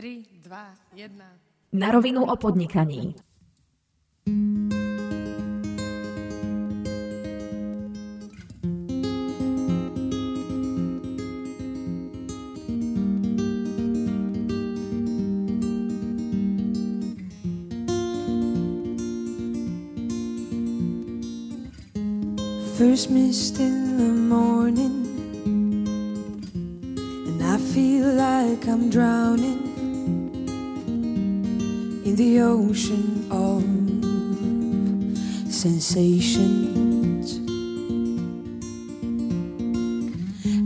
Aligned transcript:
3, 0.00 0.24
2, 0.42 0.50
1. 0.96 1.24
Na 1.72 1.90
rovinu 1.90 2.24
o 2.24 2.36
podnikaní. 2.36 3.14
First 22.78 23.10
mist 23.10 23.60
in 23.60 23.96
the 23.98 24.12
morning, 24.34 25.04
and 27.28 27.42
I 27.42 27.58
feel 27.58 28.08
like 28.16 28.66
I'm 28.66 28.88
drowning 28.88 29.59
in 29.59 29.59
the 32.20 32.38
ocean 32.40 33.26
of 33.30 33.62
sensations. 35.50 37.40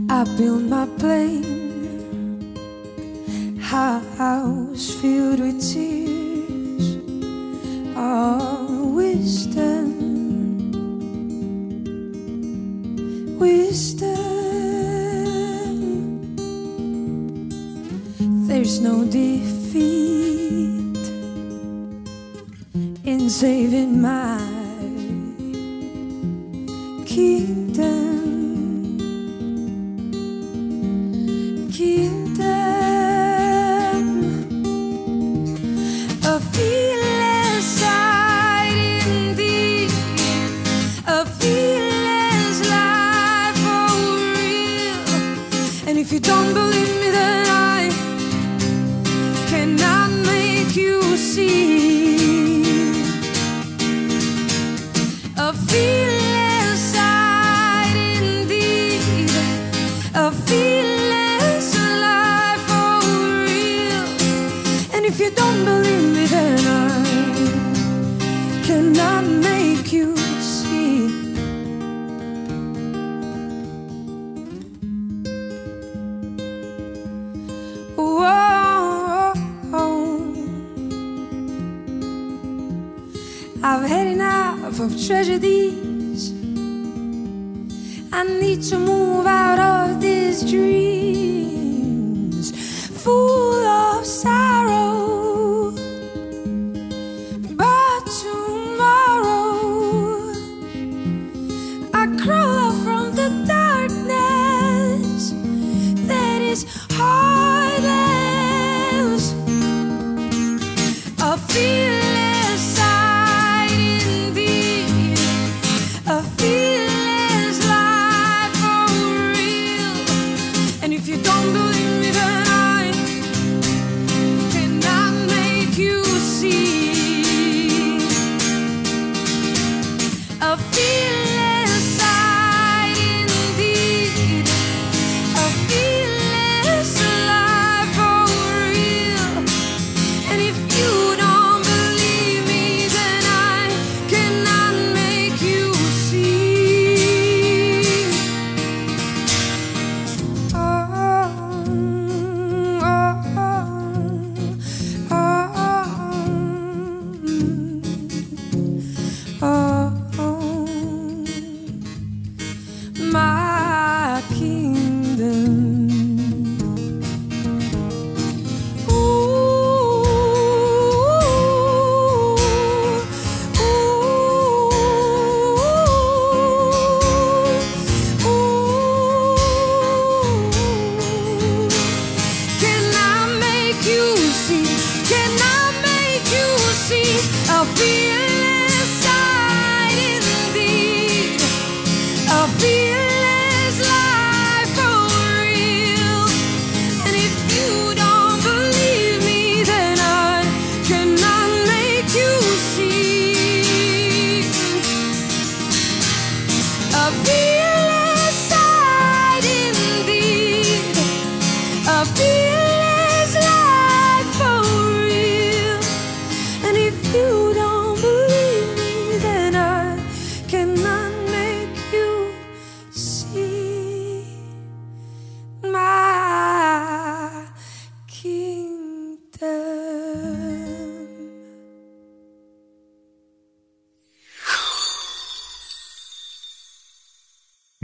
I 0.09 0.25
build 0.35 0.63
my 0.63 0.85
plane, 0.99 1.54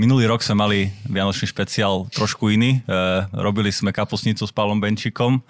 Minulý 0.02 0.26
rok 0.26 0.42
sme 0.42 0.58
mali 0.58 0.80
Vianočný 1.06 1.46
špeciál 1.46 2.10
trošku 2.10 2.50
iný. 2.50 2.82
E, 2.82 2.98
robili 3.38 3.70
sme 3.70 3.94
kapusnicu 3.94 4.42
s 4.42 4.50
Pavlom 4.50 4.82
Benčikom. 4.82 5.46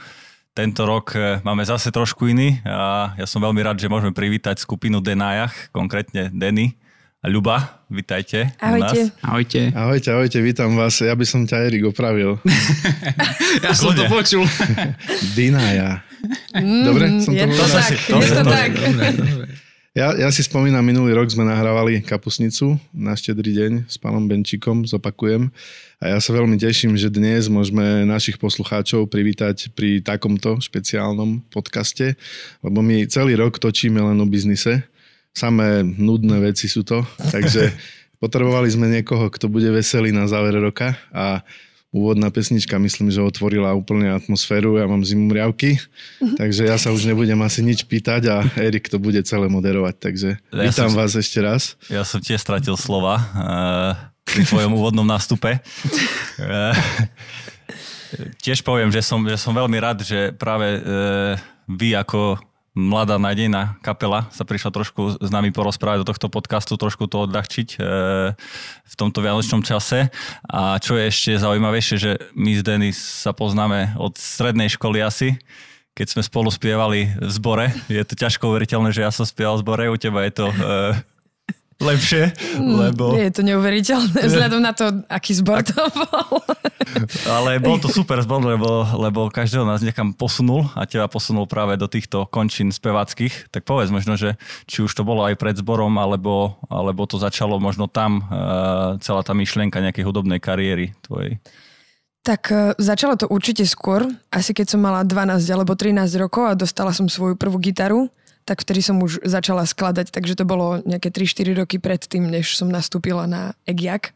Tento 0.52 0.84
rok 0.84 1.16
e, 1.16 1.40
máme 1.48 1.64
zase 1.64 1.88
trošku 1.88 2.28
iný 2.28 2.60
a 2.68 3.16
ja 3.16 3.24
som 3.24 3.40
veľmi 3.40 3.64
rád, 3.64 3.80
že 3.80 3.88
môžeme 3.88 4.12
privítať 4.12 4.60
skupinu 4.60 5.00
Denajach, 5.00 5.72
konkrétne 5.72 6.28
Denny 6.36 6.76
a 7.24 7.32
Ľuba, 7.32 7.80
vitajte. 7.88 8.52
u 8.60 8.76
Ahojte. 8.76 8.84
nás. 8.84 9.24
Ahojte. 9.24 9.62
Ahojte, 9.72 10.08
ahojte, 10.12 10.38
vítam 10.44 10.76
vás. 10.76 11.00
Ja 11.00 11.16
by 11.16 11.24
som 11.24 11.48
ťa 11.48 11.72
Erik 11.72 11.88
opravil. 11.88 12.36
Ja 13.64 13.72
som 13.72 13.96
to 13.96 14.04
počul. 14.12 14.44
Dinaja. 15.32 16.04
Dobre, 16.60 17.24
som 17.24 17.32
je 17.32 17.46
to 17.46 17.56
to 17.56 17.66
tak, 17.68 17.92
to 17.96 18.16
je 18.20 18.32
to- 18.32 18.48
tak. 18.48 18.70
Dobre, 18.84 19.08
dobre. 19.16 19.51
Ja, 19.92 20.16
ja 20.16 20.32
si 20.32 20.40
spomínam, 20.40 20.88
minulý 20.88 21.12
rok 21.12 21.28
sme 21.28 21.44
nahrávali 21.44 22.00
kapusnicu 22.00 22.80
na 22.96 23.12
štedrý 23.12 23.52
deň 23.52 23.72
s 23.92 24.00
pánom 24.00 24.24
Benčikom, 24.24 24.88
zopakujem. 24.88 25.52
A 26.00 26.16
ja 26.16 26.18
sa 26.24 26.32
veľmi 26.32 26.56
teším, 26.56 26.96
že 26.96 27.12
dnes 27.12 27.52
môžeme 27.52 28.08
našich 28.08 28.40
poslucháčov 28.40 29.12
privítať 29.12 29.68
pri 29.76 30.00
takomto 30.00 30.64
špeciálnom 30.64 31.44
podcaste, 31.52 32.16
lebo 32.64 32.80
my 32.80 33.04
celý 33.12 33.36
rok 33.36 33.60
točíme 33.60 34.00
len 34.00 34.16
o 34.16 34.24
biznise. 34.24 34.88
Samé 35.36 35.84
nudné 35.84 36.40
veci 36.40 36.72
sú 36.72 36.88
to, 36.88 37.04
takže 37.28 37.76
potrebovali 38.24 38.72
sme 38.72 38.88
niekoho, 38.88 39.28
kto 39.28 39.52
bude 39.52 39.68
veselý 39.76 40.16
na 40.16 40.24
záver 40.24 40.56
roka 40.56 40.96
a 41.12 41.44
úvodná 41.92 42.32
pesnička 42.32 42.80
myslím, 42.80 43.12
že 43.12 43.20
otvorila 43.20 43.76
úplne 43.76 44.16
atmosféru, 44.16 44.80
ja 44.80 44.88
mám 44.88 45.04
zimu 45.04 45.28
riavky, 45.28 45.76
takže 46.40 46.64
ja 46.72 46.80
sa 46.80 46.96
už 46.96 47.04
nebudem 47.04 47.36
asi 47.44 47.60
nič 47.60 47.84
pýtať 47.84 48.22
a 48.32 48.36
Erik 48.56 48.88
to 48.88 48.96
bude 48.96 49.20
celé 49.28 49.52
moderovať, 49.52 49.96
takže 50.00 50.30
Ja 50.56 50.64
vítam 50.72 50.88
som- 50.88 50.98
vás 50.98 51.12
ešte 51.14 51.44
raz. 51.44 51.76
Ja 51.92 52.08
som 52.08 52.24
tiež 52.24 52.40
stratil 52.40 52.80
slova 52.80 53.16
uh, 53.20 53.92
pri 54.24 54.48
tvojom 54.48 54.72
úvodnom 54.72 55.04
nástupe. 55.04 55.60
Uh, 56.40 56.72
tiež 58.40 58.64
poviem, 58.64 58.88
že 58.92 59.04
som, 59.04 59.20
že 59.28 59.36
som 59.36 59.52
veľmi 59.52 59.78
rád, 59.80 60.08
že 60.08 60.32
práve 60.36 60.80
uh, 60.80 61.36
vy 61.68 61.96
ako 61.96 62.40
mladá 62.72 63.20
nádejná 63.20 63.76
kapela 63.84 64.32
sa 64.32 64.48
prišla 64.48 64.72
trošku 64.72 65.20
s 65.20 65.30
nami 65.32 65.52
porozprávať 65.52 66.04
do 66.04 66.10
tohto 66.16 66.28
podcastu, 66.32 66.80
trošku 66.80 67.08
to 67.12 67.28
odľahčiť 67.28 67.70
uh, 67.76 68.32
v 68.88 68.94
tomto 68.96 69.20
vianočnom 69.20 69.60
čase. 69.60 70.08
A 70.48 70.80
čo 70.80 70.96
je 70.96 71.12
ešte 71.12 71.36
zaujímavejšie, 71.36 71.98
že 72.00 72.12
my 72.32 72.52
s 72.56 72.62
Denis 72.64 72.98
sa 72.98 73.36
poznáme 73.36 74.00
od 74.00 74.16
strednej 74.16 74.72
školy 74.72 75.04
asi, 75.04 75.36
keď 75.92 76.08
sme 76.08 76.24
spolu 76.24 76.48
spievali 76.48 77.12
v 77.20 77.32
zbore. 77.32 77.76
Je 77.92 78.00
to 78.08 78.16
ťažko 78.16 78.48
uveriteľné, 78.48 78.96
že 78.96 79.04
ja 79.04 79.12
som 79.12 79.28
spieval 79.28 79.60
v 79.60 79.64
zbore, 79.68 79.84
u 79.92 79.98
teba 80.00 80.24
je 80.24 80.32
to 80.32 80.48
uh, 80.48 80.96
lepšie, 81.82 82.24
lebo... 82.62 83.18
Je 83.18 83.34
to 83.34 83.42
neuveriteľné, 83.42 84.22
vzhľadom 84.30 84.62
na 84.62 84.72
to, 84.72 85.04
aký 85.10 85.34
zbor 85.34 85.66
to 85.66 85.76
bol. 85.76 86.40
Ale 87.36 87.58
bol 87.58 87.82
to 87.82 87.90
super 87.90 88.22
zbor, 88.22 88.46
lebo, 88.46 88.86
lebo 88.96 89.34
každého 89.34 89.66
nás 89.66 89.82
niekam 89.82 90.14
posunul 90.14 90.70
a 90.78 90.86
teba 90.86 91.10
posunul 91.10 91.50
práve 91.50 91.76
do 91.76 91.90
týchto 91.90 92.30
končín 92.30 92.70
speváckých. 92.70 93.50
Tak 93.50 93.66
povedz 93.66 93.90
možno, 93.90 94.16
že 94.16 94.38
či 94.70 94.86
už 94.86 94.94
to 94.94 95.02
bolo 95.02 95.26
aj 95.26 95.36
pred 95.42 95.58
zborom, 95.58 95.98
alebo, 95.98 96.62
alebo 96.70 97.04
to 97.10 97.18
začalo 97.18 97.58
možno 97.58 97.90
tam 97.90 98.22
uh, 98.22 98.96
celá 99.02 99.26
tá 99.26 99.34
myšlienka 99.34 99.82
nejakej 99.82 100.06
hudobnej 100.06 100.38
kariéry 100.38 100.94
tvojej. 101.02 101.42
Tak 102.22 102.42
e, 102.54 102.78
začalo 102.78 103.18
to 103.18 103.26
určite 103.26 103.66
skôr, 103.66 104.06
asi 104.30 104.54
keď 104.54 104.78
som 104.78 104.80
mala 104.86 105.02
12 105.02 105.42
alebo 105.50 105.74
13 105.74 106.06
rokov 106.22 106.54
a 106.54 106.54
dostala 106.54 106.94
som 106.94 107.10
svoju 107.10 107.34
prvú 107.34 107.58
gitaru, 107.58 108.14
tak 108.46 108.66
vtedy 108.66 108.82
som 108.82 108.98
už 109.00 109.22
začala 109.22 109.64
skladať, 109.66 110.10
takže 110.10 110.34
to 110.34 110.46
bolo 110.46 110.82
nejaké 110.84 111.14
3-4 111.14 111.62
roky 111.62 111.78
predtým, 111.78 112.26
než 112.26 112.58
som 112.58 112.68
nastúpila 112.68 113.30
na 113.30 113.54
EGIAC. 113.70 114.14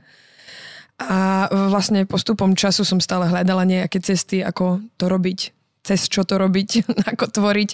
A 0.96 1.52
vlastne 1.52 2.08
postupom 2.08 2.56
času 2.56 2.88
som 2.88 3.04
stále 3.04 3.28
hľadala 3.28 3.68
nejaké 3.68 4.00
cesty, 4.00 4.40
ako 4.40 4.80
to 4.96 5.12
robiť, 5.12 5.52
cez 5.84 6.08
čo 6.08 6.24
to 6.24 6.40
robiť, 6.40 6.88
ako 7.16 7.26
tvoriť, 7.30 7.70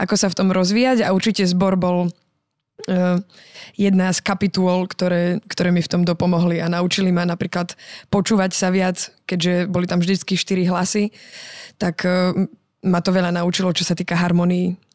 ako 0.00 0.14
sa 0.16 0.32
v 0.32 0.36
tom 0.40 0.48
rozvíjať 0.50 1.04
a 1.04 1.12
určite 1.12 1.44
zbor 1.44 1.76
bol 1.76 2.08
eh, 2.88 3.20
jedna 3.76 4.08
z 4.10 4.18
kapitúl, 4.24 4.88
ktoré, 4.88 5.44
ktoré 5.44 5.68
mi 5.68 5.84
v 5.84 5.90
tom 5.92 6.02
dopomohli 6.02 6.64
a 6.64 6.72
naučili 6.72 7.12
ma 7.12 7.28
napríklad 7.28 7.76
počúvať 8.08 8.56
sa 8.56 8.72
viac, 8.72 9.12
keďže 9.28 9.68
boli 9.68 9.84
tam 9.84 10.00
vždycky 10.00 10.34
štyri 10.34 10.64
hlasy, 10.64 11.12
tak 11.76 12.08
eh, 12.08 12.32
ma 12.82 12.98
to 13.04 13.14
veľa 13.14 13.36
naučilo, 13.36 13.70
čo 13.76 13.84
sa 13.84 13.92
týka 13.92 14.16
harmonii. 14.16 14.91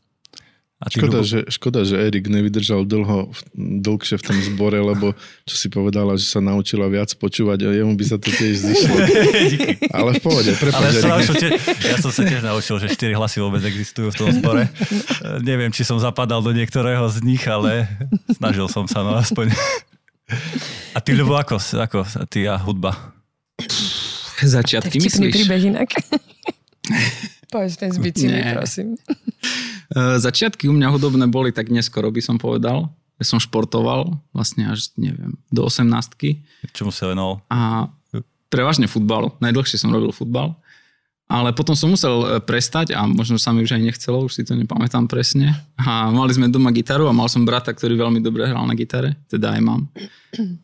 A 0.77 0.93
Škoda, 0.93 1.25
Ľubo, 1.25 1.25
že, 1.25 1.39
škoda, 1.49 1.81
že 1.89 1.97
Erik 1.97 2.29
nevydržal 2.29 2.85
dlho, 2.85 3.33
dlhšie 3.57 4.21
v 4.21 4.23
tom 4.29 4.37
zbore, 4.45 4.77
lebo 4.77 5.17
čo 5.41 5.57
si 5.57 5.73
povedala, 5.73 6.13
že 6.21 6.29
sa 6.29 6.37
naučila 6.37 6.85
viac 6.85 7.09
počúvať 7.17 7.65
a 7.65 7.73
jemu 7.73 7.97
by 7.97 8.05
sa 8.05 8.21
to 8.21 8.29
tiež 8.29 8.61
zišlo. 8.61 8.93
Ale 9.97 10.13
v 10.13 10.21
pohode, 10.21 10.53
ale 10.53 10.61
prepáč, 10.61 10.93
ja 10.93 11.01
som, 11.01 11.09
naučil, 11.17 11.33
tiež, 11.33 11.51
ja 11.81 11.97
som 11.97 12.11
sa 12.13 12.21
tiež 12.21 12.41
naučil, 12.45 12.75
že 12.77 12.93
štyri 12.93 13.17
hlasy 13.17 13.41
vôbec 13.41 13.65
existujú 13.65 14.13
v 14.13 14.17
tom 14.21 14.29
spore. 14.29 14.69
Eh, 14.69 15.41
Neviem, 15.41 15.73
či 15.73 15.81
som 15.81 15.97
zapadal 15.97 16.45
do 16.45 16.53
niektorého 16.53 17.09
z 17.09 17.25
nich, 17.25 17.41
ale 17.49 17.89
snažil 18.37 18.69
som 18.69 18.85
sa, 18.85 19.01
no 19.01 19.17
aspoň. 19.17 19.49
A 20.93 21.01
ty, 21.01 21.17
Ľubo, 21.17 21.41
ako, 21.41 21.57
ako 21.57 22.05
ty 22.29 22.45
a 22.45 22.53
hudba? 22.53 23.17
Začiatky 24.37 25.01
vtipný 25.01 25.25
myslíš? 25.25 25.33
príbeh 25.41 25.61
inak. 25.73 25.89
Povedz 27.47 27.79
ten 27.79 27.91
Nie. 28.27 28.53
prosím. 28.55 28.99
Začiatky 30.27 30.67
u 30.67 30.75
mňa 30.75 30.91
hudobné 30.91 31.25
boli 31.31 31.55
tak 31.55 31.71
neskoro, 31.71 32.11
by 32.11 32.19
som 32.19 32.35
povedal. 32.35 32.91
Ja 33.17 33.25
som 33.25 33.41
športoval 33.41 34.19
vlastne 34.35 34.69
až, 34.69 34.93
neviem, 34.99 35.39
do 35.49 35.65
18 35.65 35.89
Čomu 36.75 36.91
sa 36.93 37.09
venoval? 37.09 37.41
a 37.49 37.89
prevažne 38.47 38.87
futbal. 38.87 39.35
Najdlhšie 39.43 39.79
som 39.79 39.91
robil 39.91 40.11
futbal. 40.11 40.55
Ale 41.27 41.51
potom 41.51 41.75
som 41.75 41.91
musel 41.91 42.23
e, 42.23 42.27
prestať 42.39 42.95
a 42.95 43.03
možno 43.03 43.35
sa 43.35 43.51
mi 43.51 43.59
už 43.59 43.75
aj 43.75 43.83
nechcelo, 43.83 44.23
už 44.23 44.39
si 44.39 44.47
to 44.47 44.55
nepamätám 44.55 45.11
presne. 45.11 45.51
A 45.75 46.07
mali 46.07 46.31
sme 46.31 46.47
doma 46.47 46.71
gitaru 46.71 47.03
a 47.03 47.11
mal 47.11 47.27
som 47.27 47.43
brata, 47.43 47.75
ktorý 47.75 47.99
veľmi 47.99 48.23
dobre 48.23 48.47
hral 48.47 48.63
na 48.63 48.71
gitare, 48.71 49.19
teda 49.27 49.59
aj 49.59 49.59
mám. 49.59 49.91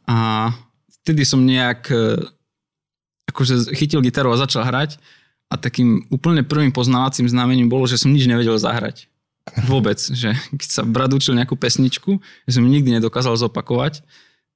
A 0.08 0.50
vtedy 1.04 1.28
som 1.28 1.44
nejak 1.44 1.92
e, 1.92 2.16
akože 3.28 3.76
chytil 3.76 4.00
gitaru 4.00 4.32
a 4.32 4.40
začal 4.40 4.64
hrať 4.64 4.96
a 5.54 5.56
takým 5.62 6.10
úplne 6.10 6.42
prvým 6.42 6.74
poznávacím 6.74 7.30
znamením 7.30 7.70
bolo, 7.70 7.86
že 7.86 8.02
som 8.02 8.10
nič 8.10 8.26
nevedel 8.26 8.58
zahrať. 8.58 9.06
Vôbec, 9.70 10.02
že 10.02 10.34
keď 10.58 10.70
sa 10.72 10.82
brat 10.82 11.14
učil 11.14 11.38
nejakú 11.38 11.54
pesničku, 11.54 12.18
že 12.50 12.58
som 12.58 12.66
nikdy 12.66 12.98
nedokázal 12.98 13.38
zopakovať, 13.38 14.02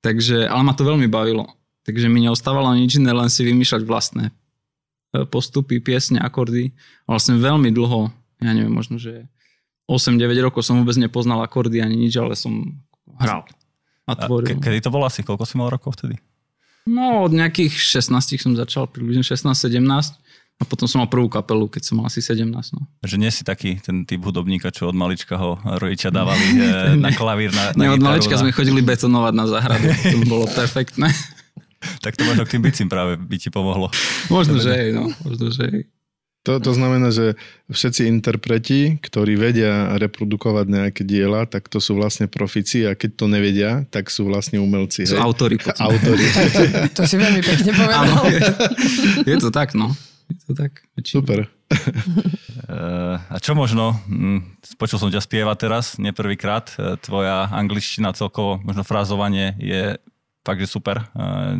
takže, 0.01 0.49
ale 0.49 0.65
ma 0.65 0.73
to 0.73 0.81
veľmi 0.81 1.05
bavilo. 1.05 1.53
Takže 1.85 2.09
mi 2.09 2.25
neostávalo 2.25 2.73
nič 2.73 2.97
iné, 2.97 3.13
len 3.13 3.29
si 3.29 3.45
vymýšľať 3.45 3.81
vlastné 3.85 4.33
e, 5.13 5.23
postupy, 5.29 5.79
piesne, 5.79 6.17
akordy. 6.17 6.73
A 7.05 7.15
vlastne 7.15 7.37
veľmi 7.37 7.69
dlho, 7.71 8.09
ja 8.41 8.51
neviem, 8.57 8.73
možno, 8.73 8.97
že 8.97 9.29
8-9 9.87 10.19
rokov 10.43 10.65
som 10.67 10.81
vôbec 10.81 10.97
nepoznal 10.99 11.39
akordy 11.45 11.79
ani 11.79 11.95
nič, 11.95 12.17
ale 12.19 12.35
som 12.35 12.75
hral 13.21 13.47
a 14.03 14.11
A 14.17 14.27
tvoril. 14.27 14.59
ke, 14.59 14.67
kedy 14.67 14.83
to 14.83 14.91
bolo 14.91 15.07
asi? 15.07 15.23
Koľko 15.23 15.47
si 15.47 15.55
mal 15.55 15.71
rokov 15.71 15.95
vtedy? 15.95 16.19
No, 16.87 17.27
od 17.27 17.35
nejakých 17.35 17.75
16 17.75 18.39
som 18.39 18.55
začal, 18.55 18.87
približne 18.87 19.23
16-17 19.23 20.26
a 20.57 20.65
potom 20.65 20.89
som 20.89 21.05
mal 21.05 21.09
prvú 21.09 21.29
kapelu, 21.29 21.69
keď 21.69 21.81
som 21.85 22.01
mal 22.01 22.09
asi 22.09 22.17
17. 22.17 22.49
No. 22.49 22.81
Že 23.05 23.17
nie 23.21 23.29
si 23.29 23.45
taký 23.45 23.77
ten 23.77 24.09
typ 24.09 24.25
hudobníka, 24.25 24.73
čo 24.73 24.89
od 24.89 24.97
malička 24.97 25.37
ho 25.37 25.61
rodičia 25.77 26.09
dávali 26.09 26.41
eh, 26.57 26.97
na 26.97 27.13
klavír, 27.13 27.53
na, 27.53 27.77
na 27.77 27.81
Ne, 27.85 27.87
od 27.93 28.01
malička 28.01 28.33
na... 28.33 28.41
sme 28.41 28.49
chodili 28.49 28.81
betonovať 28.81 29.33
na 29.37 29.45
záhradu, 29.45 29.87
to 29.93 30.17
bolo 30.33 30.49
perfektné. 30.49 31.13
Tak 32.01 32.17
to 32.17 32.25
možno 32.25 32.41
k 32.49 32.57
tým 32.57 32.65
bicím 32.65 32.89
práve 32.89 33.21
by 33.21 33.37
ti 33.37 33.53
pomohlo. 33.53 33.93
Možno, 34.33 34.57
že 34.57 34.73
hej, 34.73 34.89
no, 34.97 35.13
možno, 35.21 35.53
že 35.53 35.63
hej. 35.69 35.81
To, 36.49 36.63
to 36.63 36.71
znamená, 36.71 37.11
že 37.11 37.35
všetci 37.67 38.07
interpreti, 38.07 38.95
ktorí 39.03 39.35
vedia 39.35 39.99
reprodukovať 39.99 40.65
nejaké 40.71 41.03
diela, 41.03 41.43
tak 41.43 41.67
to 41.67 41.83
sú 41.83 41.99
vlastne 41.99 42.31
profici 42.31 42.87
a 42.87 42.95
keď 42.95 43.09
to 43.19 43.25
nevedia, 43.27 43.83
tak 43.91 44.07
sú 44.07 44.31
vlastne 44.31 44.55
umelci. 44.55 45.03
Sú 45.03 45.19
hej? 45.19 45.21
autory. 45.21 45.59
Autori. 45.85 46.23
To 46.95 47.03
si 47.03 47.19
veľmi 47.19 47.43
pekne 47.43 47.71
Áno, 47.75 47.83
povedal. 47.83 48.23
je, 48.31 48.39
je 49.27 49.35
to 49.43 49.51
tak, 49.51 49.75
no. 49.75 49.91
Je 50.27 50.39
to 50.43 50.53
tak. 50.53 50.83
väčšinou. 50.99 51.23
Super. 51.23 51.39
Uh, 52.67 53.19
a 53.31 53.37
čo 53.43 53.55
možno, 53.55 53.95
hm, 54.07 54.59
počul 54.79 54.99
som 54.99 55.11
ťa 55.11 55.23
spievať 55.23 55.57
teraz, 55.67 55.85
nie 55.99 56.15
prvýkrát, 56.15 56.71
eh, 56.75 56.95
tvoja 56.99 57.47
angličtina 57.51 58.15
celkovo, 58.15 58.59
možno 58.63 58.87
frázovanie 58.87 59.55
je 59.59 59.99
fakt, 60.47 60.63
že 60.63 60.67
super. 60.71 61.07
Uh, 61.11 61.59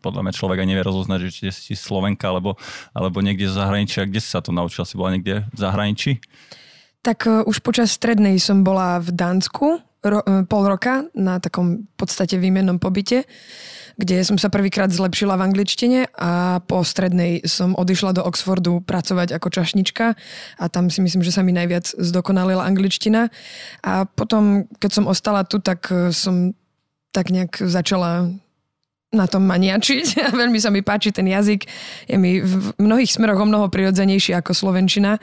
podľa 0.00 0.20
mňa 0.28 0.32
človek 0.36 0.58
aj 0.60 0.68
nevie 0.68 0.84
rozoznať, 0.84 1.18
že 1.28 1.30
či 1.32 1.44
si 1.52 1.72
Slovenka 1.72 2.28
alebo, 2.28 2.60
alebo 2.92 3.24
niekde 3.24 3.48
z 3.48 3.56
zahraničia. 3.56 4.04
Kde 4.04 4.20
si 4.20 4.28
sa 4.28 4.44
to 4.44 4.52
naučila? 4.52 4.84
Si 4.84 5.00
bola 5.00 5.16
niekde 5.16 5.48
v 5.48 5.58
zahraničí? 5.58 6.20
Tak 7.00 7.18
uh, 7.24 7.48
už 7.48 7.64
počas 7.64 7.96
strednej 7.96 8.36
som 8.36 8.60
bola 8.60 9.00
v 9.00 9.08
Dánsku 9.12 9.80
ro, 10.04 10.20
pol 10.46 10.62
roka 10.68 11.08
na 11.16 11.40
takom 11.40 11.88
podstate 11.96 12.36
výmennom 12.36 12.76
pobyte, 12.76 13.24
kde 13.96 14.20
som 14.28 14.36
sa 14.36 14.52
prvýkrát 14.52 14.92
zlepšila 14.92 15.40
v 15.40 15.46
angličtine 15.48 16.00
a 16.20 16.60
po 16.60 16.84
strednej 16.84 17.40
som 17.48 17.72
odišla 17.72 18.20
do 18.20 18.22
Oxfordu 18.28 18.84
pracovať 18.84 19.32
ako 19.32 19.48
čašnička 19.48 20.06
a 20.60 20.64
tam 20.68 20.92
si 20.92 21.00
myslím, 21.00 21.24
že 21.24 21.32
sa 21.32 21.40
mi 21.40 21.56
najviac 21.56 21.96
zdokonalila 21.96 22.68
angličtina. 22.68 23.32
A 23.80 24.04
potom, 24.04 24.68
keď 24.76 24.90
som 25.00 25.08
ostala 25.08 25.48
tu, 25.48 25.64
tak 25.64 25.88
uh, 25.88 26.12
som 26.12 26.52
tak 27.08 27.32
nejak 27.32 27.64
začala 27.64 28.28
na 29.16 29.24
tom 29.24 29.48
maniačiť. 29.48 30.20
Veľmi 30.44 30.60
sa 30.60 30.68
mi 30.68 30.84
páči 30.84 31.08
ten 31.08 31.24
jazyk. 31.24 31.64
Je 32.04 32.16
mi 32.20 32.44
v 32.44 32.76
mnohých 32.76 33.16
smeroch 33.16 33.40
o 33.40 33.48
mnoho 33.48 33.72
prirodzenejší 33.72 34.36
ako 34.36 34.52
slovenčina. 34.52 35.16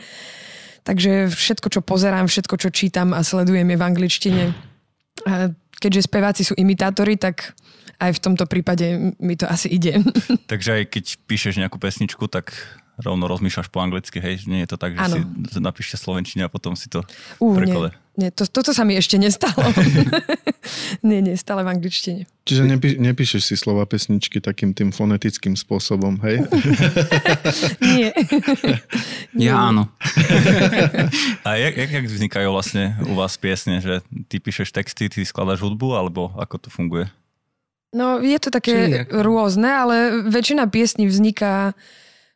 Takže 0.84 1.30
všetko, 1.30 1.68
čo 1.70 1.82
pozerám, 1.86 2.26
všetko, 2.26 2.58
čo 2.58 2.70
čítam 2.74 3.14
a 3.14 3.22
sledujem 3.22 3.70
je 3.70 3.78
v 3.78 3.86
angličtine. 3.86 4.44
A 5.30 5.54
keďže 5.78 6.10
speváci 6.10 6.42
sú 6.42 6.58
imitátori, 6.58 7.16
tak 7.16 7.54
aj 8.04 8.12
v 8.20 8.24
tomto 8.24 8.46
prípade 8.46 9.16
mi 9.18 9.36
to 9.40 9.48
asi 9.48 9.72
ide. 9.72 10.04
Takže 10.52 10.70
aj 10.80 10.84
keď 10.92 11.06
píšeš 11.24 11.60
nejakú 11.64 11.80
pesničku, 11.80 12.28
tak 12.28 12.52
rovno 13.00 13.26
rozmýšľaš 13.26 13.74
po 13.74 13.82
anglicky, 13.82 14.22
hej? 14.22 14.46
Nie 14.46 14.66
je 14.66 14.76
to 14.76 14.78
tak, 14.78 14.94
že 14.94 15.02
Áno. 15.02 15.26
si 15.50 15.58
napíšte 15.58 15.98
slovenčine 15.98 16.46
a 16.46 16.50
potom 16.52 16.78
si 16.78 16.86
to 16.94 17.02
nie, 17.42 17.58
preklade. 17.58 17.90
nie 18.14 18.30
to, 18.30 18.46
toto 18.46 18.70
sa 18.70 18.86
mi 18.86 18.94
ešte 18.94 19.18
nestalo. 19.18 19.66
nie, 21.08 21.26
nie, 21.26 21.34
stále 21.34 21.66
v 21.66 21.74
angličtine. 21.74 22.30
Čiže 22.46 22.70
nepí, 22.70 23.02
nepíšeš 23.02 23.42
si 23.50 23.56
slova 23.58 23.90
pesničky 23.90 24.38
takým 24.38 24.78
tým 24.78 24.94
fonetickým 24.94 25.58
spôsobom, 25.58 26.22
hej? 26.22 26.46
Nie. 27.82 28.14
Ja 29.34 29.74
áno. 29.74 29.90
A 31.42 31.58
jak, 31.58 31.74
jak, 31.74 31.90
jak 31.90 32.06
vznikajú 32.06 32.52
vlastne 32.54 33.00
u 33.10 33.18
vás 33.18 33.34
piesne, 33.40 33.82
že 33.82 34.06
ty 34.30 34.38
píšeš 34.38 34.70
texty, 34.70 35.10
ty 35.10 35.26
skladaš 35.26 35.66
hudbu, 35.66 35.98
alebo 35.98 36.30
ako 36.38 36.56
to 36.62 36.70
funguje? 36.70 37.10
No, 37.94 38.18
je 38.20 38.40
to 38.42 38.50
také 38.50 38.74
Všelijako. 38.74 39.22
rôzne, 39.22 39.70
ale 39.70 39.96
väčšina 40.26 40.66
piesní 40.66 41.06
vzniká 41.06 41.78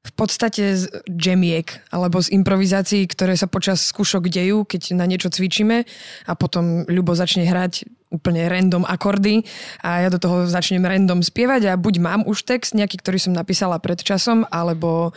v 0.08 0.12
podstate 0.16 0.78
z 0.80 0.88
jamiek 1.12 1.68
alebo 1.92 2.24
z 2.24 2.32
improvizácií, 2.32 3.04
ktoré 3.12 3.36
sa 3.36 3.52
počas 3.52 3.84
skúšok 3.92 4.32
dejú, 4.32 4.64
keď 4.64 4.96
na 4.96 5.04
niečo 5.04 5.28
cvičíme 5.28 5.84
a 6.30 6.32
potom 6.38 6.88
Ľubo 6.88 7.12
začne 7.12 7.44
hrať 7.44 7.90
úplne 8.08 8.48
random 8.48 8.88
akordy 8.88 9.44
a 9.84 10.08
ja 10.08 10.10
do 10.14 10.16
toho 10.16 10.48
začnem 10.48 10.80
random 10.80 11.20
spievať 11.20 11.68
a 11.68 11.74
buď 11.76 11.96
mám 12.00 12.22
už 12.24 12.48
text 12.48 12.72
nejaký, 12.72 13.04
ktorý 13.04 13.20
som 13.20 13.36
napísala 13.36 13.84
pred 13.84 14.00
časom, 14.00 14.48
alebo 14.48 15.12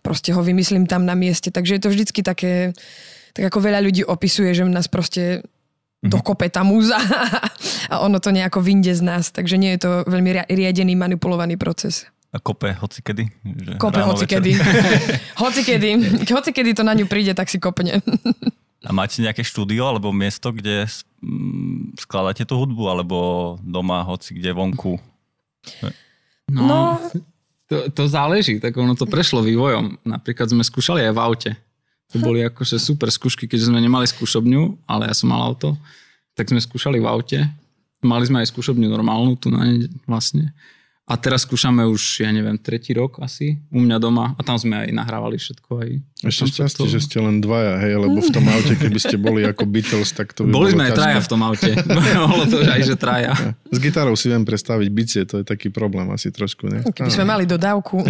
proste 0.00 0.32
ho 0.32 0.40
vymyslím 0.40 0.88
tam 0.88 1.04
na 1.04 1.12
mieste. 1.12 1.52
Takže 1.52 1.76
je 1.76 1.82
to 1.84 1.92
vždycky 1.92 2.24
také, 2.24 2.72
tak 3.36 3.52
ako 3.52 3.60
veľa 3.60 3.84
ľudí 3.84 4.08
opisuje, 4.08 4.56
že 4.56 4.64
nás 4.64 4.88
proste 4.88 5.44
dokope 6.00 6.48
tá 6.48 6.64
múza 6.64 6.96
a 7.92 8.00
ono 8.00 8.18
to 8.18 8.32
nejako 8.32 8.60
vyjde 8.60 8.96
z 8.96 9.02
nás. 9.04 9.24
Takže 9.28 9.56
nie 9.56 9.76
je 9.76 9.80
to 9.84 9.90
veľmi 10.08 10.30
ria- 10.32 10.48
riadený, 10.48 10.96
manipulovaný 10.96 11.56
proces. 11.56 12.08
A 12.30 12.38
kope 12.38 12.70
hocikedy? 12.72 13.26
Že 13.42 13.70
Kope 13.76 14.00
hocikedy. 14.00 14.54
večer? 14.54 15.18
hocikedy. 15.42 15.88
Hocikedy 16.30 16.70
to 16.78 16.86
na 16.86 16.94
ňu 16.94 17.10
príde, 17.10 17.34
tak 17.34 17.50
si 17.50 17.58
kopne. 17.58 17.98
A 18.80 18.96
máte 18.96 19.20
nejaké 19.20 19.44
štúdio 19.44 19.84
alebo 19.84 20.08
miesto, 20.08 20.56
kde 20.56 20.88
mm, 21.20 22.00
skladáte 22.00 22.48
tú 22.48 22.56
hudbu, 22.56 22.88
alebo 22.88 23.16
doma, 23.60 24.00
hoci 24.08 24.32
kde 24.32 24.56
vonku? 24.56 24.96
No, 26.48 26.64
No. 26.64 26.80
To, 27.70 27.86
to 27.86 28.02
záleží, 28.10 28.58
tak 28.58 28.74
ono 28.74 28.98
to 28.98 29.06
prešlo 29.06 29.46
vývojom. 29.46 30.02
Napríklad 30.02 30.50
sme 30.50 30.66
skúšali 30.66 31.06
aj 31.06 31.12
v 31.14 31.20
aute. 31.22 31.50
To 32.10 32.18
boli 32.18 32.42
akože 32.42 32.76
super 32.76 33.06
skúšky, 33.08 33.46
keďže 33.46 33.70
sme 33.70 33.78
nemali 33.78 34.02
skúšobňu, 34.04 34.82
ale 34.90 35.06
ja 35.06 35.14
som 35.14 35.30
mal 35.30 35.46
auto, 35.46 35.78
tak 36.34 36.50
sme 36.50 36.58
skúšali 36.58 36.98
v 36.98 37.06
aute. 37.06 37.38
Mali 38.02 38.24
sme 38.26 38.42
aj 38.42 38.50
skúšobňu 38.50 38.90
normálnu, 38.90 39.38
tu 39.38 39.52
na 39.52 39.62
ne 39.62 39.86
vlastne. 40.08 40.50
A 41.10 41.18
teraz 41.18 41.42
skúšame 41.42 41.82
už, 41.90 42.22
ja 42.22 42.30
neviem, 42.30 42.54
tretí 42.54 42.94
rok 42.94 43.18
asi 43.18 43.58
u 43.74 43.82
mňa 43.82 43.98
doma 43.98 44.30
a 44.38 44.40
tam 44.46 44.54
sme 44.54 44.86
aj 44.86 44.94
nahrávali 44.94 45.42
všetko. 45.42 45.70
Aj, 45.82 45.90
Ešte 46.22 46.54
šťastie, 46.54 46.86
to- 46.86 46.86
že 46.86 47.02
ste 47.02 47.18
len 47.18 47.42
dvaja, 47.42 47.82
hej, 47.82 47.98
lebo 47.98 48.22
v 48.22 48.30
tom 48.30 48.46
aute, 48.46 48.78
keby 48.78 48.98
ste 49.02 49.18
boli 49.18 49.42
ako 49.42 49.66
Beatles, 49.66 50.14
tak 50.14 50.30
to 50.38 50.46
by 50.46 50.54
Boli 50.54 50.70
sme 50.70 50.86
aj 50.86 50.94
traja 50.94 51.18
v 51.18 51.26
tom 51.26 51.42
aute. 51.42 51.66
Bolo 52.30 52.46
to 52.46 52.62
že 52.62 52.70
aj, 52.70 52.82
že 52.86 52.94
traja. 52.94 53.34
S 53.74 53.78
gitarou 53.82 54.14
si 54.14 54.30
viem 54.30 54.46
predstaviť 54.46 54.88
bicie, 54.94 55.22
to 55.26 55.42
je 55.42 55.44
taký 55.44 55.66
problém 55.74 56.06
asi 56.14 56.30
trošku, 56.30 56.70
ne? 56.70 56.86
Keby 56.86 57.10
sme 57.10 57.26
mali 57.26 57.42
dodávku. 57.42 58.06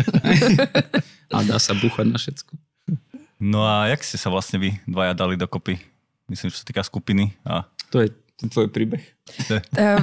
A 1.32 1.40
dá 1.40 1.56
sa 1.56 1.72
búchať 1.72 2.04
na 2.04 2.20
všetko. 2.20 2.52
No 3.40 3.64
a 3.64 3.88
jak 3.88 4.04
ste 4.04 4.20
sa 4.20 4.28
vlastne 4.28 4.60
vy 4.60 4.76
dvaja 4.84 5.16
dali 5.16 5.40
dokopy? 5.40 5.80
Myslím, 6.28 6.52
že 6.52 6.60
sa 6.60 6.68
týka 6.68 6.84
skupiny. 6.84 7.32
A 7.42 7.64
To 7.90 8.04
je 8.04 8.12
tvoj 8.46 8.68
príbeh. 8.68 9.02
Eh, 9.50 10.00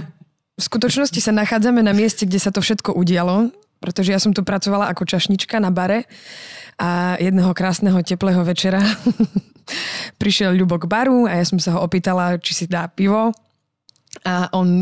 V 0.58 0.64
skutočnosti 0.66 1.22
sa 1.22 1.30
nachádzame 1.30 1.86
na 1.86 1.94
mieste, 1.94 2.26
kde 2.26 2.42
sa 2.42 2.50
to 2.50 2.66
všetko 2.66 2.98
udialo, 2.98 3.54
pretože 3.78 4.10
ja 4.10 4.18
som 4.18 4.34
tu 4.34 4.42
pracovala 4.42 4.90
ako 4.90 5.06
čašnička 5.06 5.62
na 5.62 5.70
bare 5.70 6.10
a 6.82 7.14
jedného 7.22 7.54
krásneho 7.54 8.02
teplého 8.02 8.42
večera 8.42 8.82
prišiel 10.22 10.58
Ľubo 10.58 10.82
k 10.82 10.90
baru 10.90 11.30
a 11.30 11.38
ja 11.38 11.46
som 11.46 11.62
sa 11.62 11.78
ho 11.78 11.86
opýtala, 11.86 12.42
či 12.42 12.58
si 12.58 12.66
dá 12.66 12.90
pivo 12.90 13.30
a 14.26 14.50
on 14.58 14.82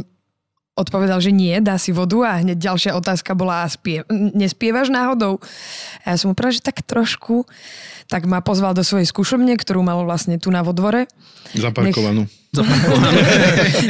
odpovedal, 0.75 1.23
že 1.23 1.31
nie, 1.31 1.55
dá 1.63 1.79
si 1.79 1.95
vodu 1.95 2.19
a 2.27 2.43
hneď 2.43 2.59
ďalšia 2.59 2.91
otázka 2.99 3.31
bola, 3.31 3.63
spie- 3.71 4.03
nespievaš 4.11 4.91
náhodou? 4.91 5.39
A 6.03 6.13
ja 6.13 6.15
som 6.19 6.31
mu 6.31 6.33
povedala, 6.35 6.59
že 6.59 6.67
tak 6.67 6.83
trošku. 6.83 7.47
Tak 8.11 8.27
ma 8.29 8.43
pozval 8.43 8.77
do 8.77 8.85
svojej 8.85 9.09
skúšobne, 9.09 9.55
ktorú 9.57 9.81
mal 9.81 9.97
vlastne 10.05 10.37
tu 10.37 10.53
na 10.53 10.61
vodvore. 10.61 11.09
Zaparkovanú. 11.55 12.27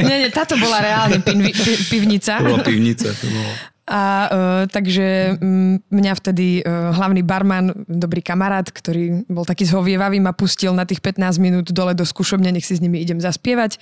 nie, 0.08 0.16
nie, 0.26 0.30
táto 0.32 0.56
bola 0.56 0.80
reálne 0.80 1.20
pinvi, 1.20 1.52
pi, 1.52 1.74
pivnica. 1.90 2.40
To 2.40 2.56
bola 2.56 2.64
pivnica. 2.64 3.12
To 3.12 3.28
bolo. 3.28 3.52
A 3.86 4.02
uh, 4.02 4.64
takže 4.66 5.38
mm, 5.38 5.94
mňa 5.94 6.14
vtedy 6.18 6.66
uh, 6.66 6.90
hlavný 6.98 7.22
barman, 7.22 7.86
dobrý 7.86 8.26
kamarát, 8.26 8.66
ktorý 8.66 9.30
bol 9.30 9.46
taký 9.46 9.70
zhovievavý, 9.70 10.18
ma 10.18 10.34
pustil 10.34 10.74
na 10.74 10.90
tých 10.90 11.06
15 11.06 11.38
minút 11.38 11.70
dole 11.70 11.94
do 11.94 12.02
skúšobne, 12.02 12.50
nech 12.50 12.66
si 12.66 12.74
s 12.74 12.82
nimi 12.82 12.98
idem 12.98 13.22
zaspievať. 13.22 13.78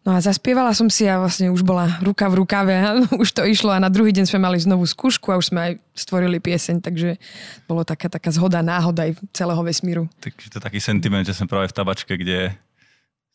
No 0.00 0.16
a 0.16 0.18
zaspievala 0.24 0.72
som 0.72 0.88
si 0.88 1.04
a 1.04 1.20
vlastne 1.20 1.52
už 1.52 1.60
bola 1.60 2.00
ruka 2.00 2.24
v 2.32 2.40
rukave 2.40 2.72
a 2.86 2.96
už 3.20 3.36
to 3.36 3.44
išlo 3.44 3.68
a 3.68 3.82
na 3.82 3.92
druhý 3.92 4.16
deň 4.16 4.24
sme 4.24 4.40
mali 4.40 4.56
znovu 4.56 4.88
skúšku 4.88 5.28
a 5.28 5.36
už 5.36 5.52
sme 5.52 5.60
aj 5.60 5.72
stvorili 5.92 6.40
pieseň, 6.40 6.80
takže 6.80 7.20
bolo 7.68 7.84
taká, 7.84 8.08
taká 8.08 8.32
zhoda, 8.32 8.64
náhoda 8.64 9.04
aj 9.04 9.20
celého 9.36 9.60
vesmíru. 9.60 10.08
takže 10.24 10.48
to 10.48 10.56
je 10.56 10.64
taký 10.64 10.80
sentiment, 10.80 11.28
že 11.28 11.36
som 11.36 11.44
práve 11.44 11.68
v 11.68 11.76
tabačke, 11.76 12.16
kde 12.16 12.56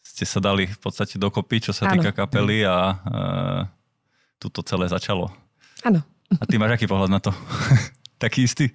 ste 0.06 0.26
sa 0.26 0.42
dali 0.42 0.66
v 0.70 0.80
podstate 0.82 1.22
dokopy, 1.22 1.70
čo 1.70 1.72
sa 1.74 1.90
Áno. 1.90 2.02
týka 2.02 2.14
kapely 2.14 2.66
a 2.66 2.78
uh, 2.94 3.62
tu 4.42 4.50
to 4.50 4.62
celé 4.66 4.90
začalo. 4.90 5.30
Áno. 5.86 6.02
A 6.42 6.44
ty 6.50 6.58
máš 6.58 6.78
aký 6.78 6.90
pohľad 6.90 7.12
na 7.14 7.22
to? 7.22 7.30
Taký 8.24 8.48
istý? 8.48 8.72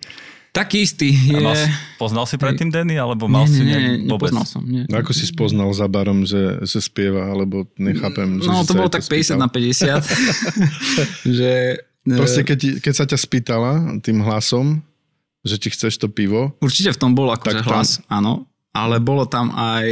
Taký 0.51 0.83
istý 0.83 1.15
A 1.31 1.31
je... 1.31 1.39
mal, 1.41 1.55
poznal 1.95 2.25
si 2.25 2.35
predtým 2.35 2.69
Danny, 2.69 2.95
alebo 2.95 3.25
Nie, 3.25 3.33
mal 3.33 3.45
si 3.47 3.61
nie, 3.61 3.71
nie, 3.71 3.95
vôbec? 4.05 4.35
nepoznal 4.35 4.45
som. 4.45 4.63
Nie. 4.63 4.83
No 4.85 4.99
Ako 4.99 5.11
si 5.11 5.23
spoznal 5.23 5.71
za 5.71 5.87
barom, 5.87 6.23
že, 6.23 6.59
že 6.61 6.79
spieva, 6.79 7.23
alebo 7.25 7.71
nechápem. 7.77 8.39
že, 8.39 8.47
No 8.47 8.63
to 8.63 8.75
bolo 8.75 8.89
tak 8.89 9.03
50 9.03 9.37
na 9.37 9.47
50. 9.47 10.03
že... 11.39 11.51
e, 12.03 12.17
Proste 12.17 12.43
keď, 12.43 12.57
ti- 12.59 12.79
keď 12.79 12.93
sa 12.93 13.05
ťa 13.07 13.15
spýtala 13.17 13.73
tým 13.99 14.21
hlasom, 14.21 14.83
že 15.41 15.55
či 15.57 15.71
chceš 15.71 15.97
to 15.97 16.11
pivo, 16.11 16.53
Určite 16.59 16.93
v 16.93 16.99
tom 16.99 17.15
bol 17.15 17.31
akože 17.31 17.63
tam- 17.63 17.69
hlas, 17.71 18.03
áno. 18.07 18.45
Ale 18.71 18.99
bolo 18.99 19.25
tam 19.25 19.51
aj 19.51 19.87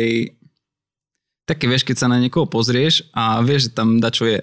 také, 1.45 1.65
vieš, 1.65 1.83
keď 1.83 1.97
sa 1.97 2.07
na 2.07 2.19
niekoho 2.19 2.45
pozrieš 2.45 3.07
a 3.11 3.39
vieš, 3.41 3.71
že 3.71 3.75
tam 3.75 3.99
dačo 3.99 4.27
je 4.27 4.43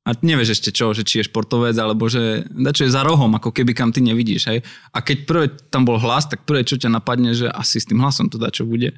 a 0.00 0.16
nevieš 0.24 0.56
ešte 0.60 0.72
čo, 0.72 0.96
že 0.96 1.04
či 1.04 1.20
je 1.20 1.28
športovec, 1.28 1.76
alebo 1.76 2.08
že 2.08 2.48
dačo 2.48 2.88
je 2.88 2.94
za 2.94 3.04
rohom, 3.04 3.36
ako 3.36 3.52
keby 3.52 3.76
kam 3.76 3.92
ty 3.92 4.00
nevidíš, 4.00 4.48
hej. 4.48 4.58
A 4.96 5.04
keď 5.04 5.18
prvé 5.28 5.44
tam 5.68 5.84
bol 5.84 6.00
hlas, 6.00 6.24
tak 6.24 6.48
prvé, 6.48 6.64
čo 6.64 6.80
ťa 6.80 6.88
napadne, 6.88 7.36
že 7.36 7.52
asi 7.52 7.84
s 7.84 7.88
tým 7.88 8.00
hlasom 8.00 8.32
to 8.32 8.40
dačo 8.40 8.64
bude. 8.64 8.96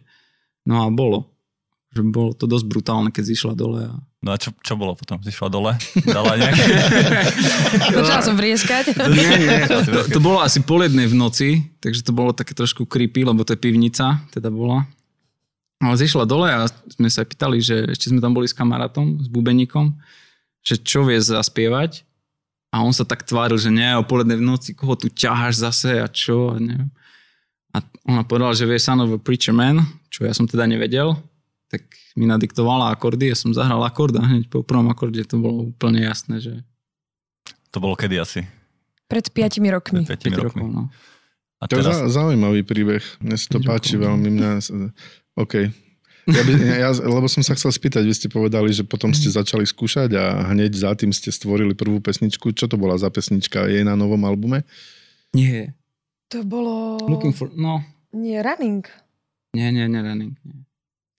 No 0.62 0.87
a 0.87 0.94
bolo. 0.94 1.35
Že 1.92 2.00
bolo 2.09 2.30
to 2.32 2.47
dosť 2.47 2.66
brutálne, 2.71 3.11
keď 3.11 3.35
zišla 3.35 3.52
dole. 3.59 3.90
A... 3.90 3.99
No 4.23 4.30
a 4.32 4.38
čo, 4.38 4.54
čo 4.62 4.78
bolo 4.78 4.94
potom? 4.94 5.18
Zišla 5.21 5.49
dole? 5.50 5.75
Dala 6.06 6.38
nejaké... 6.38 6.64
Začala 7.99 8.23
som 8.23 8.38
vrieskať. 8.38 8.94
Nie, 9.11 9.30
nie. 9.42 9.59
To, 9.68 10.06
to 10.06 10.21
bolo 10.23 10.38
asi 10.38 10.62
pol 10.62 10.87
jednej 10.87 11.11
v 11.11 11.18
noci, 11.18 11.49
takže 11.82 12.06
to 12.06 12.14
bolo 12.14 12.30
také 12.30 12.54
trošku 12.54 12.87
creepy, 12.87 13.26
lebo 13.26 13.42
to 13.42 13.59
je 13.59 13.61
pivnica, 13.61 14.23
teda 14.30 14.49
bola. 14.54 14.87
Ale 15.82 15.99
zišla 15.99 16.30
dole 16.30 16.47
a 16.47 16.71
sme 16.94 17.11
sa 17.11 17.26
pýtali, 17.26 17.59
že 17.59 17.90
ešte 17.90 18.14
sme 18.14 18.23
tam 18.23 18.32
boli 18.32 18.47
s 18.47 18.54
kamarátom, 18.54 19.18
s 19.18 19.26
bubeníkom, 19.26 19.99
že 20.62 20.78
čo 20.78 21.02
vie 21.07 21.19
zaspievať. 21.19 22.07
A 22.73 22.81
on 22.81 22.95
sa 22.97 23.04
tak 23.04 23.28
tváril, 23.28 23.61
že 23.61 23.69
nie, 23.69 23.85
o 23.99 24.07
pol 24.07 24.25
jednej 24.25 24.40
v 24.40 24.49
noci, 24.49 24.73
koho 24.73 24.97
tu 24.97 25.12
ťaháš 25.12 25.61
zase 25.61 26.00
a 26.00 26.09
čo, 26.09 26.57
a 26.57 26.57
neviem. 26.57 26.88
A 27.76 27.85
ona 28.09 28.25
povedala, 28.25 28.57
že 28.57 28.64
vie 28.64 28.81
Son 28.81 28.97
of 29.00 29.12
a 29.12 29.21
Preacher 29.21 29.52
Man, 29.52 29.85
čo 30.09 30.25
ja 30.25 30.33
som 30.33 30.49
teda 30.49 30.64
nevedel, 30.64 31.16
tak 31.69 31.85
mi 32.16 32.28
nadiktovala 32.28 32.92
akordy, 32.92 33.33
ja 33.33 33.37
som 33.37 33.52
zahral 33.52 33.81
akord 33.85 34.12
a 34.16 34.25
hneď 34.25 34.49
po 34.52 34.61
prvom 34.61 34.88
akorde 34.92 35.25
to 35.25 35.40
bolo 35.40 35.73
úplne 35.73 36.04
jasné, 36.04 36.40
že 36.40 36.52
To 37.73 37.81
bolo 37.81 37.97
kedy 37.97 38.21
asi? 38.21 38.45
Pred 39.09 39.33
5 39.33 39.61
rokmi. 39.73 40.04
Pred 40.04 40.21
5 40.21 40.37
5 40.37 40.45
rokmi. 40.45 40.64
rokov. 40.64 40.66
No. 40.69 40.83
A 41.61 41.64
to 41.69 41.81
je 41.81 41.85
teraz, 41.85 42.00
zaujímavý 42.12 42.64
príbeh. 42.64 43.04
Mne 43.25 43.37
sa 43.37 43.57
to 43.57 43.61
páči 43.64 43.97
rokov, 43.97 44.04
veľmi. 44.09 44.28
Mňa, 44.37 44.50
OK. 45.40 45.73
Ja 46.23 46.43
by, 46.47 46.52
ja, 46.55 46.91
lebo 47.02 47.26
som 47.26 47.43
sa 47.43 47.59
chcel 47.59 47.75
spýtať, 47.75 48.07
vy 48.07 48.14
ste 48.14 48.29
povedali, 48.31 48.71
že 48.71 48.87
potom 48.87 49.11
ste 49.11 49.26
začali 49.26 49.67
skúšať 49.67 50.14
a 50.14 50.55
hneď 50.55 50.71
za 50.71 50.95
tým 50.95 51.11
ste 51.11 51.35
stvorili 51.35 51.75
prvú 51.75 51.99
pesničku. 51.99 52.55
Čo 52.55 52.71
to 52.71 52.79
bola 52.79 52.95
za 52.95 53.11
pesnička? 53.11 53.67
Je 53.67 53.83
na 53.83 53.99
novom 53.99 54.23
albume? 54.23 54.62
Nie. 55.35 55.75
To 56.31 56.47
bolo... 56.47 57.02
Looking 57.11 57.35
for... 57.35 57.50
No, 57.52 57.83
Nie, 58.14 58.38
running. 58.47 58.87
nie, 59.57 59.69
nie, 59.75 59.91
nie, 59.91 60.00
running. 60.00 60.35
Nie. 60.47 60.62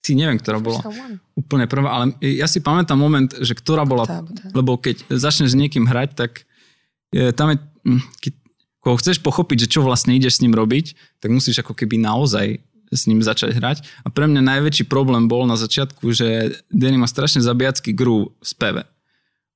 Si 0.04 0.12
neviem, 0.12 0.36
ktorá 0.36 0.60
bola 0.60 0.84
úplne 1.32 1.64
prvá, 1.64 1.88
ale 1.96 2.16
ja 2.20 2.44
si 2.44 2.60
pamätám 2.60 2.96
moment, 2.96 3.28
že 3.40 3.52
ktorá 3.56 3.84
bola... 3.88 4.04
Tá, 4.08 4.20
tá. 4.24 4.52
Lebo 4.52 4.76
keď 4.80 5.04
začneš 5.12 5.52
s 5.52 5.60
niekým 5.60 5.84
hrať, 5.88 6.16
tak 6.16 6.48
je, 7.12 7.32
tam 7.32 7.52
je... 7.52 7.56
hm, 7.88 8.02
Keď, 8.20 8.32
keď 8.84 8.94
chceš 9.00 9.16
pochopiť, 9.24 9.64
že 9.64 9.68
čo 9.68 9.80
vlastne 9.80 10.12
ideš 10.12 10.40
s 10.40 10.42
ním 10.44 10.52
robiť, 10.52 10.92
tak 11.20 11.32
musíš 11.32 11.60
ako 11.64 11.72
keby 11.72 11.96
naozaj 12.00 12.60
s 12.92 13.08
ním 13.08 13.24
začať 13.24 13.56
hrať. 13.56 13.78
A 14.04 14.08
pre 14.12 14.28
mňa 14.28 14.44
najväčší 14.44 14.84
problém 14.88 15.28
bol 15.30 15.48
na 15.48 15.56
začiatku, 15.56 16.10
že 16.12 16.58
Danny 16.68 16.98
má 17.00 17.08
strašne 17.08 17.40
zabijacký 17.40 17.96
groove 17.96 18.34
v 18.40 18.46
speve. 18.46 18.82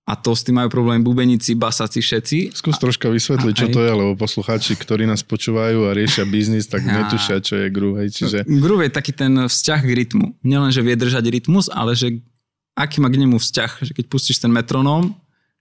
A 0.08 0.16
to 0.16 0.32
s 0.32 0.40
tým 0.40 0.56
majú 0.56 0.72
problém 0.72 1.04
bubenici, 1.04 1.52
basaci, 1.52 2.00
všetci. 2.00 2.56
Skús 2.56 2.80
troška 2.80 3.12
vysvetliť, 3.12 3.52
čo 3.52 3.66
Hej. 3.68 3.74
to 3.76 3.80
je, 3.84 3.92
lebo 3.92 4.16
poslucháči, 4.16 4.72
ktorí 4.80 5.04
nás 5.04 5.20
počúvajú 5.20 5.84
a 5.84 5.92
riešia 5.92 6.24
biznis, 6.24 6.64
tak 6.64 6.80
Á. 6.88 7.04
netušia, 7.04 7.44
čo 7.44 7.60
je 7.60 7.68
groove. 7.68 8.00
Hej, 8.00 8.16
čiže 8.16 8.38
Groove 8.48 8.88
je 8.88 8.92
taký 8.96 9.12
ten 9.12 9.36
vzťah 9.36 9.80
k 9.84 9.92
rytmu. 9.92 10.26
Nielen, 10.40 10.72
že 10.72 10.80
vie 10.80 10.96
držať 10.96 11.28
rytmus, 11.28 11.68
ale 11.68 11.92
že 11.92 12.24
aký 12.72 13.04
má 13.04 13.12
k 13.12 13.20
nemu 13.20 13.36
vzťah. 13.36 13.84
Že 13.84 13.92
keď 14.00 14.04
pustíš 14.08 14.40
ten 14.40 14.48
metronóm, 14.48 15.12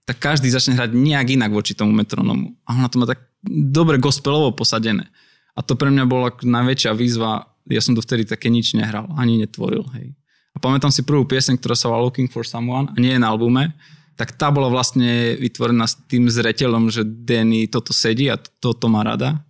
tak 0.08 0.16
každý 0.16 0.48
začne 0.48 0.80
hrať 0.80 0.96
nejak 0.96 1.36
inak 1.36 1.52
voči 1.52 1.76
tomu 1.76 1.92
metronómu. 1.92 2.56
A 2.64 2.72
ona 2.72 2.88
to 2.88 2.96
má 2.96 3.04
tak 3.04 3.20
dobre 3.44 4.00
gospelovo 4.00 4.56
posadené. 4.56 5.12
A 5.52 5.60
to 5.60 5.76
pre 5.76 5.92
mňa 5.92 6.08
bola 6.08 6.32
najväčšia 6.32 6.96
výzva. 6.96 7.52
Ja 7.68 7.84
som 7.84 7.92
to 7.92 8.02
vtedy 8.02 8.24
také 8.24 8.48
nič 8.48 8.72
nehral, 8.72 9.08
ani 9.14 9.38
netvoril. 9.40 9.84
Hej. 9.96 10.16
A 10.56 10.58
pamätám 10.58 10.90
si 10.90 11.06
prvú 11.06 11.22
pieseň, 11.28 11.60
ktorá 11.60 11.76
sa 11.78 11.92
volá 11.92 12.02
Looking 12.02 12.26
for 12.26 12.42
Someone 12.42 12.90
a 12.90 12.96
nie 12.98 13.14
je 13.14 13.20
na 13.22 13.30
albume, 13.30 13.76
tak 14.18 14.34
tá 14.34 14.50
bola 14.50 14.66
vlastne 14.66 15.38
vytvorená 15.38 15.86
s 15.86 15.94
tým 16.10 16.26
zreteľom, 16.26 16.90
že 16.90 17.06
Danny 17.06 17.70
toto 17.70 17.94
sedí 17.94 18.26
a 18.26 18.34
toto 18.34 18.90
má 18.90 19.06
rada. 19.06 19.46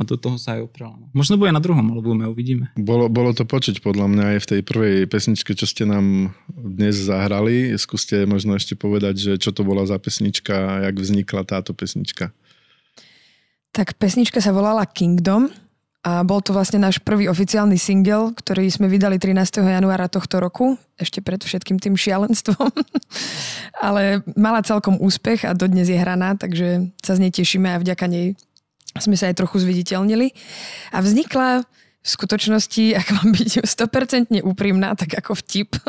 A 0.00 0.06
do 0.06 0.14
toho 0.14 0.38
sa 0.38 0.56
aj 0.58 0.66
oprala. 0.66 0.98
Možno 1.14 1.38
bude 1.38 1.50
na 1.54 1.62
druhom 1.62 1.84
albume, 1.90 2.26
uvidíme. 2.26 2.70
bolo, 2.78 3.06
bolo 3.06 3.34
to 3.34 3.46
počuť 3.46 3.82
podľa 3.84 4.06
mňa 4.08 4.24
aj 4.34 4.38
v 4.42 4.48
tej 4.48 4.60
prvej 4.66 4.96
pesničke, 5.06 5.52
čo 5.54 5.66
ste 5.66 5.84
nám 5.86 6.34
dnes 6.50 6.96
zahrali. 6.96 7.74
Skúste 7.78 8.24
možno 8.24 8.54
ešte 8.54 8.78
povedať, 8.78 9.14
že 9.18 9.32
čo 9.38 9.50
to 9.50 9.62
bola 9.62 9.86
za 9.86 9.98
pesnička 9.98 10.54
a 10.54 10.72
jak 10.90 10.96
vznikla 10.96 11.42
táto 11.46 11.74
pesnička. 11.74 12.30
Tak 13.74 13.98
pesnička 13.98 14.38
sa 14.42 14.50
volala 14.50 14.86
Kingdom 14.86 15.50
a 16.02 16.26
bol 16.26 16.42
to 16.42 16.50
vlastne 16.50 16.82
náš 16.82 16.98
prvý 16.98 17.30
oficiálny 17.30 17.78
single, 17.78 18.34
ktorý 18.34 18.66
sme 18.66 18.90
vydali 18.90 19.22
13. 19.22 19.62
januára 19.62 20.10
tohto 20.10 20.42
roku, 20.42 20.74
ešte 20.98 21.22
pred 21.22 21.38
všetkým 21.38 21.78
tým 21.78 21.94
šialenstvom. 21.94 22.74
Ale 23.86 24.26
mala 24.34 24.66
celkom 24.66 24.98
úspech 24.98 25.46
a 25.46 25.54
dodnes 25.54 25.86
je 25.86 25.94
hraná, 25.94 26.34
takže 26.34 26.90
sa 26.98 27.14
z 27.14 27.22
nej 27.22 27.30
tešíme 27.30 27.70
a 27.70 27.78
vďaka 27.78 28.10
nej 28.10 28.34
sme 28.98 29.14
sa 29.14 29.30
aj 29.30 29.38
trochu 29.38 29.62
zviditeľnili. 29.62 30.34
A 30.90 30.98
vznikla 31.06 31.62
v 32.02 32.08
skutočnosti, 32.10 32.98
ak 32.98 33.06
mám 33.22 33.30
byť 33.30 33.62
100% 33.62 34.42
úprimná, 34.42 34.98
tak 34.98 35.14
ako 35.22 35.38
vtip. 35.38 35.78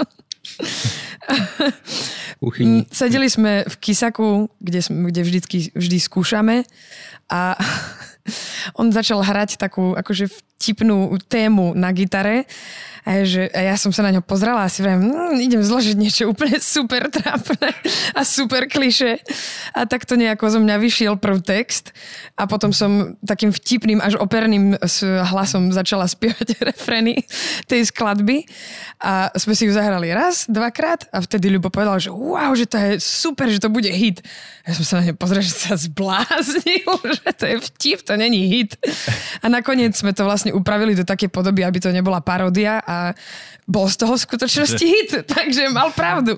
Sedeli 2.92 3.28
sme 3.32 3.66
v 3.66 3.76
Kisaku, 3.82 4.52
kde, 4.62 4.80
sme, 4.84 5.10
kde 5.10 5.22
vždycky, 5.26 5.58
vždy 5.74 5.98
skúšame 5.98 6.68
a 7.34 7.58
on 8.80 8.94
začal 8.94 9.26
hrať 9.26 9.58
takú 9.58 9.98
akože 9.98 10.30
vtipnú 10.30 11.18
tému 11.26 11.74
na 11.74 11.90
gitare 11.90 12.46
a, 13.04 13.28
že, 13.28 13.52
a 13.52 13.68
ja 13.68 13.76
som 13.76 13.92
sa 13.92 14.00
na 14.00 14.16
ňo 14.16 14.24
pozrela 14.24 14.64
a 14.64 14.72
si 14.72 14.80
vrem, 14.80 14.96
mm, 14.96 15.36
idem 15.44 15.60
zložiť 15.60 15.96
niečo 16.00 16.32
úplne 16.32 16.56
super 16.76 17.12
trápne 17.12 17.76
a 18.16 18.24
super 18.24 18.72
kliše. 18.72 19.20
A 19.76 19.84
takto 19.84 20.16
nejako 20.16 20.48
zo 20.48 20.60
mňa 20.64 20.76
vyšiel 20.80 21.20
prv 21.20 21.44
text 21.44 21.92
a 22.40 22.48
potom 22.48 22.72
som 22.72 23.20
takým 23.20 23.52
vtipným 23.52 24.00
až 24.00 24.16
operným 24.16 24.80
hlasom 25.28 25.76
začala 25.76 26.08
spievať 26.08 26.56
refrény 26.72 27.28
tej 27.68 27.92
skladby 27.92 28.48
a 29.04 29.36
sme 29.36 29.52
si 29.52 29.68
ju 29.68 29.76
zahrali 29.76 30.16
raz, 30.16 30.48
dvakrát 30.48 31.12
a 31.12 31.20
vtedy 31.20 31.52
Ľubo 31.52 31.68
povedal, 31.68 32.00
že 32.00 32.08
wow, 32.08 32.56
že 32.56 32.72
to 32.72 32.80
je 32.80 32.92
super, 33.04 33.52
že 33.52 33.60
to 33.60 33.68
bude 33.68 33.92
hit. 33.92 34.24
Ja 34.64 34.72
som 34.80 34.88
sa 34.88 35.04
na 35.04 35.12
ne 35.12 35.14
pozrela, 35.14 35.44
že 35.44 35.52
sa 35.52 35.76
zbláznil, 35.76 36.88
že 36.88 37.23
to 37.40 37.46
je 37.46 37.56
vtip, 37.60 38.02
to 38.02 38.18
není 38.18 38.48
hit. 38.48 38.76
A 39.42 39.50
nakoniec 39.50 39.96
sme 39.96 40.12
to 40.14 40.28
vlastne 40.28 40.52
upravili 40.52 40.96
do 40.96 41.04
také 41.08 41.28
podoby, 41.28 41.64
aby 41.64 41.80
to 41.80 41.90
nebola 41.92 42.20
paródia 42.20 42.84
a 42.84 43.16
bol 43.68 43.88
z 43.88 43.96
toho 44.04 44.20
v 44.20 44.24
skutočnosti 44.28 44.86
hit, 44.94 45.12
takže 45.28 45.72
mal 45.72 45.92
pravdu. 45.96 46.36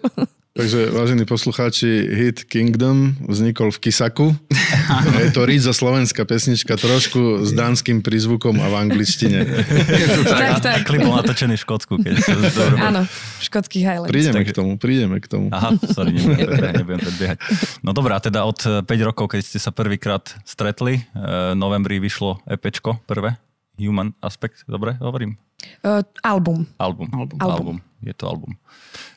Takže, 0.56 0.88
vážení 0.88 1.28
poslucháči, 1.28 2.16
hit 2.16 2.48
Kingdom 2.48 3.12
vznikol 3.28 3.76
v 3.76 3.80
Kisaku. 3.84 4.32
Je 5.20 5.36
to 5.36 5.44
rídzo 5.44 5.76
slovenská 5.76 6.24
pesnička, 6.24 6.80
trošku 6.80 7.44
s 7.44 7.52
dánskym 7.52 8.00
prízvukom 8.00 8.64
a 8.64 8.72
v 8.72 8.88
angličtine. 8.88 9.44
tak, 10.32 10.64
tak. 10.64 10.88
Klip 10.88 11.04
bol 11.04 11.20
natočený 11.20 11.60
v 11.60 11.62
Škótsku. 11.68 12.00
Keď. 12.00 12.16
Áno, 12.88 13.04
škótsky 13.44 13.84
Highlands. 13.84 14.16
Prídeme 14.16 14.48
Takže- 14.48 14.48
k 14.48 14.56
tomu, 14.56 14.72
prídeme 14.80 15.20
k 15.20 15.28
tomu. 15.28 15.52
Aha, 15.52 15.76
sorry, 15.92 16.16
nebudem, 16.16 16.72
nebudem 16.72 17.02
predbiehať. 17.04 17.38
No 17.84 17.92
dobrá, 17.92 18.24
teda 18.24 18.48
od 18.48 18.60
eh, 18.64 18.80
5 18.80 19.10
rokov, 19.12 19.36
keď 19.36 19.44
ste 19.44 19.60
sa 19.60 19.76
prvýkrát 19.76 20.24
stretli, 20.48 21.04
eh, 21.04 21.52
v 21.52 21.60
novembri 21.60 22.00
vyšlo 22.00 22.40
EPčko 22.48 23.04
prvé, 23.04 23.36
Human 23.76 24.16
Aspect, 24.24 24.64
dobre 24.72 24.96
hovorím? 25.04 25.36
Uh, 25.84 26.00
album. 26.24 26.64
Album. 26.80 27.12
Album. 27.12 27.38
album. 27.44 27.78
Je 28.06 28.14
to 28.14 28.30
album. 28.30 28.54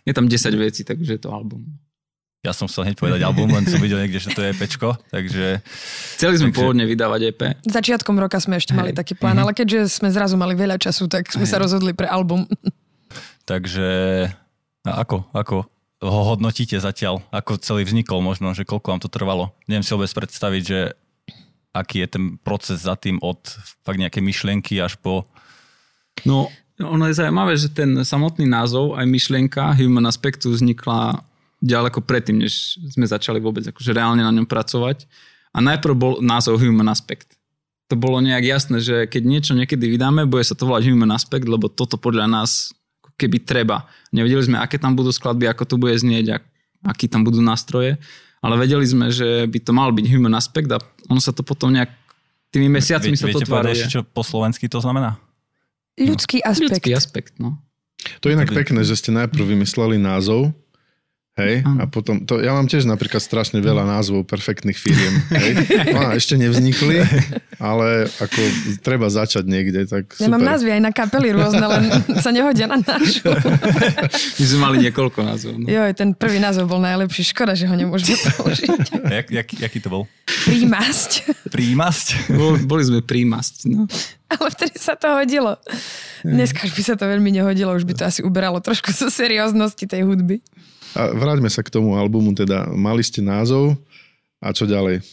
Je 0.09 0.17
tam 0.17 0.25
10 0.27 0.57
vecí, 0.57 0.83
takže 0.83 1.21
je 1.21 1.21
to 1.21 1.31
album. 1.31 1.79
Ja 2.47 2.55
som 2.55 2.71
chcel 2.71 2.87
hneď 2.87 2.97
povedať 3.03 3.21
album, 3.27 3.51
len 3.51 3.67
som 3.67 3.83
videl 3.83 3.99
niekde, 3.99 4.23
že 4.23 4.31
to 4.31 4.41
je 4.41 4.55
EPčko, 4.55 4.95
takže 5.11 5.59
Chceli 6.17 6.39
sme 6.39 6.49
Takže- 6.49 6.57
pôvodne 6.57 6.85
vydávať 6.87 7.21
EP. 7.35 7.41
Začiatkom 7.67 8.15
roka 8.17 8.39
sme 8.39 8.63
ešte 8.63 8.73
mali 8.79 8.95
Hej. 8.95 8.99
taký 9.03 9.19
plán, 9.19 9.37
ale 9.37 9.53
keďže 9.53 10.01
sme 10.01 10.09
zrazu 10.09 10.39
mali 10.39 10.55
veľa 10.55 10.79
času, 10.79 11.11
tak 11.11 11.29
sme 11.29 11.45
sa 11.45 11.59
rozhodli 11.59 11.93
pre 11.93 12.07
album. 12.07 12.47
Takže 13.51 13.89
a 14.87 14.91
ako, 15.03 15.27
ako 15.35 15.67
ho 15.99 16.21
hodnotíte 16.31 16.79
zatiaľ? 16.79 17.27
Ako 17.35 17.59
celý 17.59 17.83
vznikol 17.83 18.23
možno, 18.23 18.55
že 18.55 18.63
koľko 18.63 18.87
vám 18.95 19.03
to 19.03 19.11
trvalo? 19.11 19.51
Neviem 19.67 19.83
si 19.83 19.91
vôbec 19.93 20.09
predstaviť, 20.15 20.63
že 20.63 20.79
aký 21.75 22.07
je 22.07 22.09
ten 22.09 22.25
proces 22.39 22.87
za 22.87 22.95
tým 22.95 23.19
od 23.19 23.39
fakt 23.83 23.99
nejaké 23.99 24.23
myšlienky 24.23 24.79
až 24.79 24.95
po... 24.97 25.27
No, 26.23 26.51
ono 26.79 27.11
je 27.11 27.19
zaujímavé, 27.19 27.59
že 27.59 27.75
ten 27.75 27.91
samotný 28.07 28.47
názov, 28.47 28.95
aj 28.95 29.07
myšlienka 29.07 29.75
Human 29.75 30.07
Aspectu 30.07 30.55
vznikla 30.55 31.23
ďaleko 31.59 32.07
predtým, 32.07 32.39
než 32.39 32.79
sme 32.95 33.03
začali 33.03 33.43
vôbec 33.43 33.67
akože 33.67 33.91
reálne 33.91 34.23
na 34.23 34.31
ňom 34.31 34.47
pracovať. 34.47 35.11
A 35.51 35.59
najprv 35.59 35.95
bol 35.99 36.13
názov 36.23 36.63
Human 36.63 36.87
Aspect. 36.87 37.35
To 37.91 37.97
bolo 37.97 38.23
nejak 38.23 38.45
jasné, 38.45 38.79
že 38.79 39.09
keď 39.11 39.23
niečo 39.25 39.53
niekedy 39.57 39.91
vydáme, 39.91 40.29
bude 40.29 40.45
sa 40.45 40.55
to 40.55 40.69
volať 40.69 40.93
Human 40.93 41.11
Aspect, 41.11 41.49
lebo 41.49 41.67
toto 41.67 41.99
podľa 41.99 42.31
nás 42.31 42.71
keby 43.19 43.43
treba. 43.43 43.91
Nevedeli 44.15 44.45
sme, 44.47 44.57
aké 44.63 44.79
tam 44.79 44.95
budú 44.95 45.11
skladby, 45.11 45.51
ako 45.51 45.65
to 45.67 45.77
bude 45.81 45.99
znieť, 45.99 46.39
ak, 46.39 46.43
aký 46.95 47.11
tam 47.11 47.27
budú 47.27 47.43
nástroje, 47.43 47.99
ale 48.39 48.55
vedeli 48.55 48.87
sme, 48.87 49.11
že 49.11 49.51
by 49.51 49.59
to 49.59 49.73
mal 49.75 49.91
byť 49.91 50.07
Human 50.15 50.39
Aspect 50.39 50.71
a 50.71 50.79
ono 51.11 51.19
sa 51.19 51.35
to 51.35 51.43
potom 51.43 51.75
nejak 51.75 51.91
tými 52.55 52.71
mesiacmi 52.71 53.19
Viete, 53.19 53.25
sa 53.25 53.27
to 53.27 53.43
viete 53.43 53.51
povedať 53.51 53.67
tvaruje. 53.67 53.75
ešte, 53.75 53.93
čo 53.99 54.01
po 54.07 54.23
slovensky 54.23 54.71
to 54.71 54.79
znamená? 54.79 55.19
Ľudský 55.99 56.39
aspekt. 56.47 56.79
Ľudský 56.79 56.93
aspekt, 56.95 57.33
no. 57.43 57.59
To 58.23 58.31
je 58.31 58.39
inak 58.39 58.55
pekné, 58.55 58.87
že 58.87 58.95
ste 58.95 59.11
najprv 59.11 59.59
vymysleli 59.59 59.99
názov, 59.99 60.55
hej, 61.39 61.63
a 61.65 61.87
potom, 61.87 62.27
to, 62.27 62.43
ja 62.43 62.51
mám 62.51 62.67
tiež 62.67 62.85
napríklad 62.85 63.23
strašne 63.23 63.63
veľa 63.63 63.87
názvov 63.87 64.27
perfektných 64.27 64.75
firiem, 64.75 65.15
hej, 65.41 65.51
no 65.95 65.99
a 66.03 66.19
ešte 66.19 66.35
nevznikli, 66.35 67.01
ale 67.57 68.11
ako 68.19 68.41
treba 68.83 69.07
začať 69.07 69.47
niekde, 69.47 69.87
tak 69.87 70.11
Ja 70.19 70.27
super. 70.27 70.35
mám 70.35 70.45
názvy 70.45 70.71
aj 70.75 70.83
na 70.83 70.93
kapely 70.93 71.31
rôzne, 71.33 71.63
len 71.63 71.85
sa 72.25 72.31
nehodia 72.35 72.67
na 72.67 72.83
našu. 72.83 73.31
My 74.39 74.45
sme 74.45 74.59
mali 74.59 74.77
niekoľko 74.89 75.19
názvov. 75.23 75.55
No. 75.61 75.67
Jo, 75.67 75.83
ten 75.95 76.13
prvý 76.13 76.43
názov 76.43 76.67
bol 76.67 76.81
najlepší. 76.81 77.31
Škoda, 77.31 77.53
že 77.53 77.69
ho 77.69 77.75
nemôžeme 77.75 78.17
použiť. 78.39 78.69
Jak, 79.07 79.27
jak, 79.31 79.49
jaký 79.61 79.79
to 79.79 79.89
bol? 79.89 80.03
Prímasť. 80.47 81.29
Prímasť? 81.53 82.33
Bol, 82.33 82.59
boli 82.65 82.83
sme 82.83 83.01
prímasť. 83.05 83.69
No. 83.69 83.85
Ale 84.29 84.49
vtedy 84.53 84.77
sa 84.77 84.93
to 84.97 85.09
hodilo. 85.09 85.57
Dneska 86.21 86.65
už 86.65 86.73
by 86.77 86.83
sa 86.85 86.95
to 86.97 87.05
veľmi 87.09 87.33
nehodilo, 87.33 87.73
už 87.73 87.85
by 87.85 87.95
to 87.97 88.05
asi 88.05 88.21
uberalo 88.21 88.61
trošku 88.61 88.93
zo 88.93 89.09
serióznosti 89.09 89.85
tej 89.89 90.05
hudby. 90.05 90.41
A 90.99 91.15
vráťme 91.15 91.47
sa 91.47 91.63
k 91.63 91.71
tomu 91.71 91.95
albumu, 91.95 92.35
teda 92.35 92.67
mali 92.75 93.07
ste 93.07 93.23
názov 93.23 93.79
a 94.43 94.51
čo 94.51 94.67
ďalej? 94.67 95.07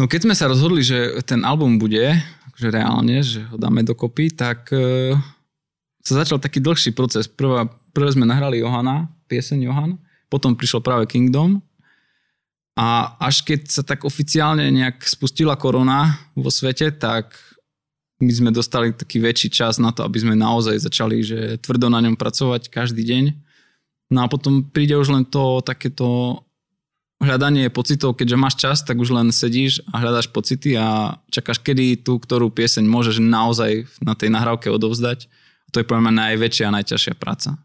no 0.00 0.08
keď 0.08 0.20
sme 0.24 0.34
sa 0.38 0.48
rozhodli, 0.48 0.80
že 0.80 1.20
ten 1.28 1.44
album 1.44 1.76
bude, 1.76 2.16
akože 2.48 2.68
reálne, 2.72 3.20
že 3.20 3.44
ho 3.52 3.60
dáme 3.60 3.84
dokopy, 3.84 4.32
tak 4.32 4.72
e, 4.72 5.12
sa 6.00 6.24
začal 6.24 6.40
taký 6.40 6.56
dlhší 6.64 6.96
proces. 6.96 7.28
Prvá, 7.28 7.68
prvé 7.92 8.08
sme 8.16 8.24
nahrali 8.24 8.64
Johana, 8.64 9.12
pieseň 9.28 9.68
Johan, 9.68 10.00
potom 10.32 10.56
prišiel 10.56 10.80
práve 10.80 11.04
Kingdom 11.04 11.60
a 12.80 13.12
až 13.20 13.44
keď 13.44 13.60
sa 13.68 13.82
tak 13.84 14.08
oficiálne 14.08 14.64
nejak 14.72 15.04
spustila 15.04 15.52
korona 15.58 16.16
vo 16.32 16.48
svete, 16.48 16.88
tak 16.96 17.36
my 18.20 18.32
sme 18.32 18.50
dostali 18.52 18.92
taký 18.96 19.20
väčší 19.20 19.52
čas 19.52 19.76
na 19.76 19.92
to, 19.92 20.00
aby 20.00 20.20
sme 20.20 20.32
naozaj 20.36 20.76
začali 20.80 21.20
že 21.20 21.60
tvrdo 21.60 21.92
na 21.92 22.00
ňom 22.04 22.16
pracovať 22.16 22.72
každý 22.72 23.04
deň. 23.04 23.24
No 24.10 24.22
a 24.22 24.26
potom 24.26 24.66
príde 24.66 24.98
už 24.98 25.14
len 25.14 25.24
to 25.24 25.62
takéto 25.62 26.42
hľadanie 27.20 27.68
pocitov, 27.68 28.16
keďže 28.16 28.40
máš 28.40 28.54
čas, 28.56 28.76
tak 28.82 28.96
už 28.96 29.12
len 29.12 29.28
sedíš 29.30 29.84
a 29.92 30.00
hľadáš 30.00 30.32
pocity 30.32 30.74
a 30.74 31.20
čakáš, 31.28 31.60
kedy 31.60 32.00
tú, 32.00 32.16
ktorú 32.16 32.48
pieseň 32.50 32.82
môžeš 32.88 33.20
naozaj 33.20 33.86
na 34.00 34.16
tej 34.16 34.32
nahrávke 34.32 34.72
odovzdať. 34.72 35.28
A 35.28 35.68
to 35.70 35.84
je 35.84 35.86
pre 35.86 36.00
mňa 36.00 36.10
najväčšia 36.10 36.72
a 36.72 36.74
najťažšia 36.80 37.14
práca 37.20 37.60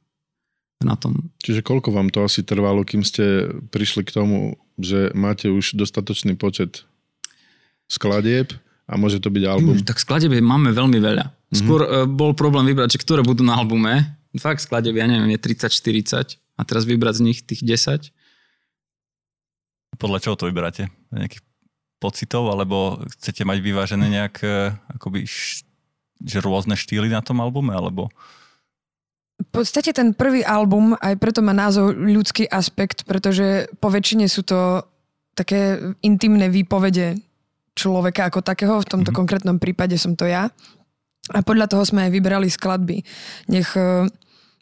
na 0.84 0.94
tom. 1.00 1.34
Čiže 1.42 1.66
koľko 1.66 1.90
vám 1.96 2.12
to 2.14 2.22
asi 2.22 2.46
trvalo, 2.46 2.86
kým 2.86 3.02
ste 3.02 3.50
prišli 3.74 4.06
k 4.06 4.14
tomu, 4.14 4.60
že 4.78 5.10
máte 5.16 5.50
už 5.50 5.74
dostatočný 5.74 6.36
počet 6.38 6.84
skladieb 7.90 8.54
a 8.86 9.00
môže 9.00 9.18
to 9.24 9.32
byť 9.32 9.44
album? 9.48 9.82
Tak 9.82 9.98
skladeb 9.98 10.36
máme 10.44 10.76
veľmi 10.76 11.00
veľa. 11.00 11.26
Skôr 11.56 11.82
mm-hmm. 11.82 12.12
bol 12.14 12.36
problém 12.36 12.70
vybrať, 12.70 13.00
že 13.00 13.02
ktoré 13.02 13.24
budú 13.24 13.42
na 13.42 13.56
albume. 13.56 14.15
Fakt 14.40 14.64
skladeb, 14.64 14.96
ja 14.96 15.08
neviem, 15.08 15.32
je 15.36 15.40
30-40 15.40 16.40
a 16.56 16.62
teraz 16.64 16.84
vybrať 16.84 17.20
z 17.20 17.26
nich 17.26 17.40
tých 17.44 17.64
10 17.64 18.12
Podľa 19.96 20.20
čoho 20.20 20.36
to 20.36 20.48
vyberáte? 20.52 20.92
Nejakých 21.12 21.44
pocitov, 22.04 22.52
alebo 22.52 23.00
chcete 23.16 23.48
mať 23.48 23.58
vyvážené 23.64 24.06
nejak 24.12 24.36
e, 24.44 24.76
akoby 24.92 25.24
že 26.24 26.40
rôzne 26.40 26.80
štýly 26.80 27.12
na 27.12 27.20
tom 27.20 27.44
albume, 27.44 27.76
alebo... 27.76 28.08
V 29.36 29.50
podstate 29.52 29.92
ten 29.92 30.16
prvý 30.16 30.48
album, 30.48 30.96
aj 30.96 31.20
preto 31.20 31.44
má 31.44 31.52
názov 31.52 31.92
ľudský 31.92 32.48
aspekt, 32.48 33.04
pretože 33.04 33.68
po 33.84 33.92
väčšine 33.92 34.32
sú 34.32 34.48
to 34.48 34.88
také 35.36 35.92
intimné 36.00 36.48
výpovede 36.48 37.20
človeka 37.76 38.32
ako 38.32 38.40
takého, 38.40 38.80
v 38.80 38.88
tomto 38.88 39.12
Mhm. 39.12 39.18
konkrétnom 39.20 39.58
prípade 39.60 40.00
som 40.00 40.16
to 40.16 40.24
ja. 40.24 40.48
A 41.36 41.44
podľa 41.44 41.68
toho 41.68 41.84
sme 41.84 42.08
aj 42.08 42.12
vybrali 42.16 42.48
skladby. 42.48 43.04
Nech 43.52 43.76
e, 43.76 44.08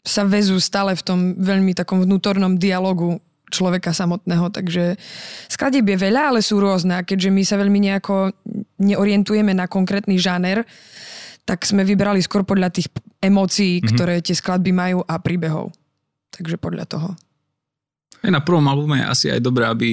sa 0.04 0.22
vezú 0.28 0.60
stále 0.60 0.92
v 0.92 1.02
tom 1.02 1.18
veľmi 1.40 1.72
takom 1.72 2.04
vnútornom 2.04 2.60
dialogu 2.60 3.18
človeka 3.48 3.96
samotného, 3.96 4.50
takže 4.52 5.00
skladieb 5.48 5.86
je 5.94 5.98
veľa, 6.00 6.34
ale 6.34 6.40
sú 6.44 6.60
rôzne 6.60 7.00
a 7.00 7.06
keďže 7.06 7.30
my 7.32 7.42
sa 7.46 7.56
veľmi 7.56 7.78
nejako 7.80 8.34
neorientujeme 8.82 9.54
na 9.54 9.64
konkrétny 9.64 10.20
žáner, 10.20 10.66
tak 11.44 11.64
sme 11.64 11.84
vybrali 11.84 12.20
skôr 12.24 12.42
podľa 12.42 12.72
tých 12.72 12.88
emócií, 13.20 13.80
Mhm. 13.80 13.88
ktoré 13.94 14.14
tie 14.20 14.36
skladby 14.36 14.72
majú 14.72 14.98
a 15.04 15.20
príbehov. 15.20 15.72
Takže 16.34 16.58
podľa 16.58 16.84
toho. 16.88 17.08
Aj 18.24 18.30
na 18.32 18.40
prvom 18.40 18.64
albume 18.66 19.04
je 19.04 19.06
asi 19.06 19.26
aj 19.30 19.40
dobré, 19.44 19.68
aby 19.68 19.90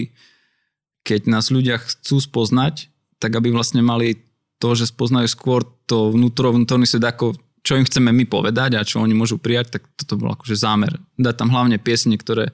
keď 1.03 1.27
nás 1.27 1.51
ľudia 1.51 1.77
chcú 1.77 2.17
spoznať, 2.23 2.87
tak 3.19 3.35
aby 3.35 3.51
vlastne 3.53 3.83
mali 3.83 4.23
to, 4.57 4.73
že 4.73 4.89
spoznajú 4.89 5.27
skôr 5.29 5.61
to 5.85 6.09
vnútro, 6.13 6.53
vnútorný 6.53 6.85
svet, 6.87 7.03
ako 7.05 7.35
čo 7.61 7.77
im 7.77 7.85
chceme 7.85 8.09
my 8.09 8.25
povedať 8.25 8.77
a 8.77 8.85
čo 8.85 9.01
oni 9.01 9.13
môžu 9.13 9.37
prijať, 9.37 9.79
tak 9.79 9.85
toto 9.97 10.17
bol 10.17 10.33
akože 10.33 10.57
zámer. 10.57 10.97
Dať 11.17 11.35
tam 11.45 11.49
hlavne 11.53 11.77
piesne, 11.77 12.17
ktoré 12.17 12.49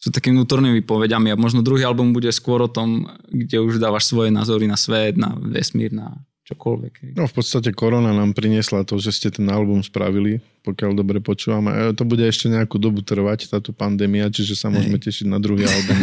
sú 0.00 0.12
takými 0.12 0.36
vnútornými 0.40 0.84
výpovediami 0.84 1.32
a 1.32 1.40
možno 1.40 1.64
druhý 1.64 1.84
album 1.84 2.12
bude 2.12 2.28
skôr 2.28 2.60
o 2.60 2.68
tom, 2.68 3.08
kde 3.32 3.60
už 3.60 3.80
dávaš 3.80 4.08
svoje 4.12 4.28
názory 4.28 4.68
na 4.68 4.76
svet, 4.76 5.16
na 5.16 5.32
vesmír, 5.36 5.92
na 5.92 6.12
čokoľvek. 6.44 6.92
hej. 7.00 7.10
No 7.16 7.24
v 7.24 7.34
podstate 7.34 7.72
korona 7.72 8.12
nám 8.12 8.36
priniesla 8.36 8.84
to, 8.84 9.00
že 9.00 9.16
ste 9.16 9.28
ten 9.32 9.48
album 9.48 9.80
spravili, 9.80 10.44
pokiaľ 10.60 10.92
dobre 10.92 11.24
počúvam. 11.24 11.72
A 11.72 11.96
to 11.96 12.04
bude 12.04 12.20
ešte 12.20 12.52
nejakú 12.52 12.76
dobu 12.76 13.00
trvať, 13.00 13.48
táto 13.48 13.72
pandémia, 13.72 14.28
čiže 14.28 14.52
sa 14.52 14.68
môžeme 14.68 15.00
tešiť 15.00 15.24
na 15.24 15.40
druhý 15.40 15.64
album. 15.64 15.96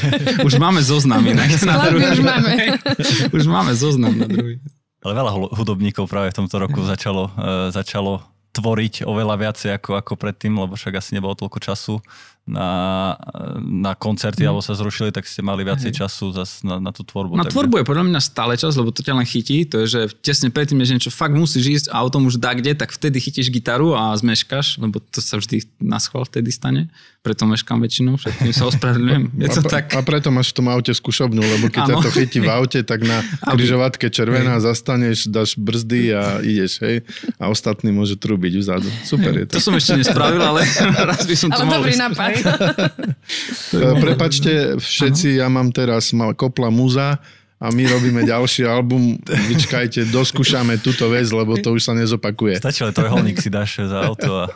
Už 0.48 0.60
máme 0.60 0.84
zoznam 0.84 1.24
inak. 1.24 1.48
na 1.64 1.76
druhý. 1.88 2.12
už 2.12 2.20
máme. 2.20 2.52
Už 3.36 3.44
máme 3.48 3.72
zoznam 3.72 4.14
na 4.20 4.28
druhý. 4.28 4.60
Ale 5.06 5.14
veľa 5.14 5.30
hu- 5.30 5.52
hudobníkov 5.54 6.10
práve 6.10 6.34
v 6.34 6.42
tomto 6.42 6.58
roku 6.58 6.82
začalo, 6.82 7.30
e, 7.38 7.70
začalo 7.70 8.26
tvoriť 8.58 9.06
oveľa 9.06 9.38
viacej 9.38 9.70
ako, 9.78 10.02
ako 10.02 10.12
predtým, 10.18 10.58
lebo 10.58 10.74
však 10.74 10.98
asi 10.98 11.14
nebolo 11.14 11.38
toľko 11.38 11.62
času 11.62 12.02
na, 12.46 13.18
na 13.58 13.98
koncerty, 13.98 14.46
alebo 14.46 14.62
sa 14.62 14.78
zrušili, 14.78 15.10
tak 15.10 15.26
ste 15.26 15.42
mali 15.42 15.66
viacej 15.66 15.90
času 15.90 16.30
zas 16.30 16.62
na, 16.62 16.78
na 16.78 16.94
tú 16.94 17.02
tvorbu. 17.02 17.34
Na 17.34 17.42
takže- 17.42 17.58
tvorbu 17.58 17.82
je 17.82 17.84
podľa 17.90 18.04
mňa 18.06 18.20
stále 18.22 18.54
čas, 18.54 18.78
lebo 18.78 18.94
to 18.94 19.02
ťa 19.02 19.18
len 19.18 19.26
chytí. 19.26 19.66
To 19.66 19.82
je, 19.82 19.86
že 19.90 20.00
tesne 20.22 20.54
predtým, 20.54 20.78
než 20.78 20.94
niečo 20.94 21.10
fakt 21.10 21.34
musíš 21.34 21.64
ísť 21.66 21.86
a 21.90 21.98
autom 22.06 22.30
už 22.30 22.38
dá 22.38 22.54
kde, 22.54 22.78
tak 22.78 22.94
vtedy 22.94 23.18
chytíš 23.18 23.50
gitaru 23.50 23.98
a 23.98 24.14
zmeškaš, 24.14 24.78
lebo 24.78 25.02
to 25.02 25.18
sa 25.18 25.42
vždy 25.42 25.66
na 25.82 25.98
schvál 25.98 26.22
vtedy 26.22 26.54
stane. 26.54 26.86
Preto 27.26 27.42
meškám 27.50 27.82
väčšinou, 27.82 28.14
všetkým 28.22 28.54
sa 28.54 28.70
ospravedlňujem. 28.70 29.34
Je 29.42 29.48
to 29.50 29.62
a, 29.66 29.66
tak. 29.66 29.90
a 29.98 30.00
preto 30.06 30.30
máš 30.30 30.54
v 30.54 30.62
tom 30.62 30.70
aute 30.70 30.94
skúšobnú, 30.94 31.42
lebo 31.42 31.66
keď 31.66 31.82
ťa 31.90 31.96
to 31.98 32.10
chytí 32.14 32.38
v 32.38 32.46
aute, 32.46 32.78
tak 32.86 33.02
na 33.02 33.26
križovatke 33.50 34.06
červená 34.14 34.62
zastaneš, 34.62 35.26
dáš 35.26 35.58
brzdy 35.58 36.14
a 36.14 36.38
ideš, 36.46 36.78
hej. 36.86 37.02
A 37.42 37.50
ostatní 37.50 37.90
môže 37.90 38.14
trubiť 38.14 38.62
vzadu. 38.62 38.86
Super 39.02 39.34
je 39.42 39.50
to. 39.50 39.58
To 39.58 39.66
som 39.66 39.74
ešte 39.74 39.98
nespravil, 39.98 40.38
ale 40.38 40.62
raz 41.10 41.26
by 41.26 41.34
som 41.34 41.50
to 41.50 41.58
Ale 41.58 41.66
mohol 41.66 41.82
dobrý 41.82 41.98
nápad. 41.98 42.30
E, 43.74 43.78
Prepačte 43.98 44.78
všetci, 44.78 45.42
ja 45.42 45.50
mám 45.50 45.74
teraz 45.74 46.14
mal 46.14 46.32
kopla 46.32 46.70
muza 46.70 47.18
a 47.56 47.72
my 47.72 47.82
robíme 47.88 48.20
ďalší 48.22 48.68
album. 48.68 49.16
Vyčkajte, 49.24 50.12
doskúšame 50.12 50.76
túto 50.76 51.08
vec, 51.08 51.24
lebo 51.32 51.56
to 51.56 51.72
už 51.72 51.88
sa 51.88 51.92
nezopakuje. 51.96 52.60
Stačí 52.60 52.84
len 52.84 52.92
trojholník 52.92 53.40
si 53.40 53.48
dáš 53.48 53.80
za 53.80 54.04
auto 54.04 54.44
a. 54.44 54.46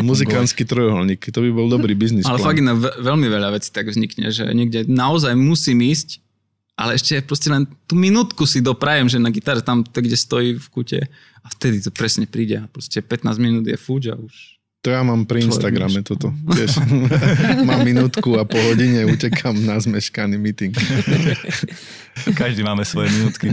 Muzikánsky 0.00 0.64
trojuholník, 0.64 1.20
to 1.28 1.44
by 1.44 1.50
bol 1.52 1.68
dobrý 1.68 1.92
biznis 1.92 2.24
Ale 2.24 2.40
fakt 2.40 2.64
na 2.64 2.72
ve- 2.72 2.96
veľmi 2.98 3.28
veľa 3.28 3.52
vecí 3.52 3.68
tak 3.68 3.92
vznikne, 3.92 4.32
že 4.32 4.48
niekde 4.50 4.88
naozaj 4.88 5.36
musím 5.36 5.84
ísť, 5.84 6.24
ale 6.72 6.96
ešte 6.96 7.20
proste 7.20 7.52
len 7.52 7.68
tú 7.84 7.92
minútku 7.92 8.48
si 8.48 8.64
doprajem, 8.64 9.12
že 9.12 9.20
na 9.20 9.28
gitare 9.28 9.60
tam, 9.60 9.84
kde 9.84 10.16
stojí 10.16 10.56
v 10.56 10.66
kute 10.72 11.00
a 11.44 11.46
vtedy 11.52 11.84
to 11.84 11.92
presne 11.92 12.24
príde 12.24 12.64
a 12.64 12.64
proste 12.64 13.04
15 13.04 13.36
minút 13.36 13.64
je 13.68 13.76
fúč 13.76 14.08
a 14.08 14.16
už 14.16 14.59
To 14.80 14.88
ja 14.88 15.04
mám 15.04 15.28
pri 15.28 15.44
Instagrame 15.44 16.00
toto. 16.00 16.32
Vieš, 16.48 16.80
mám 17.68 17.84
minútku 17.84 18.40
a 18.40 18.48
po 18.48 18.56
hodine 18.56 19.04
utekam 19.04 19.52
na 19.52 19.76
zmeškaný 19.76 20.40
meeting. 20.40 20.72
Každý 22.40 22.64
máme 22.64 22.88
svoje 22.88 23.12
minútky. 23.12 23.52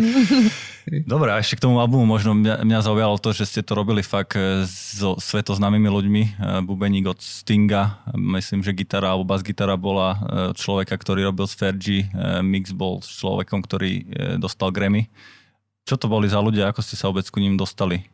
Dobre, 1.04 1.36
a 1.36 1.44
ešte 1.44 1.60
k 1.60 1.68
tomu 1.68 1.84
albumu 1.84 2.08
možno 2.08 2.32
mňa, 2.32 2.64
mňa 2.64 2.80
zaujalo 2.80 3.20
to, 3.20 3.36
že 3.36 3.44
ste 3.44 3.60
to 3.60 3.76
robili 3.76 4.00
fakt 4.00 4.40
e, 4.40 4.64
so 4.72 5.20
svetoznámymi 5.20 5.92
ľuďmi. 5.92 6.24
E, 6.24 6.30
Bubeník 6.64 7.12
od 7.12 7.20
Stinga, 7.20 8.08
myslím, 8.16 8.64
že 8.64 8.72
gitara 8.72 9.12
alebo 9.12 9.28
bas 9.28 9.44
gitara 9.44 9.76
bola 9.76 10.16
e, 10.16 10.20
človeka, 10.56 10.96
ktorý 10.96 11.28
robil 11.28 11.44
z 11.44 11.60
Fergie, 11.60 12.02
mix 12.40 12.72
bol 12.72 13.04
s 13.04 13.12
človekom, 13.20 13.68
ktorý 13.68 14.08
dostal 14.40 14.72
Grammy. 14.72 15.12
Čo 15.84 16.00
to 16.00 16.08
boli 16.08 16.32
za 16.32 16.40
ľudia, 16.40 16.72
ako 16.72 16.80
ste 16.80 16.96
sa 16.96 17.12
vôbec 17.12 17.28
ku 17.28 17.44
ním 17.44 17.60
dostali? 17.60 18.08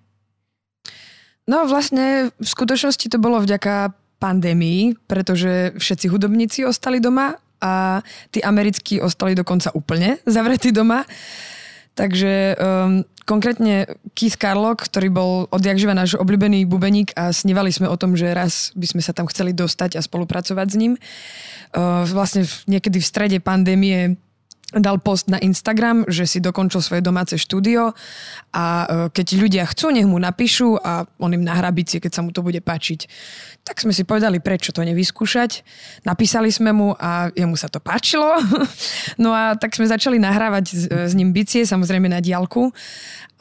No 1.43 1.67
vlastne 1.67 2.31
v 2.39 2.47
skutočnosti 2.47 3.07
to 3.11 3.19
bolo 3.19 3.43
vďaka 3.43 3.91
pandémii, 4.23 4.95
pretože 5.03 5.75
všetci 5.75 6.07
hudobníci 6.07 6.63
ostali 6.63 7.03
doma 7.03 7.35
a 7.59 7.99
tí 8.31 8.39
americkí 8.39 9.03
ostali 9.03 9.35
dokonca 9.35 9.75
úplne 9.75 10.23
zavretí 10.23 10.71
doma. 10.71 11.03
Takže 11.93 12.57
um, 12.57 13.05
konkrétne 13.27 13.85
Keith 14.17 14.41
Carlock, 14.41 14.81
ktorý 14.89 15.13
bol 15.13 15.31
odjakživa 15.53 15.93
náš 15.93 16.17
obľúbený 16.17 16.65
bubeník 16.65 17.13
a 17.13 17.29
snívali 17.29 17.69
sme 17.69 17.85
o 17.85 17.99
tom, 17.99 18.17
že 18.17 18.33
raz 18.33 18.73
by 18.73 18.87
sme 18.89 19.01
sa 19.05 19.13
tam 19.13 19.29
chceli 19.29 19.53
dostať 19.53 19.99
a 19.99 20.01
spolupracovať 20.01 20.67
s 20.73 20.79
ním. 20.79 20.93
Uh, 21.69 22.01
vlastne 22.09 22.49
v- 22.49 22.79
niekedy 22.79 22.97
v 22.97 23.05
strede 23.05 23.37
pandémie 23.37 24.17
dal 24.79 24.97
post 24.97 25.29
na 25.29 25.37
Instagram, 25.37 26.05
že 26.09 26.25
si 26.25 26.39
dokončil 26.41 26.81
svoje 26.81 27.01
domáce 27.05 27.37
štúdio 27.37 27.93
a 28.53 28.65
e, 28.65 28.85
keď 29.13 29.27
ľudia 29.37 29.63
chcú, 29.69 29.93
nech 29.93 30.07
mu 30.09 30.17
napíšu 30.17 30.81
a 30.81 31.05
on 31.21 31.33
im 31.33 31.45
nahrá 31.45 31.69
bicie, 31.69 32.01
keď 32.01 32.11
sa 32.11 32.21
mu 32.25 32.33
to 32.33 32.41
bude 32.41 32.61
páčiť. 32.61 33.05
Tak 33.63 33.79
sme 33.79 33.93
si 33.95 34.03
povedali, 34.03 34.41
prečo 34.41 34.75
to 34.75 34.81
nevyskúšať. 34.81 35.63
Napísali 36.03 36.49
sme 36.51 36.73
mu 36.73 36.97
a 36.97 37.29
jemu 37.31 37.55
sa 37.55 37.69
to 37.69 37.77
páčilo. 37.81 38.29
No 39.13 39.29
a 39.35 39.53
tak 39.53 39.77
sme 39.77 39.85
začali 39.85 40.17
nahrávať 40.17 40.65
s, 40.73 40.83
s 40.89 41.13
ním 41.13 41.31
bicie, 41.31 41.63
samozrejme 41.63 42.09
na 42.09 42.17
diálku. 42.17 42.73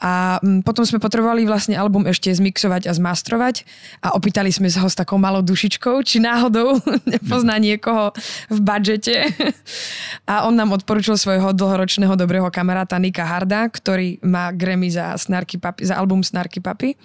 A 0.03 0.35
mm, 0.43 0.67
potom 0.67 0.83
sme 0.83 0.99
potrebovali 0.99 1.47
vlastne 1.47 1.79
album 1.79 2.03
ešte 2.03 2.27
zmixovať 2.27 2.91
a 2.91 2.93
zmastrovať 2.93 3.63
a 4.03 4.11
opýtali 4.19 4.51
sme 4.51 4.67
sa 4.67 4.83
ho 4.83 4.91
s 4.91 4.99
takou 4.99 5.15
malou 5.15 5.39
dušičkou, 5.39 6.03
či 6.03 6.19
náhodou 6.19 6.83
nepozná 7.13 7.55
niekoho 7.55 8.11
v 8.51 8.59
budžete. 8.59 9.31
A 10.31 10.43
on 10.43 10.59
nám 10.59 10.75
odporučil 10.75 11.15
svojho 11.15 11.55
dlhoročného 11.55 12.19
dobrého 12.19 12.47
kamaráta 12.51 12.99
Nika 12.99 13.23
Harda, 13.23 13.67
ktorý 13.71 14.19
má 14.23 14.51
Grammy 14.51 14.91
za, 14.91 15.15
Snarky 15.15 15.55
Papi, 15.55 15.87
za 15.87 15.95
album 15.95 16.19
Snarky 16.19 16.59
Papi. 16.59 16.99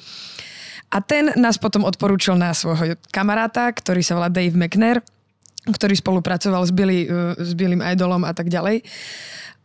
A 0.90 0.98
ten 0.98 1.30
nás 1.38 1.60
potom 1.60 1.86
odporúčil 1.86 2.34
na 2.34 2.50
svojho 2.50 2.98
kamaráta, 3.14 3.70
ktorý 3.70 4.02
sa 4.02 4.18
volá 4.18 4.26
Dave 4.32 4.56
McNair, 4.58 5.04
ktorý 5.70 5.94
spolupracoval 5.94 6.66
s, 6.66 6.72
Billy, 6.74 7.06
uh, 7.06 7.36
s 7.38 7.52
Billym 7.54 7.84
Idolom 7.84 8.26
a 8.26 8.32
tak 8.32 8.48
ďalej. 8.50 8.82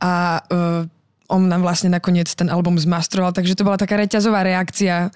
A 0.03 0.43
uh, 0.43 0.83
on 1.33 1.49
nám 1.49 1.65
vlastne 1.65 1.89
nakoniec 1.89 2.29
ten 2.37 2.47
album 2.53 2.77
zmastroval, 2.77 3.33
takže 3.33 3.57
to 3.57 3.65
bola 3.65 3.81
taká 3.81 3.97
reťazová 3.97 4.45
reakcia 4.45 5.09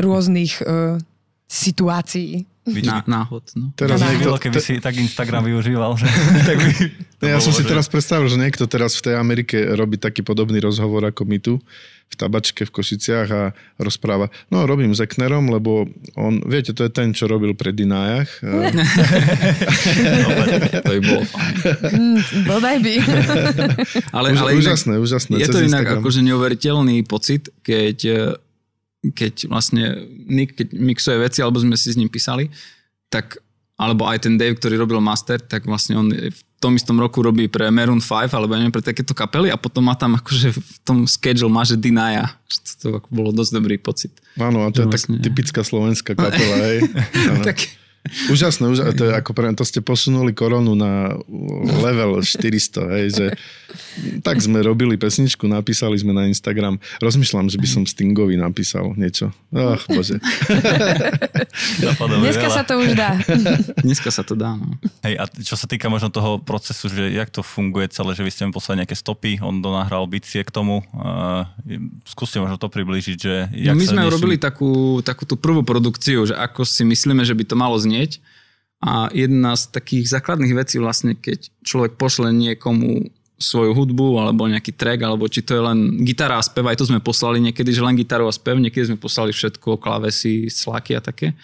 rôznych 0.00 0.64
uh, 0.64 0.96
situácií. 1.44 2.48
Na, 2.82 3.02
náhod. 3.04 3.44
No. 3.54 3.72
Teraz 3.72 3.98
Na 3.98 4.10
niekto, 4.10 4.34
keby 4.34 4.58
si 4.58 4.78
tak 4.78 4.94
Instagram 4.94 5.44
využíval. 5.44 5.96
Že, 5.96 6.06
tak 6.48 6.56
by, 6.58 6.70
ja 7.24 7.38
som 7.38 7.50
si 7.50 7.62
že- 7.62 7.70
teraz 7.70 7.86
predstavil, 7.86 8.26
že 8.26 8.36
niekto 8.36 8.64
teraz 8.64 8.96
v 8.96 9.10
tej 9.10 9.14
Amerike 9.16 9.56
robí 9.72 9.96
taký 9.96 10.20
podobný 10.20 10.58
rozhovor 10.58 11.04
ako 11.04 11.22
my 11.24 11.38
tu 11.38 11.56
v 12.08 12.16
tabačke 12.16 12.64
v 12.64 12.72
Košiciach 12.72 13.28
a 13.28 13.42
rozpráva, 13.76 14.32
no 14.48 14.64
robím 14.64 14.96
s 14.96 15.04
Eknerom, 15.04 15.52
lebo 15.52 15.84
on, 16.16 16.40
viete, 16.40 16.72
to 16.72 16.80
je 16.80 16.88
ten, 16.88 17.12
čo 17.12 17.28
robil 17.28 17.52
pre 17.52 17.68
Dinájach. 17.68 18.32
To 20.78 20.88
by 20.88 21.00
bolo 21.04 21.22
fajn. 21.24 21.52
Mm, 21.92 22.18
bodaj 22.46 22.76
by. 22.80 22.94
Ale, 24.10 24.28
Už, 24.32 24.38
ale 24.40 24.50
inak, 24.52 24.60
úžasné, 24.64 24.94
úžasné. 24.96 25.34
je 25.36 25.48
to 25.48 25.60
inak 25.60 25.84
Instagram. 25.84 26.00
akože 26.00 26.20
neuveriteľný 26.24 26.96
pocit, 27.04 27.52
keď, 27.60 27.98
eh, 28.04 28.47
keď 29.02 29.46
vlastne 29.46 29.94
Nick, 30.26 30.58
keď 30.58 30.74
mixuje 30.74 31.16
veci, 31.22 31.38
alebo 31.40 31.62
sme 31.62 31.78
si 31.78 31.94
s 31.94 31.98
ním 31.98 32.10
písali, 32.10 32.50
tak 33.08 33.38
alebo 33.78 34.10
aj 34.10 34.26
ten 34.26 34.34
Dave, 34.34 34.58
ktorý 34.58 34.74
robil 34.74 34.98
master, 34.98 35.38
tak 35.38 35.62
vlastne 35.62 35.94
on 35.94 36.10
v 36.10 36.40
tom 36.58 36.74
istom 36.74 36.98
roku 36.98 37.22
robí 37.22 37.46
pre 37.46 37.70
Maroon 37.70 38.02
5, 38.02 38.34
alebo 38.34 38.58
ja 38.58 38.58
neviem, 38.58 38.74
pre 38.74 38.82
takéto 38.82 39.14
kapely 39.14 39.54
a 39.54 39.56
potom 39.56 39.86
má 39.86 39.94
tam 39.94 40.18
akože 40.18 40.50
v 40.50 40.76
tom 40.82 41.06
schedule 41.06 41.46
má, 41.46 41.62
že 41.62 41.78
Dinaja. 41.78 42.26
To, 42.82 42.98
to 42.98 43.06
bolo 43.06 43.30
dosť 43.30 43.54
dobrý 43.54 43.78
pocit. 43.78 44.10
Áno, 44.34 44.66
a 44.66 44.74
to 44.74 44.82
je 44.82 44.90
tak 44.90 44.98
Vlastne. 45.06 45.22
typická 45.22 45.62
slovenská 45.62 46.18
kapela, 46.18 46.56
hej. 46.66 46.90
Tak, 47.46 47.62
Úžasné, 48.32 48.64
úžasné. 48.72 48.92
To, 48.96 49.04
je 49.04 49.12
ako 49.12 49.30
pre, 49.36 49.52
to 49.52 49.64
ste 49.68 49.84
posunuli 49.84 50.32
koronu 50.32 50.72
na 50.72 51.18
level 51.84 52.24
400, 52.24 52.96
hej, 52.96 53.06
že 53.12 53.26
tak 54.24 54.40
sme 54.40 54.64
robili 54.64 54.96
pesničku, 54.96 55.44
napísali 55.44 56.00
sme 56.00 56.16
na 56.16 56.24
Instagram. 56.24 56.80
Rozmýšľam, 57.04 57.52
že 57.52 57.60
by 57.60 57.68
som 57.68 57.82
Stingovi 57.84 58.40
napísal 58.40 58.96
niečo. 58.96 59.28
Ach, 59.52 59.84
bože. 59.90 60.16
Dneska 62.22 62.48
veľa. 62.48 62.56
sa 62.56 62.62
to 62.64 62.74
už 62.80 62.96
dá. 62.96 63.20
Dneska 63.84 64.08
sa 64.08 64.22
to 64.24 64.32
dá. 64.38 64.56
No. 64.56 64.80
Hej, 65.04 65.14
a 65.20 65.24
čo 65.28 65.54
sa 65.58 65.68
týka 65.68 65.92
možno 65.92 66.08
toho 66.08 66.40
procesu, 66.40 66.88
že 66.88 67.12
jak 67.12 67.28
to 67.28 67.44
funguje 67.44 67.92
celé, 67.92 68.16
že 68.16 68.24
vy 68.24 68.30
ste 68.32 68.42
mi 68.48 68.52
poslali 68.56 68.84
nejaké 68.84 68.96
stopy, 68.96 69.36
on 69.44 69.60
donahral 69.60 70.08
bicie 70.08 70.40
k 70.40 70.50
tomu. 70.50 70.80
Uh, 70.96 71.44
skúste 72.08 72.40
možno 72.40 72.56
to 72.56 72.72
približiť, 72.72 73.18
že 73.18 73.34
jak 73.52 73.74
No 73.76 73.80
my 73.80 73.86
sa 73.86 73.92
sme 73.92 74.08
urobili 74.08 74.36
takú, 74.40 75.02
takú 75.04 75.28
tú 75.28 75.36
prvú 75.36 75.60
produkciu, 75.60 76.24
že 76.24 76.34
ako 76.38 76.64
si 76.64 76.86
myslíme, 76.88 77.20
že 77.26 77.36
by 77.36 77.44
to 77.44 77.56
malo 77.58 77.76
znieť. 77.76 77.87
A 78.78 79.10
jedna 79.10 79.58
z 79.58 79.74
takých 79.74 80.06
základných 80.06 80.54
vecí 80.54 80.78
vlastne, 80.78 81.18
keď 81.18 81.50
človek 81.66 81.98
pošle 81.98 82.30
niekomu 82.30 83.10
svoju 83.38 83.70
hudbu 83.74 84.18
alebo 84.18 84.50
nejaký 84.50 84.74
track, 84.74 85.02
alebo 85.02 85.30
či 85.30 85.46
to 85.46 85.54
je 85.54 85.62
len 85.62 85.78
gitara 86.02 86.38
a 86.38 86.42
spev, 86.42 86.66
aj 86.66 86.78
to 86.78 86.90
sme 86.90 86.98
poslali 86.98 87.38
niekedy, 87.38 87.70
že 87.70 87.82
len 87.82 87.94
gitaru 87.94 88.26
a 88.26 88.34
spev, 88.34 88.58
niekedy 88.58 88.90
sme 88.90 88.98
poslali 88.98 89.30
všetko, 89.30 89.78
klávesy, 89.78 90.50
sláky 90.50 90.98
a 90.98 91.02
také. 91.02 91.38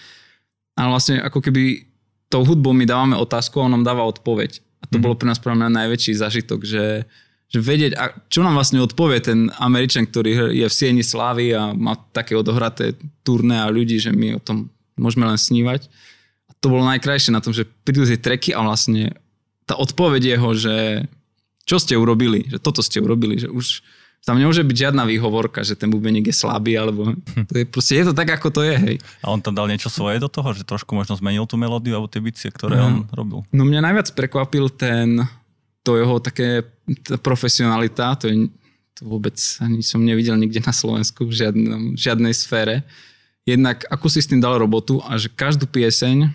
Ale 0.75 0.91
vlastne 0.91 1.23
ako 1.23 1.39
keby 1.39 1.87
tou 2.27 2.43
hudbou 2.43 2.75
my 2.75 2.83
dávame 2.83 3.15
otázku 3.15 3.63
a 3.63 3.71
on 3.71 3.79
nám 3.79 3.87
dáva 3.87 4.03
odpoveď. 4.11 4.59
A 4.83 4.91
to 4.91 4.99
bolo 4.99 5.15
pre 5.15 5.31
nás 5.31 5.39
pre 5.39 5.55
mňa 5.55 5.71
najväčší 5.71 6.19
zažitok, 6.19 6.67
že, 6.67 7.07
že 7.47 7.59
vedieť, 7.63 7.93
a 7.95 8.11
čo 8.27 8.43
nám 8.43 8.59
vlastne 8.59 8.83
odpovie 8.83 9.23
ten 9.23 9.55
Američan, 9.63 10.11
ktorý 10.11 10.51
je 10.51 10.67
v 10.67 10.75
Sieni 10.75 11.07
Slávy 11.07 11.55
a 11.55 11.71
má 11.73 11.95
také 12.11 12.35
odohraté 12.35 12.99
turné 13.23 13.63
a 13.63 13.71
ľudí, 13.71 14.03
že 14.03 14.11
my 14.11 14.37
o 14.37 14.43
tom 14.43 14.69
môžeme 14.99 15.31
len 15.31 15.39
snívať. 15.39 15.87
To 16.65 16.73
bolo 16.73 16.89
najkrajšie 16.89 17.29
na 17.29 17.45
tom, 17.45 17.53
že 17.53 17.69
prídu 17.85 18.09
tie 18.09 18.17
treky 18.17 18.57
a 18.57 18.65
vlastne 18.65 19.13
tá 19.69 19.77
odpoveď 19.77 20.41
jeho, 20.41 20.51
že 20.57 21.05
čo 21.65 21.77
ste 21.77 21.93
urobili, 21.93 22.49
že 22.49 22.57
toto 22.57 22.81
ste 22.81 23.01
urobili, 23.01 23.37
že 23.37 23.49
už 23.49 23.85
tam 24.25 24.41
nemôže 24.41 24.65
byť 24.65 24.77
žiadna 24.89 25.05
výhovorka, 25.05 25.61
že 25.61 25.77
ten 25.77 25.93
bubeník 25.93 26.33
je 26.33 26.37
slabý, 26.37 26.81
alebo 26.81 27.13
to 27.45 27.55
je 27.61 27.69
proste, 27.69 27.93
je 27.93 28.09
to 28.09 28.17
tak, 28.17 28.33
ako 28.33 28.49
to 28.49 28.65
je, 28.65 28.73
hej. 28.81 28.97
A 29.21 29.29
on 29.29 29.45
tam 29.45 29.53
dal 29.53 29.69
niečo 29.69 29.93
svoje 29.93 30.17
do 30.17 30.33
toho, 30.33 30.57
že 30.57 30.65
trošku 30.65 30.97
možno 30.97 31.13
zmenil 31.13 31.45
tú 31.45 31.61
melódiu 31.61 32.01
alebo 32.01 32.09
tie 32.09 32.25
bicie, 32.25 32.49
ktoré 32.49 32.81
Mhm. 32.81 32.85
on 32.89 32.95
robil. 33.13 33.39
No 33.53 33.69
mňa 33.69 33.85
najviac 33.85 34.09
prekvapil 34.17 34.73
ten, 34.73 35.21
to 35.85 36.01
jeho 36.01 36.17
také 36.25 36.65
tá 37.05 37.21
profesionalita, 37.21 38.17
to 38.17 38.33
je 38.33 38.49
to 38.95 39.05
vôbec 39.05 39.37
ani 39.61 39.85
som 39.85 40.01
nevidel 40.01 40.39
nikde 40.41 40.63
na 40.63 40.73
Slovensku 40.73 41.29
v 41.29 41.35
žiadnom, 41.45 41.93
žiadnej 41.93 42.33
sfére. 42.33 42.81
Jednak 43.45 43.85
ako 43.93 44.07
si 44.09 44.25
s 44.25 44.31
tým 44.31 44.41
dal 44.41 44.57
robotu 44.57 45.05
a 45.05 45.21
že 45.21 45.29
každú 45.29 45.69
pieseň 45.69 46.33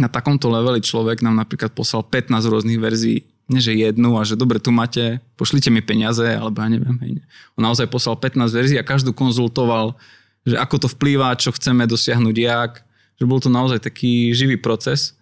na 0.00 0.08
takomto 0.08 0.48
leveli 0.48 0.80
človek 0.80 1.20
nám 1.20 1.36
napríklad 1.36 1.76
poslal 1.76 2.00
15 2.02 2.32
rôznych 2.48 2.80
verzií, 2.80 3.28
nie 3.50 3.60
že 3.60 3.76
jednu 3.76 4.16
a 4.16 4.24
že 4.24 4.38
dobre, 4.38 4.56
tu 4.62 4.72
máte, 4.72 5.20
pošlite 5.36 5.68
mi 5.68 5.84
peniaze, 5.84 6.24
alebo 6.24 6.62
ja 6.62 6.68
neviem. 6.72 6.96
Hej. 7.04 7.12
On 7.58 7.62
naozaj 7.66 7.90
poslal 7.92 8.16
15 8.16 8.48
verzií 8.50 8.78
a 8.80 8.86
každú 8.86 9.12
konzultoval, 9.12 9.98
že 10.46 10.56
ako 10.56 10.86
to 10.86 10.88
vplýva, 10.88 11.36
čo 11.36 11.52
chceme 11.52 11.84
dosiahnuť, 11.84 12.36
jak. 12.40 12.72
Že 13.20 13.24
bol 13.28 13.38
to 13.42 13.52
naozaj 13.52 13.84
taký 13.84 14.32
živý 14.32 14.56
proces. 14.56 15.12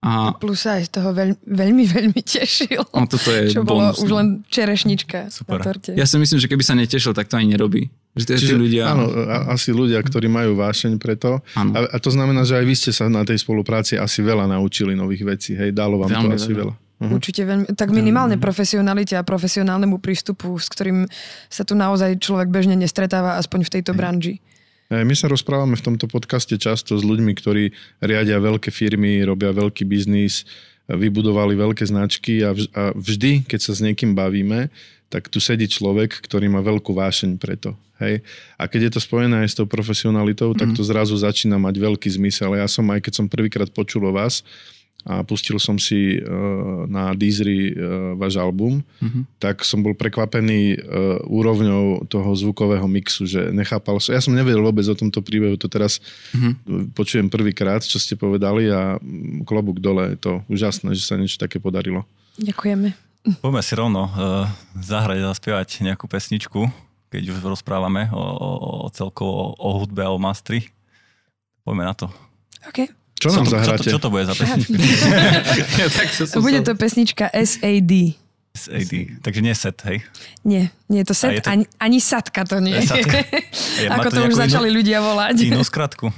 A 0.00 0.32
Plus 0.32 0.64
sa 0.64 0.80
aj 0.80 0.88
z 0.88 0.90
toho 0.96 1.10
veľ, 1.12 1.36
veľmi, 1.44 1.84
veľmi 1.84 2.20
tešil. 2.24 2.80
No, 2.94 3.04
toto 3.04 3.28
je 3.28 3.52
čo 3.52 3.66
bolo 3.66 3.92
bonus, 3.92 4.00
už 4.00 4.10
no. 4.12 4.16
len 4.16 4.28
čerešnička 4.48 5.28
Super. 5.28 5.60
na 5.60 5.64
torte. 5.64 5.92
Ja 5.92 6.08
si 6.08 6.16
myslím, 6.16 6.40
že 6.40 6.48
keby 6.48 6.64
sa 6.64 6.72
netešil, 6.72 7.12
tak 7.12 7.28
to 7.28 7.36
ani 7.36 7.52
nerobí. 7.52 7.92
Že 8.18 8.24
tí, 8.26 8.34
tí 8.42 8.54
ľudia... 8.58 8.90
Áno, 8.90 9.06
a- 9.06 9.54
asi 9.54 9.70
ľudia, 9.70 10.02
ktorí 10.02 10.26
majú 10.26 10.58
vášeň 10.58 10.98
pre 10.98 11.14
to. 11.14 11.38
Áno. 11.54 11.70
A, 11.78 11.94
a 11.94 11.96
to 12.02 12.10
znamená, 12.10 12.42
že 12.42 12.58
aj 12.58 12.64
vy 12.66 12.74
ste 12.74 12.90
sa 12.90 13.06
na 13.06 13.22
tej 13.22 13.38
spolupráci 13.38 13.94
asi 13.94 14.20
veľa 14.20 14.50
naučili 14.50 14.98
nových 14.98 15.22
vecí. 15.22 15.54
Hej, 15.54 15.74
dalo 15.74 16.02
vám 16.02 16.10
Veľmi 16.10 16.34
to 16.34 16.38
asi 16.42 16.50
veľa. 16.50 16.58
veľa. 16.66 16.74
Uh-huh. 17.00 17.16
Určite 17.16 17.42
veľmi, 17.48 17.64
tak 17.78 17.96
minimálne 17.96 18.36
profesionalite 18.36 19.16
a 19.16 19.24
profesionálnemu 19.24 19.96
prístupu, 20.04 20.52
s 20.60 20.68
ktorým 20.68 21.08
sa 21.48 21.64
tu 21.64 21.72
naozaj 21.72 22.20
človek 22.20 22.52
bežne 22.52 22.76
nestretáva, 22.76 23.40
aspoň 23.40 23.64
v 23.64 23.70
tejto 23.72 23.96
branži. 23.96 24.36
My 24.90 25.14
sa 25.14 25.30
rozprávame 25.30 25.78
v 25.78 25.86
tomto 25.86 26.10
podcaste 26.10 26.58
často 26.58 26.98
s 26.98 27.06
ľuďmi, 27.06 27.32
ktorí 27.38 27.72
riadia 28.02 28.42
veľké 28.42 28.74
firmy, 28.74 29.22
robia 29.22 29.54
veľký 29.54 29.86
biznis, 29.86 30.44
vybudovali 30.90 31.54
veľké 31.54 31.86
značky 31.86 32.42
a 32.42 32.50
vždy, 32.98 33.46
keď 33.46 33.60
sa 33.62 33.72
s 33.72 33.80
niekým 33.86 34.18
bavíme, 34.18 34.66
tak 35.10 35.26
tu 35.26 35.42
sedí 35.42 35.66
človek, 35.66 36.22
ktorý 36.22 36.46
má 36.46 36.62
veľkú 36.62 36.94
vášeň 36.94 37.36
pre 37.36 37.58
to. 37.58 37.74
Hej? 37.98 38.22
A 38.56 38.64
keď 38.70 38.80
je 38.88 38.92
to 38.96 39.00
spojené 39.02 39.42
aj 39.44 39.48
s 39.50 39.58
tou 39.58 39.66
profesionalitou, 39.66 40.54
tak 40.54 40.72
to 40.72 40.80
zrazu 40.80 41.18
začína 41.18 41.58
mať 41.58 41.74
veľký 41.76 42.08
zmysel. 42.08 42.54
Ja 42.56 42.70
som 42.70 42.86
aj 42.88 43.04
keď 43.04 43.12
som 43.18 43.26
prvýkrát 43.26 43.68
počul 43.68 44.06
o 44.06 44.14
vás, 44.14 44.46
a 45.00 45.24
pustil 45.24 45.56
som 45.56 45.80
si 45.80 46.20
uh, 46.20 46.28
na 46.84 47.16
Deezery 47.16 47.72
uh, 47.72 48.12
váš 48.20 48.36
album, 48.36 48.84
Mhm. 49.00 49.40
tak 49.40 49.64
som 49.64 49.80
bol 49.80 49.96
prekvapený 49.96 50.76
uh, 50.76 51.24
úrovňou 51.24 52.04
toho 52.04 52.28
zvukového 52.36 52.84
mixu, 52.84 53.24
že 53.24 53.48
nechápal 53.48 53.96
som, 53.96 54.12
ja 54.12 54.20
som 54.20 54.36
nevedel 54.36 54.60
vôbec 54.60 54.84
o 54.84 54.92
tomto 54.92 55.24
príbehu, 55.24 55.56
to 55.56 55.72
teraz 55.72 56.04
Mhm. 56.36 56.92
počujem 56.92 57.32
prvýkrát, 57.32 57.80
čo 57.80 57.96
ste 57.96 58.12
povedali 58.12 58.68
a 58.68 59.00
klobúk 59.48 59.80
dole, 59.80 60.12
je 60.12 60.18
to 60.20 60.32
úžasné, 60.52 60.92
že 60.92 61.08
sa 61.08 61.16
niečo 61.16 61.40
také 61.40 61.56
podarilo. 61.56 62.04
Ďakujeme. 62.36 63.09
Poďme 63.20 63.60
si 63.60 63.72
rovno 63.76 64.08
uh, 64.08 64.48
zahrať 64.80 65.18
a 65.20 65.30
zaspievať 65.36 65.84
nejakú 65.84 66.08
pesničku, 66.08 66.72
keď 67.12 67.22
už 67.36 67.44
rozprávame 67.44 68.08
o, 68.08 68.16
o, 68.16 68.48
o 68.84 68.88
celkovo 68.88 69.52
o, 69.60 69.68
hudbe 69.76 70.00
a 70.00 70.08
o 70.08 70.16
mastri. 70.16 70.72
Poďme 71.60 71.84
na 71.84 71.94
to. 71.94 72.06
OK. 72.64 72.88
Čo 73.20 73.28
nám 73.36 73.44
to, 73.44 73.52
čo, 73.52 73.52
to, 73.52 73.60
zahráte? 73.60 73.90
čo 73.92 73.98
to 74.00 74.08
bude 74.08 74.24
za 74.24 74.32
pesnička? 74.32 74.72
ja, 75.84 75.86
tak 75.92 76.08
to 76.16 76.22
som 76.24 76.40
Bude 76.40 76.64
to 76.64 76.72
pesnička 76.72 77.28
SAD. 77.28 78.16
SAD. 78.56 79.20
Takže 79.20 79.40
nie 79.44 79.52
set, 79.54 79.76
hej? 79.84 80.00
Nie, 80.40 80.72
nie 80.88 81.04
je 81.04 81.12
to 81.12 81.14
A 81.14 81.20
set, 81.20 81.32
je 81.36 81.42
to- 81.44 81.52
ani, 81.52 81.64
ani 81.76 81.98
satka 82.00 82.48
to 82.48 82.56
nie. 82.64 82.80
Je 82.80 82.88
satka. 82.88 83.20
Je, 83.84 83.86
Ako 83.92 84.08
to, 84.08 84.24
už 84.24 84.32
inú- 84.32 84.40
začali 84.40 84.68
ľudia 84.72 85.04
volať. 85.04 85.44
Inú 85.44 85.60
skratku. 85.60 86.08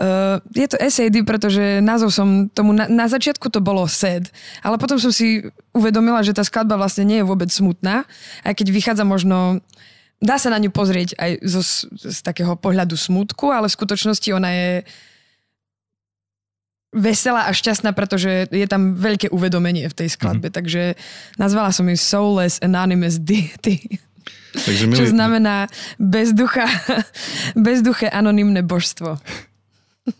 Uh, 0.00 0.40
je 0.56 0.64
to 0.64 0.80
SAD, 0.80 1.28
pretože 1.28 1.84
názov 1.84 2.08
som 2.08 2.48
tomu, 2.48 2.72
na, 2.72 2.88
na 2.88 3.04
začiatku 3.04 3.52
to 3.52 3.60
bolo 3.60 3.84
sad, 3.84 4.32
ale 4.64 4.80
potom 4.80 4.96
som 4.96 5.12
si 5.12 5.44
uvedomila, 5.76 6.24
že 6.24 6.32
tá 6.32 6.40
skladba 6.40 6.80
vlastne 6.80 7.04
nie 7.04 7.20
je 7.20 7.28
vôbec 7.28 7.52
smutná, 7.52 8.08
aj 8.40 8.56
keď 8.56 8.66
vychádza 8.72 9.04
možno, 9.04 9.60
dá 10.16 10.40
sa 10.40 10.48
na 10.48 10.56
ňu 10.56 10.72
pozrieť 10.72 11.20
aj 11.20 11.44
zo, 11.44 11.60
z, 11.60 12.16
takého 12.24 12.56
pohľadu 12.56 12.96
smutku, 12.96 13.52
ale 13.52 13.68
v 13.68 13.76
skutočnosti 13.76 14.28
ona 14.32 14.48
je 14.48 14.72
veselá 16.96 17.44
a 17.46 17.52
šťastná, 17.52 17.92
pretože 17.92 18.48
je 18.48 18.64
tam 18.64 18.96
veľké 18.96 19.28
uvedomenie 19.28 19.84
v 19.84 19.98
tej 20.00 20.16
skladbe, 20.16 20.48
mm-hmm. 20.48 20.58
takže 20.64 20.82
nazvala 21.36 21.76
som 21.76 21.84
ju 21.84 22.00
Soulless 22.00 22.56
Anonymous 22.64 23.20
Deity. 23.20 24.00
Takže 24.50 24.90
Čo 24.96 25.04
milí, 25.04 25.12
znamená 25.12 25.68
bezducha, 26.00 26.64
bezduché 27.68 28.08
anonymné 28.08 28.64
božstvo. 28.64 29.20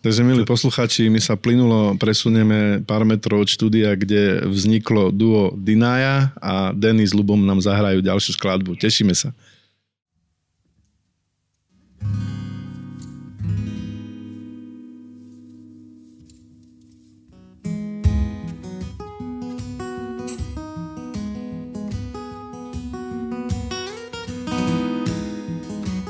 Takže 0.05 0.21
milí 0.21 0.45
posluchači, 0.45 1.09
my 1.09 1.21
sa 1.21 1.35
plynulo 1.41 1.97
presunieme 1.97 2.85
pár 2.85 3.09
metrov 3.09 3.45
od 3.45 3.49
štúdia, 3.49 3.97
kde 3.97 4.45
vzniklo 4.45 5.09
duo 5.09 5.57
Dinaja 5.57 6.37
a 6.39 6.77
Denny 6.77 7.09
s 7.09 7.17
Lubom 7.17 7.41
nám 7.41 7.65
zahrajú 7.65 8.05
ďalšiu 8.05 8.37
skladbu. 8.37 8.77
Tešíme 8.77 9.17
sa. 9.17 9.33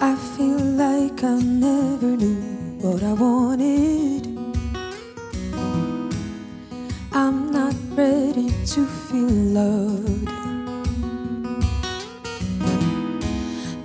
I 0.00 0.16
feel 0.34 0.56
like 0.80 1.20
I 1.22 1.36
never 1.38 2.16
knew 2.16 2.49
what 2.82 3.02
I 3.02 3.12
wanted. 3.12 4.26
I'm 7.12 7.52
not 7.52 7.74
ready 7.94 8.50
to 8.72 8.86
feel 8.86 9.28
loved. 9.28 10.28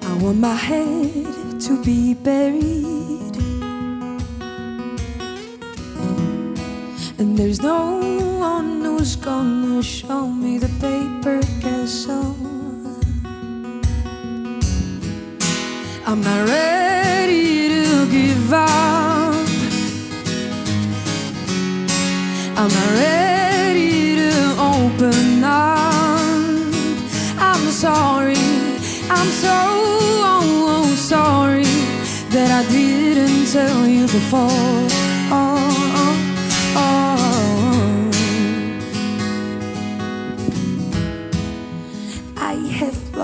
I 0.01 0.13
want 0.21 0.37
my 0.37 0.55
head 0.55 1.59
to 1.61 1.83
be 1.83 2.13
buried. 2.13 3.35
And 7.19 7.37
there's 7.37 7.61
no 7.61 7.99
one 8.39 8.81
who's 8.81 9.17
gonna 9.17 9.83
show 9.83 10.27
me 10.27 10.57
the 10.57 10.71
paper 10.79 11.41
castle. 11.59 12.35
I'm 16.07 16.21
not 16.21 16.47
ready 16.47 17.64
give 18.45 18.53
Am 22.57 22.71
I 22.71 22.85
ready 22.93 24.15
to 24.15 24.33
open 24.59 25.43
up. 25.43 26.39
I'm 27.37 27.71
sorry, 27.71 28.37
I'm 29.09 29.29
so 29.43 29.57
oh, 30.31 30.85
oh 30.85 30.95
sorry 30.95 31.63
that 32.29 32.49
I 32.51 32.71
didn't 32.71 33.51
tell 33.51 33.87
you 33.87 34.03
before. 34.03 34.49
Oh. 35.31 35.65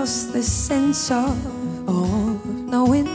lost 0.02 0.34
the 0.34 0.42
sense 0.42 1.12
of, 1.12 1.38
of 1.88 2.44
knowing 2.46 3.11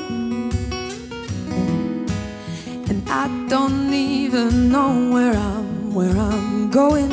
don't 3.68 3.92
even 3.92 4.70
know 4.70 5.10
where 5.10 5.34
I'm, 5.34 5.92
where 5.92 6.16
I'm 6.16 6.70
going. 6.70 7.08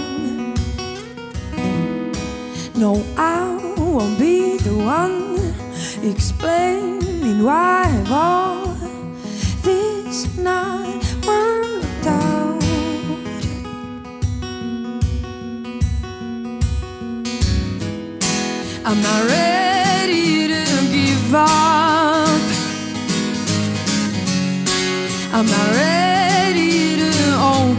No, 2.75 3.03
I 3.17 3.73
won't 3.77 4.19
be 4.19 4.57
the 4.57 4.75
one 4.77 5.39
explaining 6.03 7.43
why 7.43 7.85
all 8.07 8.67
this 9.63 10.37
not 10.37 11.03
worked 11.25 12.05
out. 12.05 12.63
I'm 18.85 19.01
not 19.01 19.21
ready 19.27 20.47
to 20.53 20.63
give 20.91 21.33
up. 21.33 22.41
I'm 25.33 25.47
not 25.47 25.71
ready 25.71 25.92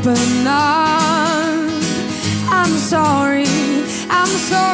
open 0.06 0.46
up. 0.46 1.70
I'm 2.50 2.76
sorry. 2.76 3.46
I'm 4.10 4.26
so 4.26 4.64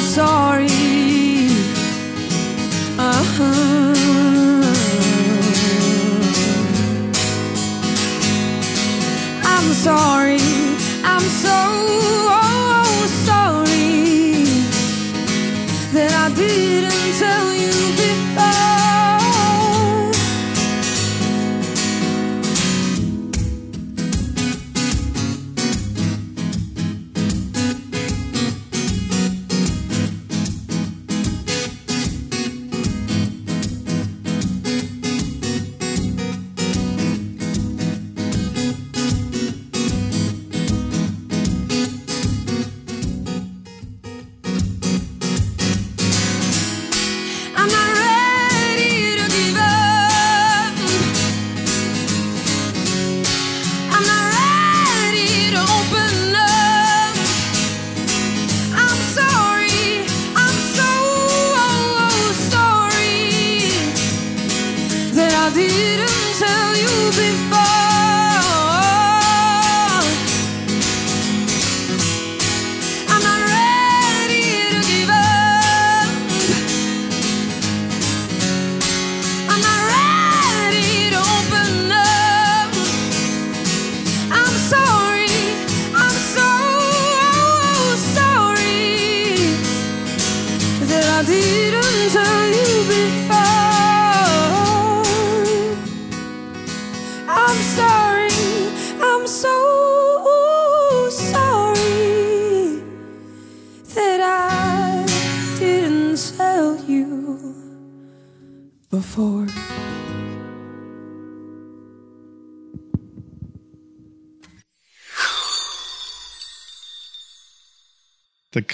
sorry. 0.00 0.68
Uh-huh. 2.98 3.94
I'm 9.44 9.72
sorry. 9.74 10.39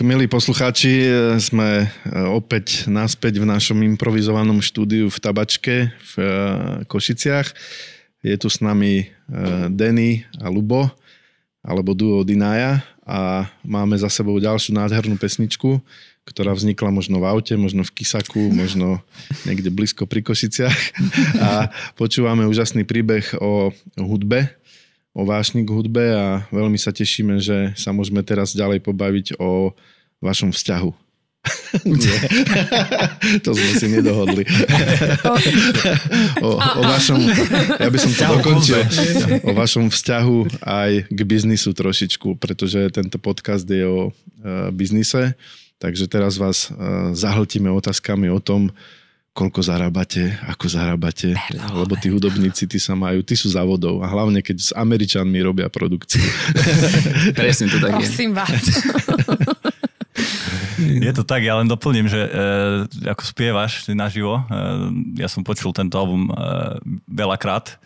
Milí 0.07 0.31
poslucháči, 0.31 1.03
e, 1.03 1.11
sme 1.43 1.83
e, 1.83 1.87
opäť 2.31 2.87
naspäť 2.87 3.43
v 3.43 3.51
našom 3.51 3.83
improvizovanom 3.83 4.63
štúdiu 4.63 5.11
v 5.11 5.19
Tabačke 5.19 5.91
v 5.91 6.13
e, 6.15 6.27
Košiciach. 6.87 7.51
Je 8.23 8.39
tu 8.39 8.47
s 8.47 8.63
nami 8.63 9.07
Denny 9.71 10.23
a 10.39 10.47
Lubo, 10.51 10.91
alebo 11.63 11.95
duo 11.95 12.23
Dinaja 12.23 12.83
a 13.03 13.51
máme 13.67 13.95
za 13.99 14.11
sebou 14.11 14.35
ďalšiu 14.39 14.75
nádhernú 14.75 15.15
pesničku, 15.15 15.79
ktorá 16.27 16.55
vznikla 16.55 16.91
možno 16.91 17.23
v 17.23 17.27
aute, 17.27 17.55
možno 17.55 17.87
v 17.87 17.95
Kisaku, 18.03 18.51
možno 18.51 19.03
niekde 19.47 19.71
blízko 19.71 20.11
pri 20.11 20.27
Košiciach. 20.27 20.81
A 21.39 21.71
počúvame 21.95 22.47
úžasný 22.51 22.83
príbeh 22.83 23.31
o 23.39 23.71
hudbe, 23.95 24.55
o 25.15 25.23
vášni 25.23 25.63
k 25.63 25.71
hudbe 25.71 26.05
a 26.11 26.27
veľmi 26.51 26.79
sa 26.79 26.91
tešíme, 26.91 27.39
že 27.39 27.79
sa 27.79 27.95
môžeme 27.95 28.27
teraz 28.27 28.59
ďalej 28.59 28.83
pobaviť 28.83 29.39
o 29.39 29.71
vašom 30.23 30.53
vzťahu. 30.53 30.91
Nie. 31.87 32.19
to 33.43 33.55
sme 33.55 33.71
si 33.79 33.87
nedohodli. 33.87 34.43
o, 36.43 36.59
o 36.59 36.83
vašom, 36.83 37.23
ja 37.79 37.89
by 37.91 37.99
som 37.99 38.11
to 38.11 38.25
dokončil, 38.39 38.81
o 39.47 39.53
vašom 39.55 39.87
vzťahu 39.93 40.39
aj 40.63 40.91
k 41.07 41.21
biznisu 41.23 41.71
trošičku, 41.71 42.39
pretože 42.43 42.91
tento 42.91 43.23
podcast 43.23 43.67
je 43.67 43.87
o 43.87 44.11
uh, 44.11 44.75
biznise, 44.75 45.39
takže 45.79 46.11
teraz 46.11 46.35
vás 46.41 46.71
uh, 46.71 47.15
zahltíme 47.15 47.71
otázkami 47.71 48.27
o 48.33 48.43
tom, 48.43 48.75
koľko 49.37 49.61
zarábate, 49.61 50.33
ako 50.49 50.65
zarábate, 50.65 51.37
lebo 51.53 51.93
tí 52.01 52.09
hudobníci, 52.09 52.65
tí 52.65 52.81
sa 52.81 52.97
majú, 52.97 53.21
tí 53.21 53.37
sú 53.37 53.53
závodov 53.53 54.01
a 54.01 54.09
hlavne 54.09 54.41
keď 54.41 54.57
s 54.57 54.71
Američanmi 54.73 55.37
robia 55.45 55.69
produkciu. 55.69 56.25
Presne 57.39 57.69
to 57.69 57.77
tak 57.77 58.01
je. 58.01 58.09
Prosím 58.09 58.33
vás. 58.33 58.57
Je 60.79 61.13
to 61.13 61.25
tak, 61.25 61.43
ja 61.43 61.57
len 61.59 61.69
doplním, 61.69 62.07
že 62.07 62.21
e, 62.27 62.31
ako 63.09 63.23
spievaš 63.25 63.89
naživo, 63.93 64.41
e, 64.41 64.43
ja 65.21 65.29
som 65.29 65.43
počul 65.43 65.73
tento 65.73 65.97
album 65.97 66.29
e, 66.29 66.33
veľakrát 67.09 67.81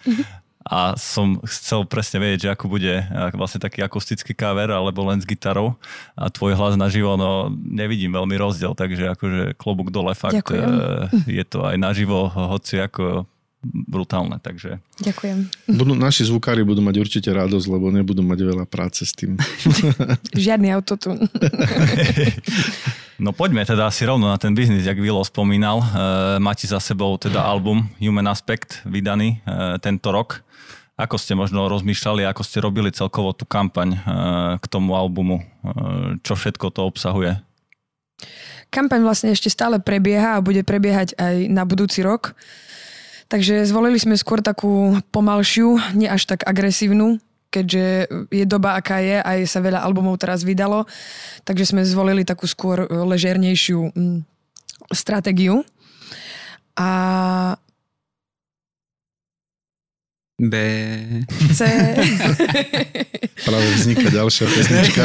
a 0.70 0.94
som 1.00 1.40
chcel 1.48 1.88
presne 1.88 2.20
vedieť, 2.20 2.40
že 2.46 2.52
ako 2.52 2.66
bude 2.68 2.94
vlastne 3.34 3.58
taký 3.58 3.80
akustický 3.80 4.36
cover 4.36 4.70
alebo 4.70 5.08
len 5.08 5.18
s 5.18 5.26
gitarou 5.26 5.74
a 6.14 6.28
tvoj 6.28 6.52
hlas 6.54 6.76
naživo, 6.76 7.16
no 7.16 7.48
nevidím 7.50 8.12
veľmi 8.12 8.36
rozdiel, 8.36 8.76
takže 8.76 9.16
akože 9.16 9.42
klobúk 9.56 9.88
dole 9.88 10.12
fakt 10.12 10.44
e, 10.52 10.62
je 11.26 11.44
to 11.48 11.64
aj 11.64 11.76
naživo, 11.80 12.28
hoci 12.28 12.82
ako 12.82 13.24
brutálne, 13.64 14.40
takže 14.40 14.80
Ďakujem. 15.04 15.68
Budú, 15.68 15.92
naši 15.92 16.24
zvukári 16.24 16.64
budú 16.64 16.80
mať 16.80 16.96
určite 17.00 17.28
radosť, 17.28 17.66
lebo 17.68 17.92
nebudú 17.92 18.24
mať 18.24 18.40
veľa 18.40 18.64
práce 18.64 19.04
s 19.04 19.12
tým. 19.12 19.36
Žiadny 20.36 20.68
autotune. 20.72 21.28
No 23.20 23.36
poďme 23.36 23.60
teda 23.68 23.84
asi 23.92 24.08
rovno 24.08 24.32
na 24.32 24.40
ten 24.40 24.56
biznis, 24.56 24.88
jak 24.88 24.96
Vilo 24.96 25.20
spomínal. 25.20 25.84
E, 25.84 25.86
máte 26.40 26.64
za 26.64 26.80
sebou 26.80 27.20
teda 27.20 27.44
album 27.44 27.84
Human 28.00 28.24
Aspect 28.24 28.80
vydaný 28.88 29.44
e, 29.44 29.76
tento 29.76 30.08
rok. 30.08 30.40
Ako 30.96 31.20
ste 31.20 31.36
možno 31.36 31.68
rozmýšľali, 31.68 32.24
ako 32.24 32.40
ste 32.40 32.64
robili 32.64 32.88
celkovo 32.88 33.36
tú 33.36 33.44
kampaň 33.44 33.92
e, 33.92 33.98
k 34.56 34.64
tomu 34.72 34.96
albumu? 34.96 35.36
E, 35.36 35.44
čo 36.24 36.32
všetko 36.32 36.72
to 36.72 36.88
obsahuje? 36.88 37.36
Kampaň 38.72 39.04
vlastne 39.04 39.36
ešte 39.36 39.52
stále 39.52 39.84
prebieha 39.84 40.40
a 40.40 40.44
bude 40.44 40.64
prebiehať 40.64 41.12
aj 41.20 41.36
na 41.52 41.68
budúci 41.68 42.00
rok. 42.00 42.32
Takže 43.30 43.62
zvolili 43.62 43.94
sme 43.94 44.18
skôr 44.18 44.42
takú 44.42 44.98
pomalšiu, 45.14 45.78
nie 45.94 46.10
až 46.10 46.26
tak 46.26 46.42
agresívnu, 46.42 47.22
keďže 47.54 48.10
je 48.26 48.44
doba, 48.46 48.74
aká 48.74 48.98
je, 48.98 49.22
aj 49.22 49.46
sa 49.46 49.62
veľa 49.62 49.86
albumov 49.86 50.18
teraz 50.18 50.42
vydalo. 50.42 50.82
Takže 51.46 51.70
sme 51.70 51.86
zvolili 51.86 52.26
takú 52.26 52.50
skôr 52.50 52.90
ležernejšiu 52.90 53.94
mm, 53.94 54.18
stratégiu. 54.90 55.62
A 56.74 57.54
B. 60.40 60.54
C... 61.54 61.60
Práve 63.46 63.68
vzniká 63.76 64.08
ďalšia 64.10 64.46
pesnička. 64.50 65.02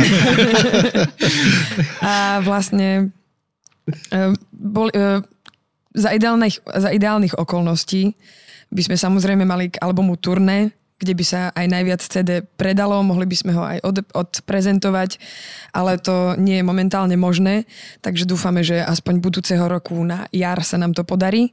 A 2.09 2.39
vlastne 2.41 3.13
Uh, 3.85 4.33
bol, 4.49 4.89
uh, 4.97 5.21
za, 5.95 6.11
ideálnych, 6.11 6.61
za 6.67 6.91
ideálnych 6.91 7.39
okolností 7.39 8.13
by 8.69 8.81
sme 8.83 8.97
samozrejme 8.99 9.47
mali 9.47 9.71
k 9.71 9.79
albumu 9.79 10.19
turné, 10.19 10.75
kde 10.95 11.13
by 11.15 11.25
sa 11.27 11.41
aj 11.51 11.65
najviac 11.67 12.01
CD 12.03 12.39
predalo, 12.55 13.03
mohli 13.03 13.27
by 13.27 13.35
sme 13.35 13.51
ho 13.51 13.63
aj 13.63 13.77
od, 13.83 13.97
odprezentovať, 14.15 15.19
ale 15.75 15.99
to 15.99 16.39
nie 16.39 16.59
je 16.59 16.67
momentálne 16.67 17.19
možné, 17.19 17.67
takže 17.99 18.23
dúfame, 18.23 18.63
že 18.63 18.79
aspoň 18.79 19.19
budúceho 19.19 19.67
roku 19.67 19.95
na 20.03 20.27
jar 20.31 20.63
sa 20.63 20.79
nám 20.79 20.95
to 20.95 21.03
podarí. 21.03 21.51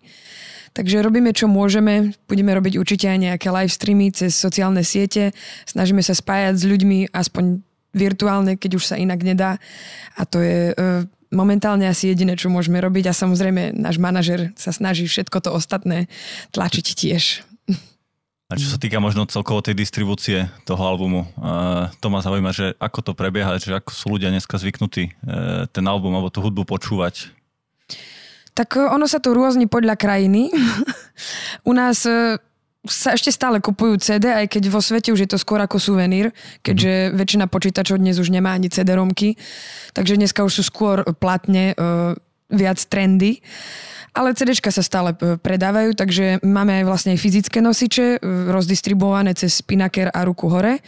Takže 0.73 1.05
robíme, 1.05 1.37
čo 1.37 1.53
môžeme. 1.53 2.17
Budeme 2.25 2.57
robiť 2.57 2.81
určite 2.81 3.05
aj 3.05 3.19
nejaké 3.21 3.53
live 3.53 3.69
streamy 3.69 4.09
cez 4.09 4.33
sociálne 4.33 4.81
siete. 4.81 5.37
Snažíme 5.69 6.01
sa 6.01 6.17
spájať 6.17 6.55
s 6.57 6.65
ľuďmi 6.65 7.13
aspoň 7.13 7.61
virtuálne, 7.93 8.57
keď 8.57 8.81
už 8.81 8.85
sa 8.89 8.97
inak 8.97 9.21
nedá. 9.21 9.61
A 10.17 10.25
to 10.25 10.41
je 10.41 10.73
uh, 10.73 11.05
momentálne 11.33 11.89
asi 11.89 12.13
jediné, 12.13 12.37
čo 12.37 12.53
môžeme 12.53 12.79
robiť. 12.79 13.11
A 13.11 13.17
samozrejme, 13.17 13.73
náš 13.75 13.97
manažer 13.97 14.53
sa 14.55 14.71
snaží 14.71 15.09
všetko 15.09 15.41
to 15.43 15.51
ostatné 15.51 16.07
tlačiť 16.53 16.87
tiež. 16.93 17.43
A 18.53 18.61
čo 18.61 18.69
sa 18.69 18.77
týka 18.77 19.01
možno 19.01 19.25
celkovo 19.25 19.65
tej 19.65 19.73
distribúcie 19.73 20.45
toho 20.69 20.85
albumu, 20.85 21.25
uh, 21.41 21.89
to 22.05 22.13
ma 22.13 22.21
zaujíma, 22.21 22.53
že 22.53 22.77
ako 22.77 23.01
to 23.01 23.13
prebieha, 23.17 23.57
že 23.57 23.73
ako 23.81 23.91
sú 23.97 24.07
ľudia 24.13 24.29
dneska 24.29 24.61
zvyknutí 24.61 25.09
uh, 25.09 25.65
ten 25.73 25.89
album 25.89 26.13
alebo 26.13 26.29
tú 26.29 26.45
hudbu 26.45 26.69
počúvať. 26.69 27.33
Tak 28.53 28.77
e, 28.77 28.85
ono 28.85 29.09
sa 29.09 29.17
to 29.17 29.33
rôzni 29.33 29.65
podľa 29.65 29.97
krajiny. 29.97 30.53
U 31.69 31.73
nás 31.73 32.05
sa 32.83 33.15
ešte 33.15 33.31
stále 33.31 33.63
kupujú 33.63 33.95
CD, 34.03 34.35
aj 34.35 34.59
keď 34.59 34.63
vo 34.67 34.83
svete 34.83 35.15
už 35.15 35.27
je 35.27 35.31
to 35.31 35.39
skôr 35.39 35.63
ako 35.63 35.79
suvenír, 35.79 36.35
keďže 36.67 36.93
mm. 37.09 37.13
väčšina 37.15 37.45
počítačov 37.47 38.03
dnes 38.03 38.19
už 38.19 38.35
nemá 38.35 38.59
ani 38.59 38.67
CD-romky, 38.67 39.39
takže 39.95 40.19
dneska 40.19 40.43
už 40.43 40.61
sú 40.61 40.63
skôr 40.67 41.07
platne 41.23 41.79
uh, 41.79 42.19
viac 42.51 42.83
trendy. 42.91 43.39
Ale 44.13 44.37
CDčka 44.37 44.69
sa 44.69 44.85
stále 44.85 45.17
predávajú, 45.17 45.97
takže 45.97 46.45
máme 46.45 46.83
aj 46.83 46.85
vlastne 46.85 47.11
aj 47.17 47.23
fyzické 47.25 47.65
nosiče, 47.65 48.21
rozdistribuované 48.53 49.33
cez 49.33 49.65
Spinaker 49.65 50.13
a 50.13 50.21
ruku 50.29 50.53
hore. 50.53 50.85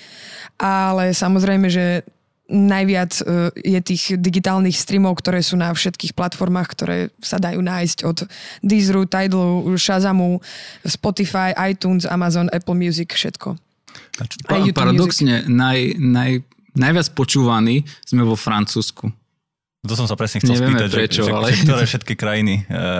Ale 0.60 1.16
samozrejme, 1.16 1.72
že 1.72 2.04
najviac 2.48 3.12
e, 3.20 3.24
je 3.56 3.80
tých 3.80 4.20
digitálnych 4.20 4.76
streamov, 4.76 5.16
ktoré 5.16 5.40
sú 5.40 5.56
na 5.56 5.72
všetkých 5.72 6.12
platformách, 6.12 6.68
ktoré 6.76 6.98
sa 7.24 7.40
dajú 7.40 7.64
nájsť 7.64 7.98
od 8.04 8.28
Deezeru, 8.60 9.08
Tidalu, 9.08 9.72
Shazamu, 9.80 10.44
Spotify, 10.84 11.56
iTunes, 11.72 12.04
Amazon, 12.04 12.52
Apple 12.52 12.76
Music, 12.76 13.16
všetko. 13.16 13.56
Pa, 14.44 14.56
paradoxne, 14.76 15.48
naj, 15.48 15.96
naj, 15.96 16.44
najviac 16.76 17.08
počúvaní 17.16 17.88
sme 18.04 18.22
vo 18.22 18.36
Francúzsku. 18.36 19.08
To 19.84 19.94
som 19.96 20.08
sa 20.08 20.16
presne 20.16 20.40
chcel 20.40 20.56
Nevieme 20.56 20.80
spýtať, 20.80 20.90
prečo, 20.96 21.22
že, 21.28 21.32
ale... 21.32 21.46
že 21.52 21.64
ktoré 21.64 21.84
všetky 21.84 22.14
krajiny, 22.16 22.64
e, 22.64 22.92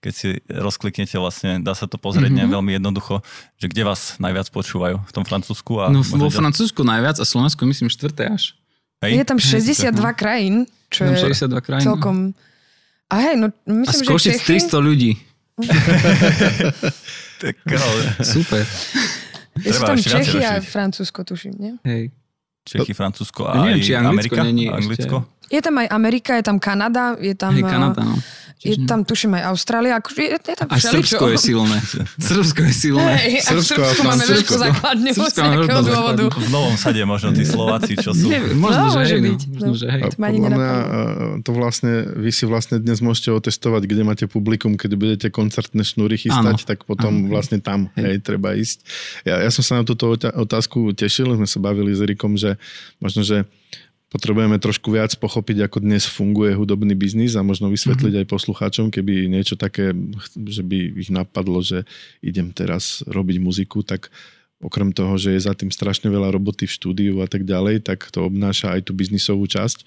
keď 0.00 0.12
si 0.12 0.28
rozkliknete 0.48 1.16
vlastne, 1.20 1.60
dá 1.60 1.76
sa 1.76 1.84
to 1.84 1.96
pozrieť 2.00 2.32
mm-hmm. 2.32 2.52
veľmi 2.52 2.72
jednoducho, 2.80 3.20
že 3.60 3.68
kde 3.68 3.82
vás 3.84 4.16
najviac 4.20 4.48
počúvajú 4.52 5.00
v 5.00 5.12
tom 5.12 5.24
Francúzsku? 5.24 5.72
A 5.80 5.92
no 5.92 6.00
vo 6.04 6.32
Francúzsku 6.32 6.80
najviac 6.84 7.20
a 7.20 7.24
Slovensku 7.24 7.64
myslím 7.68 7.88
štvrté 7.92 8.32
až. 8.32 8.59
Hej? 9.00 9.12
Je 9.16 9.24
tam 9.24 9.38
62 9.40 9.96
Hej, 9.96 10.14
krajín, 10.16 10.54
čo 10.92 11.08
je 11.08 11.16
62 11.16 11.60
krajín. 11.64 11.84
celkom... 11.84 12.16
A 13.10 13.14
hej, 13.26 13.34
no 13.40 13.50
myslím, 13.66 14.06
a 14.06 14.12
Košic 14.12 14.38
Čechy... 14.44 14.60
300 14.60 14.86
ľudí. 14.86 15.12
tak, 17.42 17.56
ale... 17.64 18.02
Super. 18.22 18.62
Je 19.60 19.72
sú 19.72 19.82
tam 19.82 19.96
Čechy 19.98 20.40
a 20.44 20.60
Francúzsko, 20.62 21.24
tuším, 21.24 21.54
nie? 21.58 21.72
Hej. 21.82 22.12
Čechy, 22.62 22.92
Francúzsko 22.92 23.48
a 23.48 23.56
ja 23.56 23.60
neviem, 23.66 23.82
či 23.82 23.92
Anglicko 23.96 24.36
Amerika? 24.36 24.40
Není 24.44 24.64
Anglicko? 24.68 25.16
Je 25.50 25.60
tam 25.64 25.74
aj 25.80 25.86
Amerika, 25.90 26.30
je 26.38 26.44
tam 26.44 26.56
Kanada, 26.60 27.16
je 27.18 27.34
tam... 27.34 27.56
Hej, 27.56 27.64
Kanada, 27.66 28.04
no. 28.04 28.14
Je 28.60 28.76
tam, 28.84 29.08
tuším, 29.08 29.40
aj 29.40 29.56
Austrália. 29.56 29.96
Je, 30.04 30.36
je 30.36 30.40
tam 30.52 30.68
a 30.68 30.76
Srbsko 30.76 31.32
je 31.32 31.38
silné. 31.40 31.80
Srbsko 32.28 32.60
je 32.68 32.74
silné. 32.76 33.12
Hey, 33.16 33.40
a 33.40 33.56
v 33.56 33.64
Srbsku 33.64 34.00
máme 34.04 34.24
veľkú 34.28 34.52
základňu 34.52 35.12
z 35.16 35.32
nejakého 35.32 35.80
dôvodu. 35.88 36.24
V 36.28 36.50
Novom 36.52 36.76
Sade 36.76 37.00
možno 37.08 37.32
tí 37.32 37.48
Slováci, 37.48 37.96
čo 37.96 38.12
sú... 38.12 38.28
Možno, 38.52 38.92
no, 38.92 39.00
že 39.00 39.16
hej, 39.16 39.22
byť. 39.32 39.40
No, 39.48 39.52
možno, 39.56 39.72
že 39.80 39.86
hej. 39.88 40.02
Mňa 40.12 40.68
to 41.40 41.50
vlastne, 41.56 42.04
vy 42.20 42.28
si 42.28 42.44
vlastne 42.44 42.76
dnes 42.84 43.00
môžete 43.00 43.32
otestovať, 43.32 43.88
kde 43.88 44.02
máte 44.04 44.24
publikum, 44.28 44.76
keď 44.76 44.90
budete 44.92 45.26
koncertné 45.32 45.80
šnúry 45.80 46.20
chystať, 46.20 46.60
ano. 46.60 46.68
tak 46.68 46.84
potom 46.84 47.16
ano, 47.16 47.32
vlastne 47.32 47.64
tam 47.64 47.88
hej. 47.96 48.12
hej, 48.12 48.16
treba 48.20 48.52
ísť. 48.52 48.84
Ja, 49.24 49.40
ja 49.40 49.48
som 49.48 49.64
sa 49.64 49.80
na 49.80 49.88
túto 49.88 50.12
otázku 50.20 50.92
tešil, 50.92 51.32
sme 51.32 51.48
sa 51.48 51.64
bavili 51.64 51.96
s 51.96 52.04
Erikom, 52.04 52.36
že 52.36 52.60
možno, 53.00 53.24
že 53.24 53.48
potrebujeme 54.10 54.58
trošku 54.58 54.90
viac 54.90 55.14
pochopiť, 55.14 55.70
ako 55.70 55.78
dnes 55.86 56.04
funguje 56.04 56.58
hudobný 56.58 56.98
biznis 56.98 57.38
a 57.38 57.46
možno 57.46 57.70
vysvetliť 57.70 58.10
mm-hmm. 58.10 58.26
aj 58.26 58.32
poslucháčom, 58.34 58.86
keby 58.90 59.30
niečo 59.30 59.54
také, 59.54 59.94
že 60.34 60.66
by 60.66 60.98
ich 60.98 61.14
napadlo, 61.14 61.62
že 61.62 61.86
idem 62.18 62.50
teraz 62.50 63.06
robiť 63.06 63.38
muziku, 63.38 63.86
tak 63.86 64.10
okrem 64.60 64.92
toho, 64.92 65.16
že 65.16 65.38
je 65.38 65.46
za 65.46 65.54
tým 65.54 65.72
strašne 65.72 66.10
veľa 66.10 66.34
roboty 66.34 66.68
v 66.68 66.74
štúdiu 66.74 67.14
a 67.22 67.30
tak 67.30 67.48
ďalej, 67.48 67.86
tak 67.86 68.10
to 68.12 68.26
obnáša 68.26 68.76
aj 68.76 68.90
tú 68.90 68.92
biznisovú 68.92 69.48
časť. 69.48 69.86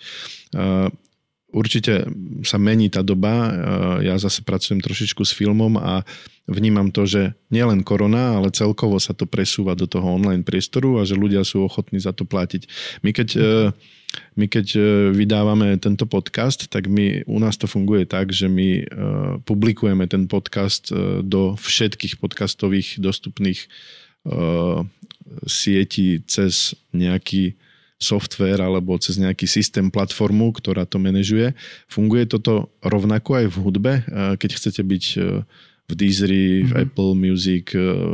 Určite 1.53 2.09
sa 2.41 2.57
mení 2.57 2.89
tá 2.89 3.05
doba, 3.05 3.53
ja 4.01 4.17
zase 4.17 4.41
pracujem 4.41 4.81
trošičku 4.81 5.21
s 5.21 5.37
filmom 5.37 5.77
a 5.77 6.01
vnímam 6.49 6.89
to, 6.89 7.05
že 7.05 7.37
nielen 7.53 7.85
korona, 7.85 8.41
ale 8.41 8.49
celkovo 8.49 8.97
sa 8.97 9.13
to 9.13 9.29
presúva 9.29 9.77
do 9.77 9.85
toho 9.85 10.17
online 10.17 10.41
priestoru 10.41 10.97
a 10.97 11.05
že 11.05 11.13
ľudia 11.13 11.45
sú 11.45 11.61
ochotní 11.61 12.01
za 12.01 12.09
to 12.09 12.25
platiť. 12.25 12.65
My 13.05 13.13
keď 13.13 13.29
my 14.33 14.45
keď 14.49 14.67
e, 14.75 14.81
vydávame 15.13 15.77
tento 15.77 16.05
podcast, 16.09 16.69
tak 16.69 16.89
my, 16.89 17.25
u 17.25 17.37
nás 17.39 17.57
to 17.57 17.65
funguje 17.69 18.05
tak, 18.05 18.29
že 18.33 18.49
my 18.49 18.69
uh, 18.81 18.85
publikujeme 19.45 20.05
ten 20.09 20.29
podcast 20.29 20.89
uh, 20.89 21.21
do 21.21 21.57
všetkých 21.57 22.21
podcastových 22.21 23.01
dostupných 23.01 23.67
sietí 25.43 26.23
cez 26.31 26.79
nejaký 26.95 27.59
software 27.99 28.63
alebo 28.63 28.95
cez 28.95 29.19
nejaký 29.19 29.51
systém, 29.51 29.91
platformu, 29.91 30.55
ktorá 30.55 30.87
to 30.87 30.95
manažuje. 30.95 31.51
Funguje 31.91 32.23
toto 32.31 32.71
rovnako 32.79 33.43
aj 33.43 33.45
v 33.51 33.57
hudbe, 33.59 33.93
keď 34.39 34.49
chcete 34.55 34.79
byť 34.79 35.05
v 35.83 35.93
Deezeri, 35.99 36.63
mm-hmm. 36.63 36.67
v 36.67 36.71
mhm. 36.71 36.81
Apple 36.87 37.13
Music, 37.15 37.65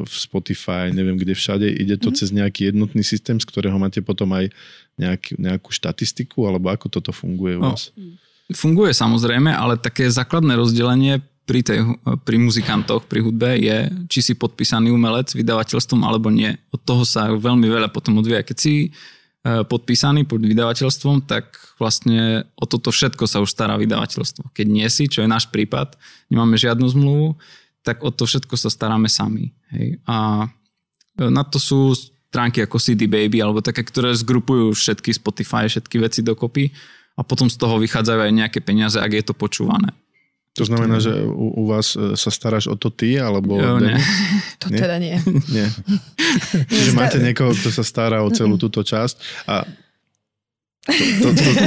v 0.03 0.13
Spotify, 0.13 0.89
neviem 0.89 1.15
kde 1.15 1.37
všade. 1.37 1.67
Ide 1.69 2.01
to 2.01 2.09
mm-hmm. 2.09 2.19
cez 2.19 2.29
nejaký 2.33 2.61
jednotný 2.73 3.03
systém, 3.05 3.37
z 3.37 3.45
ktorého 3.45 3.77
máte 3.77 4.01
potom 4.01 4.33
aj 4.33 4.49
nejaký, 4.97 5.37
nejakú 5.39 5.69
štatistiku, 5.71 6.49
alebo 6.49 6.73
ako 6.73 6.91
toto 6.91 7.13
funguje 7.13 7.55
u 7.55 7.63
no, 7.63 7.71
vás? 7.73 7.93
Funguje 8.51 8.91
samozrejme, 8.91 9.53
ale 9.53 9.77
také 9.77 10.09
základné 10.09 10.57
rozdelenie 10.57 11.21
pri, 11.49 11.65
tej, 11.65 11.79
pri 12.25 12.37
muzikantoch, 12.37 13.09
pri 13.09 13.25
hudbe 13.25 13.57
je, 13.57 13.89
či 14.05 14.19
si 14.21 14.33
podpísaný 14.37 14.93
umelec 14.93 15.33
vydavateľstvom 15.33 16.05
alebo 16.05 16.29
nie. 16.29 16.53
Od 16.69 16.81
toho 16.81 17.01
sa 17.01 17.33
veľmi 17.33 17.65
veľa 17.65 17.89
potom 17.89 18.21
odvíja. 18.21 18.45
Keď 18.45 18.57
si 18.57 18.93
podpísaný 19.43 20.27
pod 20.27 20.43
vydavateľstvom, 20.43 21.23
tak 21.23 21.55
vlastne 21.79 22.43
o 22.59 22.67
toto 22.67 22.91
všetko 22.91 23.23
sa 23.23 23.39
už 23.39 23.49
stará 23.55 23.79
vydavateľstvo. 23.79 24.51
Keď 24.51 24.67
nie 24.67 24.87
si, 24.91 25.07
čo 25.07 25.23
je 25.23 25.31
náš 25.31 25.47
prípad, 25.47 25.95
nemáme 26.27 26.59
žiadnu 26.59 26.83
zmluvu, 26.91 27.39
tak 27.79 28.03
o 28.03 28.11
to 28.11 28.27
všetko 28.27 28.59
sa 28.59 28.67
staráme 28.67 29.07
sami. 29.07 29.55
Hej. 29.71 30.03
A 30.03 30.47
na 31.15 31.43
to 31.47 31.55
sú 31.55 31.95
stránky 32.29 32.61
ako 32.67 32.77
CD 32.83 33.07
Baby 33.07 33.39
alebo 33.39 33.63
také, 33.63 33.81
ktoré 33.81 34.11
zgrupujú 34.11 34.75
všetky 34.75 35.15
Spotify, 35.15 35.71
všetky 35.71 35.97
veci 36.03 36.19
dokopy 36.19 36.69
a 37.15 37.23
potom 37.23 37.47
z 37.47 37.55
toho 37.55 37.79
vychádzajú 37.79 38.19
aj 38.19 38.31
nejaké 38.35 38.59
peniaze, 38.59 38.99
ak 38.99 39.11
je 39.15 39.23
to 39.23 39.33
počúvané. 39.33 39.95
To 40.59 40.67
znamená, 40.67 40.99
že 40.99 41.15
u, 41.23 41.63
u 41.63 41.71
vás 41.71 41.95
e, 41.95 42.19
sa 42.19 42.27
staráš 42.27 42.67
o 42.67 42.75
to 42.75 42.91
ty, 42.91 43.15
alebo... 43.15 43.55
Jo, 43.55 43.79
nie. 43.79 43.95
To 44.61 44.67
nie? 44.67 44.79
teda 44.83 44.99
nie. 44.99 45.15
Nie. 45.47 45.71
Čiže 46.75 46.91
máte 46.91 47.23
niekoho, 47.23 47.55
kto 47.55 47.71
sa 47.71 47.79
stará 47.79 48.19
o 48.19 48.29
celú 48.29 48.59
túto 48.59 48.83
časť 48.83 49.47
a 49.47 49.63
to, 51.21 51.27
to, 51.31 51.49
to... 51.53 51.65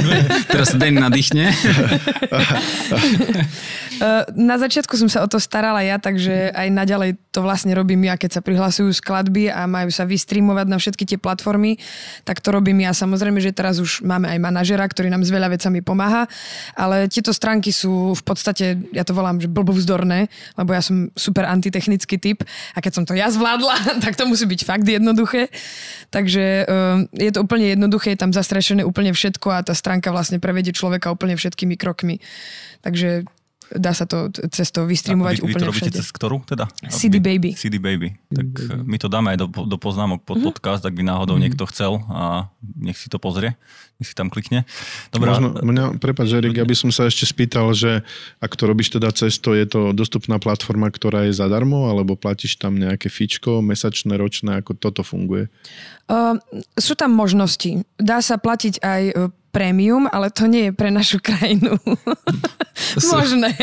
Teraz 0.51 0.75
deň 0.75 0.93
nadýchne. 0.99 1.49
Eh, 4.03 4.27
na 4.35 4.59
začiatku 4.59 4.99
som 4.99 5.07
sa 5.07 5.23
o 5.23 5.31
to 5.31 5.39
starala 5.39 5.79
ja, 5.79 5.95
takže 5.95 6.51
aj 6.51 6.67
naďalej 6.75 7.15
to 7.31 7.39
vlastne 7.39 7.71
robím 7.71 8.03
ja, 8.03 8.19
keď 8.19 8.35
sa 8.35 8.41
prihlasujú 8.43 8.91
skladby 8.91 9.47
a 9.47 9.63
majú 9.63 9.87
sa 9.95 10.03
vystreamovať 10.03 10.67
na 10.67 10.75
všetky 10.75 11.07
tie 11.07 11.15
platformy, 11.15 11.79
tak 12.27 12.43
to 12.43 12.51
robím 12.51 12.83
ja. 12.83 12.91
Samozrejme, 12.91 13.39
že 13.39 13.55
teraz 13.55 13.79
už 13.79 14.03
máme 14.03 14.27
aj 14.27 14.43
manažera, 14.43 14.83
ktorý 14.83 15.07
nám 15.07 15.23
s 15.23 15.31
veľa 15.31 15.55
vecami 15.55 15.79
pomáha, 15.79 16.27
ale 16.75 17.07
tieto 17.07 17.31
stránky 17.31 17.71
sú 17.71 18.11
v 18.11 18.23
podstate, 18.27 18.75
ja 18.91 19.07
to 19.07 19.15
volám, 19.15 19.39
že 19.39 19.47
blbovzdorné, 19.47 20.27
lebo 20.59 20.75
ja 20.75 20.83
som 20.83 21.07
super 21.15 21.47
antitechnický 21.47 22.19
typ 22.19 22.43
a 22.75 22.83
keď 22.83 22.91
som 22.91 23.03
to 23.07 23.15
ja 23.15 23.31
zvládla, 23.31 23.87
tak 24.03 24.19
to 24.19 24.27
musí 24.27 24.43
byť 24.43 24.67
fakt 24.67 24.83
jednoduché. 24.83 25.47
Takže 26.11 26.43
eh, 26.67 26.97
je 27.23 27.31
to 27.31 27.39
úplne 27.39 27.71
jednoduché, 27.71 28.19
je 28.19 28.19
tam 28.19 28.35
zastrešené 28.35 28.83
úplne 28.83 29.15
všetko 29.15 29.47
a 29.47 29.63
tá 29.63 29.71
stránka 29.71 30.11
vlastne 30.11 30.43
prevedie 30.43 30.75
človeka 30.75 31.07
úplne 31.07 31.39
všetkými 31.39 31.79
krokmi. 31.79 32.19
Takže 32.83 33.23
dá 33.75 33.91
sa 33.91 34.05
to 34.05 34.29
cez 34.53 34.69
to 34.69 34.85
vystreamovať 34.85 35.39
vy, 35.39 35.41
vy 35.41 35.45
úplne 35.49 35.63
to 35.63 35.69
robíte 35.69 35.89
všade. 35.89 35.99
cez 35.99 36.09
ktorú 36.13 36.37
teda? 36.45 36.65
CD 36.89 37.17
Vy- 37.17 37.23
Baby. 37.23 37.51
CD 37.57 37.75
Baby. 37.81 38.13
Tak 38.29 38.47
my 38.85 38.97
to 38.97 39.07
dáme 39.09 39.33
aj 39.33 39.37
do, 39.41 39.47
do 39.49 39.77
poznámok 39.77 40.21
pod 40.25 40.41
podcast, 40.41 40.85
ak 40.85 40.93
by 40.93 41.03
náhodou 41.03 41.37
niekto 41.41 41.65
chcel 41.69 42.01
a 42.09 42.49
nech 42.61 42.97
si 42.97 43.09
to 43.09 43.17
pozrie, 43.17 43.57
nech 43.97 44.07
si 44.09 44.15
tam 44.15 44.29
klikne. 44.29 44.65
Dobre, 45.09 45.33
Možno, 45.33 45.59
mňa, 45.61 45.83
prepáč, 46.01 46.33
Erik, 46.33 46.57
aby 46.57 46.75
som 46.77 46.89
sa 46.89 47.09
ešte 47.09 47.25
spýtal, 47.25 47.73
že 47.73 48.01
ak 48.41 48.53
to 48.53 48.65
robíš 48.65 48.93
teda 48.93 49.09
cez 49.13 49.37
to, 49.37 49.53
je 49.53 49.65
to 49.65 49.91
dostupná 49.93 50.37
platforma, 50.37 50.89
ktorá 50.89 51.25
je 51.29 51.33
zadarmo, 51.33 51.89
alebo 51.89 52.17
platíš 52.17 52.57
tam 52.57 52.77
nejaké 52.77 53.09
fičko, 53.09 53.61
mesačné, 53.61 54.17
ročné, 54.17 54.61
ako 54.61 54.77
toto 54.77 55.01
funguje? 55.01 55.49
Uh, 56.07 56.35
sú 56.75 56.93
tam 56.93 57.15
možnosti. 57.15 57.85
Dá 57.95 58.19
sa 58.19 58.35
platiť 58.37 58.83
aj 58.83 59.01
prémium, 59.53 60.09
ale 60.09 60.33
to 60.33 60.49
nie 60.49 60.69
je 60.69 60.73
pre 60.73 60.89
našu 60.89 61.21
krajinu 61.21 61.77
možné. 63.13 63.53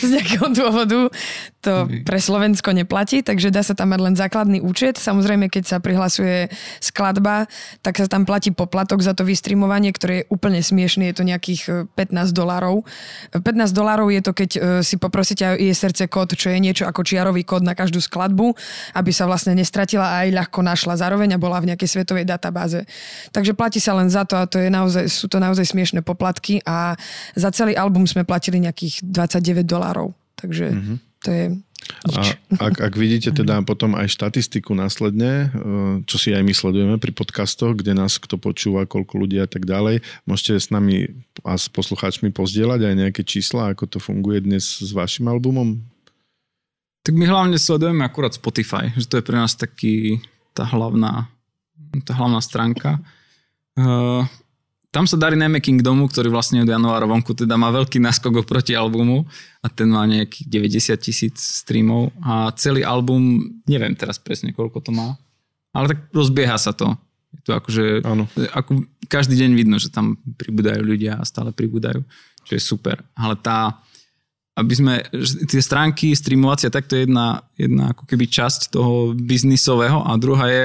Z 0.00 0.08
nejakého 0.08 0.48
dôvodu 0.56 1.12
to 1.66 1.90
pre 2.06 2.22
Slovensko 2.22 2.70
neplatí, 2.70 3.26
takže 3.26 3.50
dá 3.50 3.60
sa 3.66 3.74
tam 3.74 3.90
mať 3.90 4.00
len 4.00 4.14
základný 4.14 4.62
účet. 4.62 5.02
Samozrejme, 5.02 5.50
keď 5.50 5.64
sa 5.66 5.76
prihlasuje 5.82 6.46
skladba, 6.78 7.50
tak 7.82 7.98
sa 7.98 8.06
tam 8.06 8.22
platí 8.22 8.54
poplatok 8.54 9.02
za 9.02 9.18
to 9.18 9.26
vystreamovanie, 9.26 9.90
ktoré 9.90 10.22
je 10.22 10.28
úplne 10.30 10.62
smiešný, 10.62 11.10
je 11.10 11.16
to 11.18 11.24
nejakých 11.26 11.62
e, 11.66 11.72
15 11.98 12.30
dolárov. 12.30 12.86
15 13.34 13.42
dolárov 13.74 14.14
je 14.14 14.22
to, 14.22 14.32
keď 14.32 14.50
e, 14.54 14.60
si 14.86 14.94
poprosíte 14.94 15.42
aj 15.42 15.58
ISRC 15.58 16.06
kód, 16.06 16.38
čo 16.38 16.54
je 16.54 16.62
niečo 16.62 16.86
ako 16.86 17.02
čiarový 17.02 17.42
kód 17.42 17.66
na 17.66 17.74
každú 17.74 17.98
skladbu, 17.98 18.54
aby 18.94 19.10
sa 19.10 19.26
vlastne 19.26 19.58
nestratila 19.58 20.06
a 20.06 20.16
aj 20.22 20.38
ľahko 20.38 20.60
našla 20.62 20.94
zároveň 21.02 21.34
a 21.34 21.42
bola 21.42 21.58
v 21.58 21.74
nejakej 21.74 21.98
svetovej 21.98 22.30
databáze. 22.30 22.86
Takže 23.34 23.58
platí 23.58 23.82
sa 23.82 23.98
len 23.98 24.06
za 24.06 24.22
to 24.22 24.38
a 24.38 24.46
to 24.46 24.62
je 24.62 24.70
naozaj, 24.70 25.10
sú 25.26 25.34
to 25.34 25.42
naozaj 25.42 25.66
smiešné 25.66 26.06
poplatky 26.06 26.62
a 26.62 26.94
za 27.34 27.50
celý 27.50 27.74
album 27.74 28.06
sme 28.06 28.22
platili 28.22 28.62
nejakých 28.62 29.02
29 29.02 29.66
dolárov. 29.66 30.14
Takže 30.38 30.66
mm-hmm. 30.70 30.96
to 31.26 31.28
je 31.34 31.44
A 32.06 32.22
ak, 32.62 32.74
ak 32.78 32.94
vidíte 32.94 33.34
teda 33.34 33.58
potom 33.66 33.98
aj 33.98 34.06
štatistiku 34.06 34.70
následne, 34.78 35.50
eh, 35.50 35.50
čo 36.06 36.14
si 36.14 36.30
aj 36.30 36.46
my 36.46 36.54
sledujeme 36.54 36.96
pri 37.02 37.10
podcastoch, 37.10 37.74
kde 37.74 37.98
nás 37.98 38.22
kto 38.22 38.38
počúva, 38.38 38.86
koľko 38.86 39.26
ľudí 39.26 39.42
a 39.42 39.50
tak 39.50 39.66
ďalej, 39.66 40.06
môžete 40.30 40.62
s 40.62 40.70
nami 40.70 41.10
a 41.42 41.58
s 41.58 41.66
poslucháčmi 41.66 42.30
pozdieľať 42.30 42.86
aj 42.86 42.94
nejaké 42.94 43.22
čísla, 43.26 43.74
ako 43.74 43.90
to 43.90 43.98
funguje 43.98 44.46
dnes 44.46 44.62
s 44.62 44.94
vašim 44.94 45.26
albumom? 45.26 45.82
Tak 47.02 47.18
my 47.18 47.26
hlavne 47.26 47.58
sledujeme 47.58 48.06
akurát 48.06 48.34
Spotify, 48.34 48.94
že 48.94 49.10
to 49.10 49.18
je 49.18 49.26
pre 49.26 49.38
nás 49.38 49.58
taký 49.58 50.22
tá 50.54 50.62
hlavná, 50.62 51.26
tá 52.06 52.14
hlavná 52.14 52.38
stránka. 52.38 53.02
Tam 54.96 55.04
sa 55.04 55.20
darí 55.20 55.36
najmä 55.36 55.60
Kingdomu, 55.60 56.08
ktorý 56.08 56.32
vlastne 56.32 56.64
od 56.64 56.72
januára 56.72 57.04
vonku 57.04 57.36
teda 57.36 57.60
má 57.60 57.68
veľký 57.68 58.00
náskok 58.00 58.40
oproti 58.40 58.72
albumu 58.72 59.28
a 59.60 59.68
ten 59.68 59.92
má 59.92 60.08
nejakých 60.08 60.48
90 60.48 61.04
tisíc 61.04 61.36
streamov 61.36 62.16
a 62.24 62.48
celý 62.56 62.80
album, 62.80 63.44
neviem 63.68 63.92
teraz 63.92 64.16
presne 64.16 64.56
koľko 64.56 64.80
to 64.80 64.96
má, 64.96 65.20
ale 65.76 65.92
tak 65.92 66.08
rozbieha 66.16 66.56
sa 66.56 66.72
to. 66.72 66.96
Je 67.28 67.44
to 67.44 67.52
akože, 67.52 68.08
Áno. 68.08 68.24
ako 68.56 68.88
každý 69.12 69.36
deň 69.36 69.50
vidno, 69.52 69.76
že 69.76 69.92
tam 69.92 70.16
pribúdajú 70.40 70.80
ľudia 70.80 71.20
a 71.20 71.28
stále 71.28 71.52
pribúdajú, 71.52 72.00
čo 72.48 72.56
je 72.56 72.62
super. 72.64 73.04
Ale 73.12 73.36
tá, 73.36 73.76
aby 74.56 74.72
sme, 74.72 74.94
tie 75.44 75.60
stránky 75.60 76.16
streamovacia, 76.16 76.72
tak 76.72 76.88
to 76.88 76.96
je 76.96 77.04
jedna, 77.04 77.44
jedna 77.60 77.92
ako 77.92 78.08
keby 78.08 78.24
časť 78.24 78.72
toho 78.72 79.12
biznisového 79.12 80.00
a 80.00 80.16
druhá 80.16 80.48
je, 80.48 80.62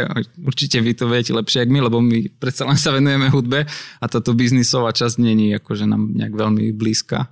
určite 0.47 0.79
vy 0.79 0.95
to 0.95 1.11
viete 1.11 1.35
lepšie 1.35 1.67
ako 1.67 1.71
my, 1.75 1.79
lebo 1.91 1.97
my 1.99 2.31
predsa 2.39 2.63
len 2.63 2.79
sa 2.79 2.95
venujeme 2.95 3.27
hudbe 3.27 3.67
a 3.99 4.05
táto 4.07 4.31
biznisová 4.31 4.95
časť 4.95 5.19
není 5.19 5.51
akože 5.59 5.91
nám 5.91 6.15
nejak 6.15 6.31
veľmi 6.31 6.71
blízka. 6.71 7.27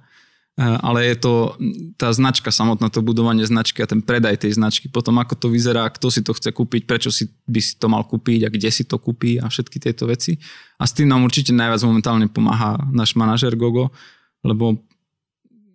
Eh, 0.59 0.77
Ale 0.83 1.07
je 1.07 1.15
to 1.15 1.55
tá 1.95 2.11
značka 2.11 2.51
samotná, 2.51 2.91
to 2.91 2.99
budovanie 2.99 3.47
značky 3.47 3.79
a 3.79 3.87
ten 3.87 4.03
predaj 4.03 4.43
tej 4.43 4.59
značky, 4.59 4.91
potom 4.91 5.15
ako 5.15 5.39
to 5.39 5.47
vyzerá, 5.47 5.87
kto 5.87 6.11
si 6.11 6.19
to 6.19 6.35
chce 6.35 6.51
kúpiť, 6.51 6.83
prečo 6.83 7.07
si 7.07 7.31
by 7.47 7.63
si 7.63 7.79
to 7.79 7.87
mal 7.87 8.03
kúpiť 8.03 8.43
a 8.43 8.49
kde 8.51 8.67
si 8.67 8.83
to 8.83 8.99
kúpi 8.99 9.39
a 9.39 9.47
všetky 9.47 9.79
tieto 9.79 10.11
veci. 10.11 10.35
A 10.75 10.83
s 10.83 10.91
tým 10.91 11.07
nám 11.07 11.23
určite 11.23 11.55
najviac 11.55 11.79
momentálne 11.87 12.27
pomáha 12.27 12.75
náš 12.91 13.15
manažer 13.15 13.55
Gogo, 13.55 13.95
lebo 14.43 14.83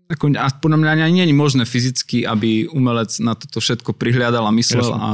ako, 0.04 0.36
a 0.36 0.48
podľa 0.52 0.78
mňa 0.80 0.90
ani 1.08 1.24
nie 1.24 1.26
je 1.28 1.36
možné 1.36 1.64
fyzicky, 1.64 2.28
aby 2.28 2.68
umelec 2.68 3.16
na 3.24 3.32
toto 3.32 3.60
všetko 3.60 3.96
prihliadal 3.96 4.44
a 4.44 4.52
myslel 4.52 4.84
Jasne. 4.84 5.00
a 5.00 5.10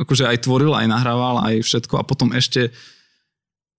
akože 0.00 0.24
aj 0.28 0.44
tvoril, 0.44 0.72
aj 0.76 0.86
nahrával, 0.88 1.40
aj 1.44 1.64
všetko 1.64 2.00
a 2.00 2.04
potom 2.04 2.32
ešte 2.36 2.72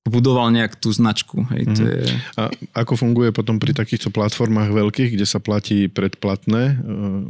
budoval 0.01 0.49
nejak 0.49 0.81
tú 0.81 0.89
značku. 0.89 1.45
Hej, 1.53 1.63
to 1.77 1.81
je... 1.85 2.01
A 2.33 2.49
ako 2.73 2.97
funguje 2.97 3.29
potom 3.29 3.61
pri 3.61 3.77
takýchto 3.77 4.09
platformách 4.09 4.73
veľkých, 4.73 5.13
kde 5.13 5.29
sa 5.29 5.37
platí 5.37 5.85
predplatné, 5.85 6.63
eh, 6.73 6.77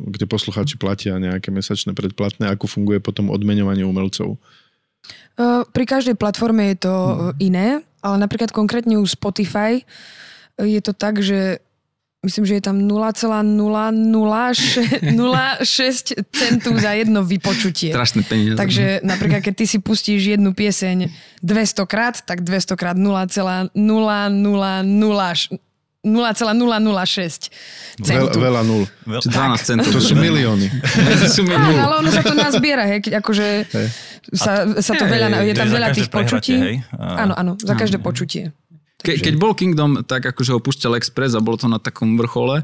kde 0.08 0.26
poslucháči 0.28 0.80
platia 0.80 1.20
nejaké 1.20 1.52
mesačné 1.52 1.92
predplatné, 1.92 2.48
ako 2.48 2.72
funguje 2.72 3.04
potom 3.04 3.28
odmeňovanie 3.28 3.84
umelcov? 3.84 4.40
Uh, 5.36 5.66
Pri 5.74 5.84
každej 5.84 6.16
platforme 6.16 6.72
je 6.72 6.88
to 6.88 6.94
uh, 6.94 7.16
iné, 7.42 7.84
ale 8.00 8.16
napríklad 8.22 8.54
konkrétne 8.54 9.02
u 9.02 9.06
Spotify 9.10 9.82
je 10.62 10.78
to 10.80 10.94
tak, 10.94 11.20
že 11.20 11.64
myslím, 12.22 12.46
že 12.46 12.62
je 12.62 12.64
tam 12.64 12.86
0,006 12.86 15.10
centu 16.30 16.70
za 16.78 16.94
jedno 16.94 17.26
vypočutie. 17.26 17.90
Strašné 17.90 18.22
peniaze. 18.30 18.62
Takže 18.62 19.02
napríklad, 19.02 19.42
keď 19.42 19.54
ty 19.58 19.66
si 19.66 19.82
pustíš 19.82 20.38
jednu 20.38 20.54
pieseň 20.54 21.10
200 21.42 21.82
krát, 21.90 22.22
tak 22.22 22.46
200 22.46 22.78
krát 22.78 22.94
0,0006 22.98 23.74
0,006 26.02 27.54
Veľ, 28.02 28.02
centu. 28.02 28.42
veľa 28.42 28.66
nul. 28.66 28.90
Veľ, 29.06 29.22
Čiže 29.22 29.38
12 29.38 29.70
centov. 29.70 29.94
To 29.94 30.02
sú 30.02 30.18
milióny. 30.18 30.66
To 31.22 31.30
sú 31.30 31.46
ale 31.46 32.02
ono 32.02 32.10
sa 32.10 32.26
to 32.26 32.34
nazbiera, 32.34 32.90
hej, 32.90 33.06
keď 33.06 33.22
akože 33.22 33.70
sa, 34.34 34.66
sa 34.82 34.94
to 34.98 35.06
veľa, 35.06 35.46
je 35.46 35.54
tam 35.54 35.70
veľa 35.70 35.94
tých 35.94 36.10
počutí. 36.10 36.82
Áno, 36.98 37.38
áno, 37.38 37.54
za 37.62 37.78
každé 37.78 38.02
počutie. 38.02 38.50
Ke, 39.02 39.18
keď 39.18 39.36
bol 39.38 39.54
Kingdom 39.58 40.06
tak 40.06 40.26
akože 40.26 40.54
ho 40.56 40.60
púšťal 40.62 40.98
Express 40.98 41.34
a 41.34 41.42
bolo 41.42 41.58
to 41.58 41.68
na 41.68 41.78
takom 41.82 42.16
vrchole, 42.16 42.64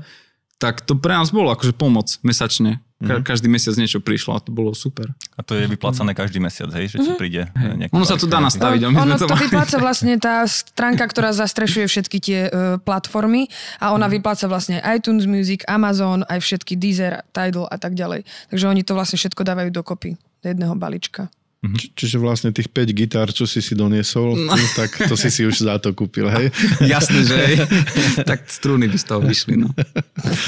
tak 0.57 0.81
to 0.81 0.97
pre 0.97 1.13
nás 1.13 1.29
bolo 1.29 1.53
akože 1.53 1.73
pomoc 1.77 2.17
mesačne. 2.25 2.81
Ka- 2.97 3.21
každý 3.21 3.45
mesiac 3.45 3.77
niečo 3.77 4.01
prišlo 4.01 4.33
a 4.33 4.41
to 4.41 4.49
bolo 4.49 4.73
super. 4.73 5.13
A 5.37 5.45
to 5.45 5.53
je 5.53 5.69
vyplácané 5.69 6.17
každý 6.17 6.41
mesiac, 6.41 6.73
hej, 6.73 6.89
že 6.89 7.05
ti 7.05 7.13
príde 7.13 7.45
eh, 7.45 7.73
nejaký 7.77 7.93
Ono 7.93 8.01
sa 8.09 8.17
to 8.17 8.25
dá 8.25 8.41
nastaviť. 8.41 8.89
sme 8.89 8.97
ono 8.97 9.21
to 9.21 9.29
to 9.29 9.37
mali. 9.37 9.45
vypláca 9.45 9.77
vlastne 9.77 10.17
tá 10.25 10.41
stránka, 10.49 11.05
ktorá 11.05 11.29
zastrešuje 11.29 11.85
všetky 11.85 12.17
tie 12.17 12.39
uh, 12.49 12.81
platformy 12.81 13.53
a 13.77 13.93
ona 13.93 14.09
vypláca 14.09 14.49
vlastne 14.49 14.81
iTunes 14.81 15.29
Music, 15.29 15.61
Amazon, 15.69 16.25
aj 16.25 16.41
všetky 16.41 16.73
Deezer, 16.73 17.21
Tidal 17.29 17.69
a 17.69 17.77
tak 17.77 17.93
ďalej. 17.93 18.25
Takže 18.49 18.65
oni 18.65 18.81
to 18.81 18.97
vlastne 18.97 19.21
všetko 19.21 19.45
dávajú 19.45 19.69
dokopy 19.69 20.17
do 20.41 20.47
jedného 20.49 20.73
balíčka. 20.73 21.29
Či, 21.57 21.89
čiže 21.97 22.17
vlastne 22.21 22.53
tých 22.53 22.69
5 22.69 22.93
gitár, 22.93 23.27
čo 23.33 23.49
si 23.49 23.65
si 23.65 23.73
doniesol, 23.73 24.37
No. 24.37 24.53
tak 24.77 24.93
to 25.09 25.17
si 25.17 25.33
si 25.33 25.41
už 25.41 25.65
za 25.65 25.81
to 25.81 25.89
kúpil, 25.91 26.29
hej? 26.29 26.53
Jasné, 26.93 27.25
že 27.25 27.35
hej. 27.35 27.55
tak 28.29 28.45
struny 28.45 28.85
by 28.85 28.97
z 28.97 29.05
toho 29.09 29.21
vyšli. 29.25 29.57
No. 29.57 29.73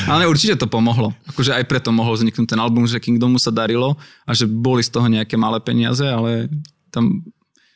Ale 0.06 0.30
určite 0.30 0.54
to 0.62 0.70
pomohlo. 0.70 1.18
Akože 1.34 1.58
aj 1.58 1.66
preto 1.66 1.90
mohol 1.90 2.14
vzniknúť 2.14 2.54
ten 2.54 2.62
album, 2.62 2.86
že 2.86 3.02
Kingdomu 3.02 3.42
sa 3.42 3.50
darilo 3.50 3.98
a 4.24 4.32
že 4.38 4.46
boli 4.46 4.86
z 4.86 4.94
toho 4.94 5.10
nejaké 5.10 5.34
malé 5.34 5.58
peniaze, 5.58 6.06
ale 6.06 6.46
tam 6.94 7.26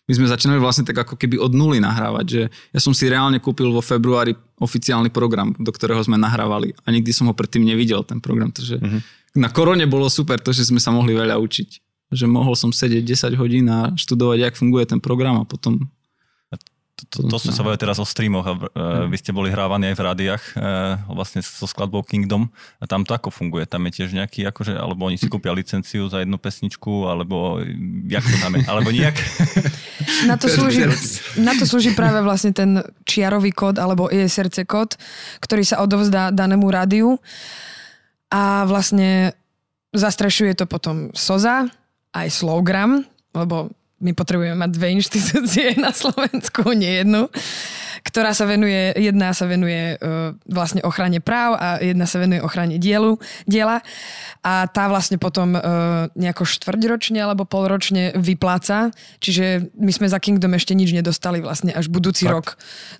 my 0.03 0.13
sme 0.13 0.27
začínali 0.27 0.59
vlastne 0.59 0.83
tak 0.83 0.99
ako 0.99 1.15
keby 1.15 1.39
od 1.39 1.55
nuly 1.55 1.79
nahrávať, 1.79 2.25
že 2.27 2.41
ja 2.75 2.79
som 2.83 2.91
si 2.91 3.07
reálne 3.07 3.39
kúpil 3.39 3.71
vo 3.71 3.79
februári 3.79 4.35
oficiálny 4.59 5.07
program, 5.09 5.55
do 5.55 5.71
ktorého 5.71 6.03
sme 6.03 6.19
nahrávali 6.19 6.75
a 6.83 6.87
nikdy 6.91 7.15
som 7.15 7.31
ho 7.31 7.33
predtým 7.33 7.63
nevidel, 7.63 8.03
ten 8.03 8.19
program. 8.19 8.51
Takže 8.51 8.83
uh-huh. 8.83 9.01
na 9.39 9.47
korone 9.47 9.87
bolo 9.87 10.11
super 10.11 10.43
to, 10.43 10.51
že 10.51 10.67
sme 10.67 10.83
sa 10.83 10.91
mohli 10.91 11.15
veľa 11.15 11.39
učiť. 11.39 11.92
Že 12.11 12.25
mohol 12.27 12.57
som 12.57 12.73
sedieť 12.73 13.05
10 13.05 13.39
hodín 13.39 13.69
a 13.71 13.93
študovať, 13.95 14.37
jak 14.49 14.59
funguje 14.59 14.85
ten 14.89 14.99
program 14.99 15.39
a 15.39 15.45
potom 15.45 15.87
To, 17.09 17.25
to 17.27 17.35
sme 17.41 17.51
sa 17.51 17.65
bavili 17.67 17.81
teraz 17.83 17.99
o 17.99 18.07
streamoch 18.07 18.45
a 18.47 18.53
uh, 18.55 18.63
vy 19.11 19.17
ste 19.19 19.35
boli 19.35 19.51
hrávaní 19.51 19.91
aj 19.91 19.95
v 19.97 20.05
rádiách 20.07 20.43
uh, 20.55 20.95
vlastne 21.11 21.43
so 21.43 21.67
skladbou 21.67 21.99
Kingdom 22.05 22.47
a 22.79 22.87
tam 22.87 23.03
to 23.03 23.11
ako 23.11 23.27
funguje? 23.27 23.67
Tam 23.67 23.83
je 23.89 23.91
tiež 24.01 24.15
nejaký, 24.15 24.47
akože, 24.47 24.77
alebo 24.77 25.09
oni 25.11 25.19
si 25.19 25.27
kúpia 25.27 25.51
licenciu 25.51 26.07
za 26.07 26.23
jednu 26.23 26.39
pesničku, 26.39 27.09
alebo 27.09 27.59
jak 28.07 28.23
to 28.23 28.37
tam 28.39 28.55
je? 28.55 28.63
Alebo 28.69 28.89
nejak? 28.93 29.17
Na 30.29 30.39
to, 30.39 30.47
slúži, 30.47 30.87
na 31.39 31.51
to 31.55 31.67
slúži 31.67 31.91
práve 31.91 32.23
vlastne 32.23 32.55
ten 32.55 32.79
čiarový 33.03 33.51
kód 33.51 33.75
alebo 33.75 34.07
ISRC 34.07 34.63
kód, 34.63 34.95
ktorý 35.43 35.63
sa 35.67 35.83
odovzdá 35.83 36.31
danému 36.31 36.67
rádiu 36.71 37.19
a 38.31 38.63
vlastne 38.63 39.35
zastrešuje 39.91 40.55
to 40.55 40.65
potom 40.65 41.11
SOZA, 41.11 41.67
aj 42.13 42.27
Slowgram, 42.29 43.03
lebo 43.33 43.73
my 44.03 44.11
potrebujeme 44.11 44.59
mať 44.59 44.69
dve 44.75 44.87
inštitúcie 44.99 45.77
na 45.83 45.95
Slovensku, 45.95 46.75
nie 46.75 47.01
jednu, 47.01 47.31
ktorá 48.03 48.35
sa 48.35 48.43
venuje, 48.43 48.91
jedna 48.99 49.31
sa 49.31 49.47
venuje 49.47 49.95
uh, 49.95 50.35
vlastne 50.43 50.83
ochrane 50.83 51.23
práv 51.23 51.55
a 51.55 51.79
jedna 51.79 52.03
sa 52.03 52.19
venuje 52.19 52.43
ochrane 52.43 52.75
dielu, 52.75 53.15
diela 53.47 53.79
a 54.43 54.67
tá 54.67 54.91
vlastne 54.91 55.15
potom 55.15 55.55
uh, 55.55 56.11
nejako 56.19 56.43
štvrťročne 56.43 57.23
alebo 57.23 57.47
polročne 57.47 58.11
vypláca, 58.19 58.91
čiže 59.23 59.71
my 59.79 59.91
sme 59.95 60.11
za 60.11 60.19
Kingdom 60.19 60.51
ešte 60.51 60.75
nič 60.75 60.91
nedostali 60.91 61.39
vlastne, 61.39 61.71
až 61.71 61.87
budúci 61.87 62.27
Fakt? 62.27 62.35
rok 62.35 62.47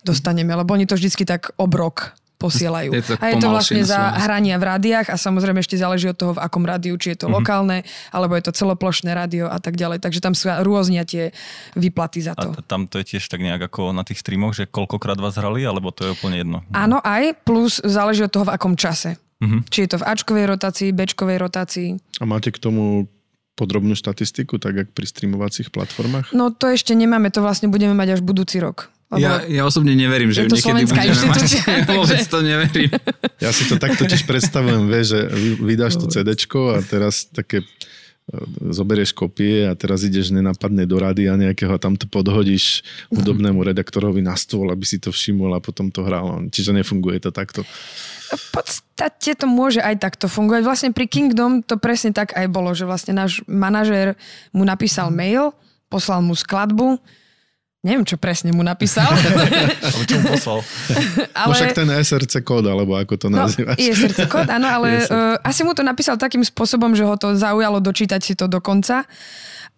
dostaneme, 0.07 0.55
lebo 0.55 0.71
oni 0.71 0.87
to 0.87 0.95
vždycky 0.95 1.27
tak 1.27 1.51
obrok 1.59 2.15
posielajú. 2.43 2.91
Je 2.91 3.03
to 3.07 3.13
a 3.15 3.25
je 3.31 3.35
to 3.39 3.47
vlastne 3.47 3.79
za 3.87 4.11
hrania 4.19 4.59
v 4.59 4.67
rádiách 4.67 5.07
a 5.07 5.15
samozrejme 5.15 5.63
ešte 5.63 5.79
záleží 5.79 6.11
od 6.11 6.19
toho, 6.19 6.35
v 6.35 6.43
akom 6.43 6.67
rádiu, 6.67 6.99
či 6.99 7.15
je 7.15 7.23
to 7.23 7.31
lokálne, 7.31 7.87
alebo 8.11 8.35
je 8.35 8.43
to 8.43 8.51
celoplošné 8.51 9.15
rádio 9.15 9.47
a 9.47 9.63
tak 9.63 9.79
ďalej. 9.79 10.03
Takže 10.03 10.19
tam 10.19 10.35
sú 10.35 10.51
rôznia 10.51 11.07
tie 11.07 11.31
výplaty 11.79 12.19
za 12.19 12.35
A 12.35 12.43
to. 12.43 12.59
t- 12.59 12.67
tam 12.67 12.91
to 12.91 12.99
je 12.99 13.15
tiež 13.15 13.23
tak 13.31 13.39
nejak 13.39 13.71
ako 13.71 13.95
na 13.95 14.03
tých 14.03 14.19
streamoch, 14.19 14.51
že 14.51 14.67
koľkokrát 14.67 15.15
vás 15.15 15.39
hrali, 15.39 15.63
alebo 15.63 15.95
to 15.95 16.03
je 16.03 16.11
úplne 16.11 16.43
jedno? 16.43 16.57
Áno, 16.75 16.99
aj, 16.99 17.39
plus 17.47 17.79
záleží 17.79 18.27
od 18.27 18.31
toho, 18.35 18.43
v 18.43 18.51
akom 18.51 18.75
čase. 18.75 19.15
Mhm. 19.39 19.67
Či 19.71 19.87
je 19.87 19.89
to 19.95 19.97
v 19.99 20.07
Ačkovej 20.07 20.45
rotácii, 20.47 20.89
Bčkovej 20.91 21.37
rotácii. 21.39 21.89
A 22.19 22.25
máte 22.27 22.51
k 22.51 22.59
tomu 22.59 23.07
podrobnú 23.53 23.93
štatistiku, 23.93 24.57
tak 24.57 24.73
jak 24.73 24.87
pri 24.97 25.05
streamovacích 25.05 25.69
platformách? 25.69 26.33
No 26.33 26.49
to 26.49 26.73
ešte 26.73 26.97
nemáme, 26.97 27.29
to 27.29 27.45
vlastne 27.45 27.69
budeme 27.69 27.93
mať 27.93 28.17
až 28.17 28.21
budúci 28.25 28.57
rok. 28.57 28.89
Ja, 29.13 29.45
ja 29.45 29.61
osobne 29.63 29.93
neverím, 29.93 30.33
že 30.33 30.49
Je 30.49 30.49
to 30.49 30.57
niekedy 30.57 30.89
budeme 30.89 31.13
mať. 31.29 31.41
Vôbec 31.93 32.17
takže- 32.17 32.31
to 32.33 32.39
neverím. 32.41 32.89
Ja 33.37 33.53
si 33.53 33.69
to 33.69 33.77
takto 33.77 34.09
tiež 34.09 34.25
predstavujem, 34.25 34.89
vieš, 34.89 35.05
že 35.13 35.19
vy- 35.29 35.59
vydáš 35.61 36.01
to 36.01 36.09
CDčko 36.09 36.73
a 36.73 36.81
teraz 36.81 37.29
také 37.29 37.61
e, 37.61 37.65
zoberieš 38.73 39.13
kopie 39.13 39.69
a 39.69 39.77
teraz 39.77 40.01
ideš 40.01 40.33
nenapadne 40.33 40.89
do 40.89 40.97
rady 40.97 41.29
a 41.29 41.37
nejakého 41.37 41.75
a 41.75 41.77
tam 41.77 41.93
to 41.93 42.09
podhodíš 42.09 42.81
hudobnému 43.13 43.61
redaktorovi 43.61 44.25
na 44.25 44.33
stôl, 44.33 44.73
aby 44.73 44.81
si 44.81 44.97
to 44.97 45.13
všimol 45.13 45.53
a 45.53 45.61
potom 45.61 45.93
to 45.93 46.01
hral. 46.01 46.41
Čiže 46.49 46.73
nefunguje 46.73 47.21
to 47.21 47.29
takto. 47.29 47.61
v 48.33 48.45
podstate 48.49 49.37
to 49.37 49.45
môže 49.45 49.77
aj 49.77 50.01
takto 50.01 50.25
fungovať. 50.25 50.61
Vlastne 50.65 50.89
pri 50.89 51.05
Kingdom 51.05 51.61
to 51.61 51.77
presne 51.77 52.17
tak 52.17 52.33
aj 52.33 52.49
bolo, 52.49 52.73
že 52.73 52.89
vlastne 52.89 53.13
náš 53.13 53.45
manažér 53.45 54.17
mu 54.49 54.65
napísal 54.65 55.13
mail, 55.13 55.53
poslal 55.85 56.25
mu 56.25 56.33
skladbu, 56.33 56.97
neviem, 57.83 58.07
čo 58.07 58.15
presne 58.15 58.55
mu 58.55 58.63
napísal, 58.63 59.11
Alebo 59.85 60.03
čo 60.07 60.15
mu 60.17 60.25
poslal? 60.31 60.59
ale... 61.43 61.51
No 61.51 61.53
však 61.53 61.75
ten 61.75 61.89
SRC 61.91 62.33
kód, 62.41 62.63
alebo 62.63 62.95
ako 62.95 63.13
to 63.19 63.27
No, 63.27 63.43
nazývaš. 63.45 63.75
je 63.75 63.91
srdce 63.91 64.23
kód, 64.31 64.47
áno, 64.47 64.71
ale 64.71 65.03
uh, 65.03 65.35
asi 65.43 65.67
mu 65.67 65.75
to 65.75 65.83
napísal 65.83 66.15
takým 66.15 66.41
spôsobom, 66.41 66.95
že 66.95 67.03
ho 67.03 67.19
to 67.19 67.35
zaujalo 67.35 67.83
dočítať 67.83 68.23
si 68.23 68.33
to 68.39 68.47
do 68.47 68.63
konca 68.63 69.03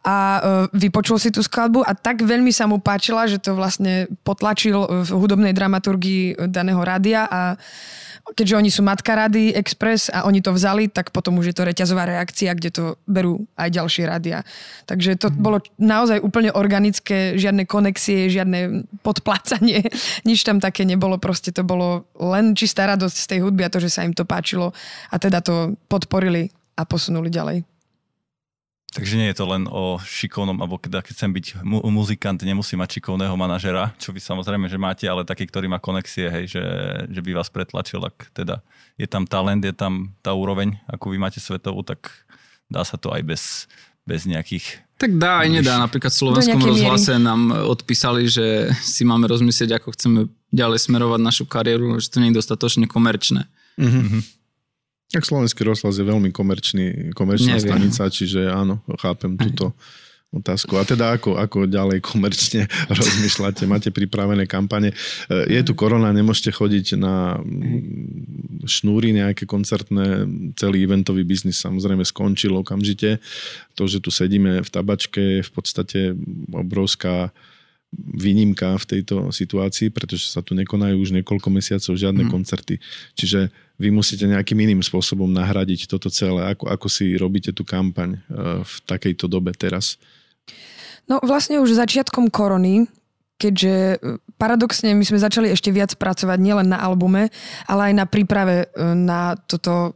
a 0.05 0.15
uh, 0.37 0.41
vypočul 0.69 1.17
si 1.17 1.33
tú 1.33 1.41
skladbu 1.41 1.81
a 1.81 1.97
tak 1.97 2.21
veľmi 2.21 2.53
sa 2.53 2.69
mu 2.69 2.77
páčila, 2.77 3.25
že 3.25 3.41
to 3.41 3.57
vlastne 3.57 4.05
potlačil 4.21 4.85
v 5.01 5.09
hudobnej 5.17 5.57
dramaturgii 5.57 6.45
daného 6.45 6.77
rádia 6.85 7.25
a 7.25 7.57
keďže 8.33 8.57
oni 8.57 8.69
sú 8.73 8.81
matka 8.81 9.13
rady 9.13 9.53
Express 9.53 10.09
a 10.09 10.25
oni 10.25 10.41
to 10.41 10.49
vzali, 10.49 10.89
tak 10.89 11.13
potom 11.13 11.37
už 11.37 11.53
je 11.53 11.55
to 11.55 11.67
reťazová 11.67 12.09
reakcia, 12.09 12.57
kde 12.57 12.69
to 12.73 12.83
berú 13.05 13.45
aj 13.53 13.69
ďalšie 13.69 14.03
rádia. 14.09 14.41
Takže 14.89 15.13
to 15.21 15.29
bolo 15.29 15.61
naozaj 15.77 16.17
úplne 16.25 16.49
organické, 16.49 17.37
žiadne 17.37 17.69
konexie, 17.69 18.33
žiadne 18.33 18.89
podplácanie, 19.05 19.85
nič 20.29 20.41
tam 20.41 20.57
také 20.57 20.89
nebolo, 20.89 21.21
proste 21.21 21.53
to 21.53 21.61
bolo 21.61 22.09
len 22.17 22.57
čistá 22.57 22.89
radosť 22.89 23.17
z 23.17 23.29
tej 23.29 23.39
hudby 23.45 23.61
a 23.67 23.73
to, 23.73 23.77
že 23.77 23.93
sa 23.93 24.01
im 24.01 24.17
to 24.17 24.25
páčilo 24.25 24.73
a 25.13 25.15
teda 25.21 25.45
to 25.45 25.77
podporili 25.85 26.49
a 26.75 26.83
posunuli 26.83 27.29
ďalej. 27.29 27.74
Takže 28.95 29.19
nie 29.19 29.27
je 29.27 29.35
to 29.35 29.45
len 29.51 29.67
o 29.67 29.99
šikovnom, 29.99 30.55
alebo 30.63 30.79
keď, 30.79 31.03
keď 31.03 31.13
chcem 31.19 31.31
byť 31.35 31.45
mu- 31.67 31.83
muzikant, 31.91 32.39
nemusí 32.39 32.79
mať 32.79 32.95
šikovného 32.95 33.35
manažera, 33.35 33.91
čo 33.99 34.15
vy 34.15 34.23
samozrejme, 34.23 34.71
že 34.71 34.79
máte, 34.79 35.03
ale 35.03 35.27
taký, 35.27 35.51
ktorý 35.51 35.67
má 35.67 35.83
konexie, 35.83 36.31
hej, 36.31 36.55
že, 36.55 36.63
že 37.11 37.19
by 37.19 37.35
vás 37.35 37.51
pretlačil, 37.51 37.99
ak 37.99 38.31
teda 38.31 38.63
je 38.95 39.03
tam 39.03 39.27
talent, 39.27 39.59
je 39.67 39.75
tam 39.75 40.15
tá 40.23 40.31
úroveň, 40.31 40.79
ako 40.87 41.11
vy 41.11 41.19
máte 41.19 41.43
svetovú, 41.43 41.83
tak 41.83 42.07
dá 42.71 42.87
sa 42.87 42.95
to 42.95 43.11
aj 43.11 43.19
bez, 43.27 43.43
bez 44.07 44.23
nejakých... 44.23 44.79
Tak 44.95 45.11
dá 45.19 45.43
aj 45.43 45.49
nedá. 45.51 45.75
Napríklad 45.75 46.15
v 46.15 46.21
slovenskom 46.23 46.63
rozhlase 46.63 47.19
nám 47.19 47.51
odpísali, 47.51 48.31
že 48.31 48.71
si 48.79 49.03
máme 49.03 49.27
rozmyslieť, 49.27 49.75
ako 49.75 49.91
chceme 49.91 50.19
ďalej 50.55 50.87
smerovať 50.87 51.19
našu 51.19 51.43
kariéru, 51.43 51.99
že 51.99 52.07
to 52.07 52.23
nie 52.23 52.31
je 52.31 52.39
dostatočne 52.39 52.87
komerčné. 52.87 53.43
Tak 55.15 55.23
slovenský 55.23 55.63
rozhlas 55.63 55.95
je 55.95 56.03
veľmi 56.03 56.35
komerčný, 56.35 57.15
komerčná 57.15 57.55
Neviem. 57.55 57.71
stanica, 57.71 58.03
čiže 58.11 58.51
áno, 58.51 58.83
chápem 58.99 59.39
túto 59.39 59.71
otázku. 60.35 60.75
A 60.75 60.83
teda 60.83 61.15
ako, 61.15 61.39
ako 61.39 61.63
ďalej 61.71 62.03
komerčne 62.03 62.67
rozmýšľate? 62.99 63.63
Máte 63.63 63.89
pripravené 63.95 64.43
kampane? 64.43 64.91
E, 65.31 65.55
Je 65.55 65.61
tu 65.63 65.71
korona, 65.71 66.11
nemôžete 66.11 66.51
chodiť 66.51 66.99
na 66.99 67.39
mm, 67.39 68.67
šnúry 68.67 69.15
nejaké 69.15 69.47
koncertné, 69.47 70.27
celý 70.59 70.83
eventový 70.83 71.23
biznis 71.23 71.63
samozrejme 71.63 72.03
skončil 72.03 72.51
okamžite. 72.59 73.23
To, 73.79 73.87
že 73.87 74.03
tu 74.03 74.11
sedíme 74.11 74.59
v 74.59 74.69
tabačke 74.69 75.39
je 75.39 75.41
v 75.47 75.51
podstate 75.55 75.99
obrovská 76.51 77.31
výnimka 77.95 78.75
v 78.75 78.85
tejto 78.91 79.31
situácii, 79.31 79.87
pretože 79.87 80.27
sa 80.27 80.43
tu 80.43 80.51
nekonajú 80.51 80.99
už 80.99 81.15
niekoľko 81.15 81.47
mesiacov 81.47 81.95
žiadne 81.95 82.27
mm. 82.27 82.31
koncerty. 82.31 82.83
Čiže 83.15 83.55
vy 83.75 83.91
musíte 83.91 84.23
nejakým 84.23 84.55
iným 84.55 84.81
spôsobom 84.81 85.27
nahradiť 85.27 85.91
toto 85.91 86.07
celé. 86.07 86.55
Ako, 86.55 86.71
ako 86.71 86.87
si 86.87 87.15
robíte 87.19 87.51
tú 87.51 87.67
kampaň 87.67 88.15
eh, 88.15 88.63
v 88.63 88.75
takejto 88.87 89.27
dobe 89.27 89.51
teraz? 89.51 89.99
No 91.05 91.21
vlastne 91.21 91.61
už 91.61 91.77
začiatkom 91.77 92.33
korony, 92.33 92.89
keďže 93.37 93.73
e, 93.73 93.97
paradoxne 94.41 94.97
my 94.97 95.05
sme 95.05 95.21
začali 95.21 95.53
ešte 95.53 95.69
viac 95.69 95.93
pracovať 96.01 96.39
nielen 96.41 96.73
na 96.73 96.81
albume, 96.81 97.29
ale 97.69 97.81
aj 97.91 97.93
na 97.93 98.05
príprave 98.09 98.65
e, 98.65 98.67
na 98.97 99.37
toto 99.37 99.93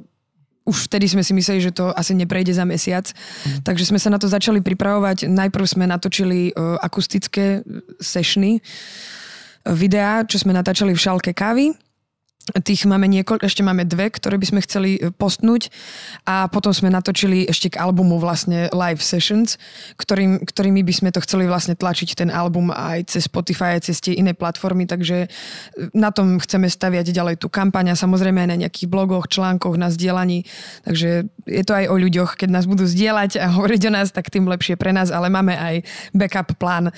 už 0.70 0.86
vtedy 0.86 1.10
sme 1.10 1.26
si 1.26 1.34
mysleli, 1.34 1.66
že 1.66 1.74
to 1.74 1.90
asi 1.98 2.14
neprejde 2.14 2.54
za 2.54 2.62
mesiac. 2.62 3.10
Mm. 3.10 3.66
Takže 3.66 3.90
sme 3.90 3.98
sa 3.98 4.14
na 4.14 4.22
to 4.22 4.30
začali 4.30 4.62
pripravovať. 4.62 5.26
Najprv 5.26 5.66
sme 5.66 5.90
natočili 5.90 6.54
akustické 6.78 7.66
sešny, 7.98 8.62
videá, 9.66 10.22
čo 10.30 10.38
sme 10.38 10.54
natáčali 10.54 10.94
v 10.94 11.02
šálke 11.02 11.34
kávy. 11.34 11.74
Tých 12.50 12.90
máme 12.90 13.06
niekoľko, 13.06 13.46
ešte 13.46 13.62
máme 13.62 13.86
dve, 13.86 14.10
ktoré 14.10 14.42
by 14.42 14.48
sme 14.50 14.60
chceli 14.66 14.98
e, 14.98 15.14
postnúť. 15.14 15.70
A 16.26 16.50
potom 16.50 16.74
sme 16.74 16.90
natočili 16.90 17.46
ešte 17.46 17.74
k 17.74 17.80
albumu 17.82 18.18
vlastne 18.18 18.72
live 18.74 19.02
sessions, 19.02 19.62
ktorým, 20.02 20.42
ktorými 20.42 20.82
by 20.82 20.94
sme 20.94 21.10
to 21.14 21.22
chceli 21.22 21.46
vlastne 21.46 21.78
tlačiť 21.78 22.18
ten 22.18 22.30
album 22.34 22.74
aj 22.74 23.14
cez 23.14 23.30
Spotify, 23.30 23.78
aj 23.78 23.94
cez 23.94 24.02
tie 24.02 24.18
iné 24.18 24.34
platformy, 24.34 24.90
takže 24.90 25.26
e, 25.26 25.28
na 25.94 26.10
tom 26.10 26.42
chceme 26.42 26.66
staviať 26.66 27.14
ďalej 27.14 27.38
tú 27.38 27.54
kampaň 27.54 27.94
a 27.94 28.00
samozrejme 28.00 28.42
aj 28.46 28.50
na 28.50 28.58
nejakých 28.66 28.90
blogoch, 28.90 29.30
článkoch, 29.30 29.78
na 29.78 29.94
zdieľaní, 29.94 30.50
takže 30.90 31.30
je 31.46 31.64
to 31.66 31.74
aj 31.78 31.86
o 31.86 31.96
ľuďoch, 32.02 32.34
keď 32.34 32.50
nás 32.50 32.66
budú 32.66 32.90
zdieľať 32.90 33.38
a 33.38 33.46
hovoriť 33.58 33.82
o 33.90 33.92
nás, 33.94 34.10
tak 34.10 34.34
tým 34.34 34.50
lepšie 34.50 34.74
pre 34.74 34.90
nás, 34.90 35.14
ale 35.14 35.30
máme 35.30 35.54
aj 35.54 35.86
backup 36.18 36.58
plán, 36.58 36.90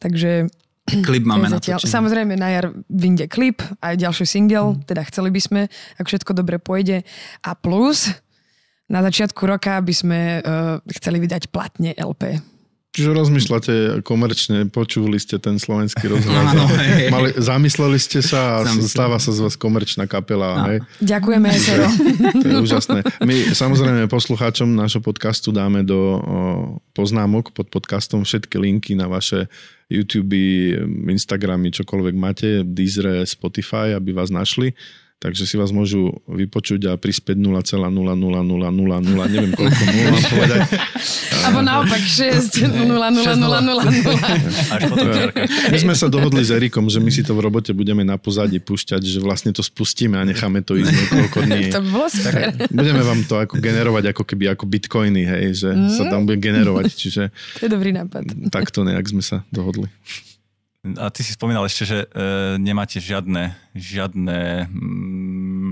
takže 0.00 0.48
Klip 0.84 1.24
máme 1.30 1.48
zatiaľ. 1.48 1.80
to. 1.80 1.88
Samozrejme 1.88 2.36
na 2.36 2.48
jar 2.52 2.66
vyjde 2.86 3.26
klip, 3.28 3.64
aj 3.80 3.96
ďalší 3.96 4.24
single, 4.28 4.76
teda 4.84 5.00
chceli 5.08 5.32
by 5.32 5.40
sme, 5.40 5.60
ak 5.96 6.04
všetko 6.04 6.36
dobre 6.36 6.60
pôjde. 6.60 7.02
A 7.40 7.56
plus, 7.56 8.12
na 8.84 9.00
začiatku 9.00 9.40
roka 9.48 9.80
by 9.80 9.94
sme 9.96 10.20
uh, 10.38 10.78
chceli 10.92 11.24
vydať 11.24 11.48
platne 11.48 11.96
LP. 11.96 12.36
Čiže 12.94 13.10
rozmýšľate 13.10 13.74
komerčne, 14.06 14.70
počuli 14.70 15.18
ste 15.18 15.42
ten 15.42 15.58
slovenský 15.58 16.06
rozhlas. 16.14 16.54
Áno. 16.54 16.62
Mali, 17.10 17.34
zamysleli 17.34 17.98
ste 17.98 18.22
sa 18.22 18.62
a 18.62 18.70
Zamysleli. 18.70 18.86
stáva 18.86 19.16
sa 19.18 19.34
z 19.34 19.42
vás 19.42 19.58
komerčná 19.58 20.06
kapela. 20.06 20.62
No. 20.62 20.64
Hej? 20.70 20.78
Ďakujeme, 21.02 21.46
Esero. 21.50 21.90
To 22.44 22.46
je 22.46 22.56
úžasné. 22.62 23.02
My 23.26 23.50
samozrejme 23.50 24.06
poslucháčom 24.06 24.70
nášho 24.70 25.02
podcastu 25.02 25.50
dáme 25.50 25.82
do 25.82 25.98
o, 25.98 26.18
poznámok 26.94 27.50
pod 27.50 27.66
podcastom 27.66 28.22
všetky 28.22 28.62
linky 28.62 28.94
na 28.94 29.10
vaše 29.10 29.50
YouTube, 29.88 30.36
Instagramy, 31.12 31.70
čokoľvek 31.70 32.14
máte, 32.16 32.48
Deezer, 32.64 33.24
Spotify, 33.28 33.92
aby 33.92 34.16
vás 34.16 34.32
našli. 34.32 34.72
Takže 35.24 35.48
si 35.48 35.56
vás 35.56 35.72
môžu 35.72 36.20
vypočuť 36.28 36.92
a 36.92 37.00
prispieť 37.00 37.40
0,00000, 37.40 37.80
neviem 39.32 39.56
koľko 39.56 39.82
nul 39.88 40.04
mám 40.12 40.24
povedať. 40.28 40.60
Alebo 41.48 41.60
naopak 41.64 42.02
6, 42.04 42.60
0, 42.60 42.92
0, 42.92 42.92
0, 42.92 43.40
0, 43.40 43.72
0. 43.72 44.76
Až 44.76 44.82
potom 44.84 45.08
čiarka. 45.08 45.48
My 45.72 45.78
sme 45.80 45.94
sa 45.96 46.12
dohodli 46.12 46.44
s 46.44 46.52
Erikom, 46.52 46.92
že 46.92 47.00
my 47.00 47.08
si 47.08 47.24
to 47.24 47.32
v 47.32 47.40
robote 47.40 47.72
budeme 47.72 48.04
na 48.04 48.20
pozadí 48.20 48.60
púšťať, 48.60 49.00
že 49.00 49.16
vlastne 49.24 49.56
to 49.56 49.64
spustíme 49.64 50.12
a 50.20 50.28
necháme 50.28 50.60
to 50.60 50.76
ísť 50.76 50.92
niekoľko 50.92 51.38
dní. 51.48 51.62
To 51.74 51.80
bolo 51.80 52.06
super. 52.12 52.52
Budeme 52.68 53.00
vám 53.00 53.24
to 53.24 53.40
ako 53.40 53.56
generovať 53.64 54.12
ako 54.12 54.22
keby 54.28 54.52
ako 54.52 54.68
bitcoiny, 54.68 55.24
hej, 55.24 55.44
že 55.56 55.68
sa 55.96 56.04
tam 56.12 56.28
bude 56.28 56.36
generovať, 56.36 56.92
čiže 56.92 57.32
To 57.32 57.62
je 57.64 57.70
dobrý 57.72 57.96
nápad. 57.96 58.52
takto 58.52 58.84
nejak 58.84 59.08
sme 59.08 59.24
sa 59.24 59.40
dohodli. 59.48 59.88
A 60.84 61.08
ty 61.08 61.24
si 61.24 61.32
spomínal 61.32 61.64
ešte, 61.64 61.84
že 61.84 61.98
e, 62.04 62.06
nemáte 62.60 63.00
žiadne, 63.00 63.56
žiadne 63.72 64.68
mm, 64.68 65.70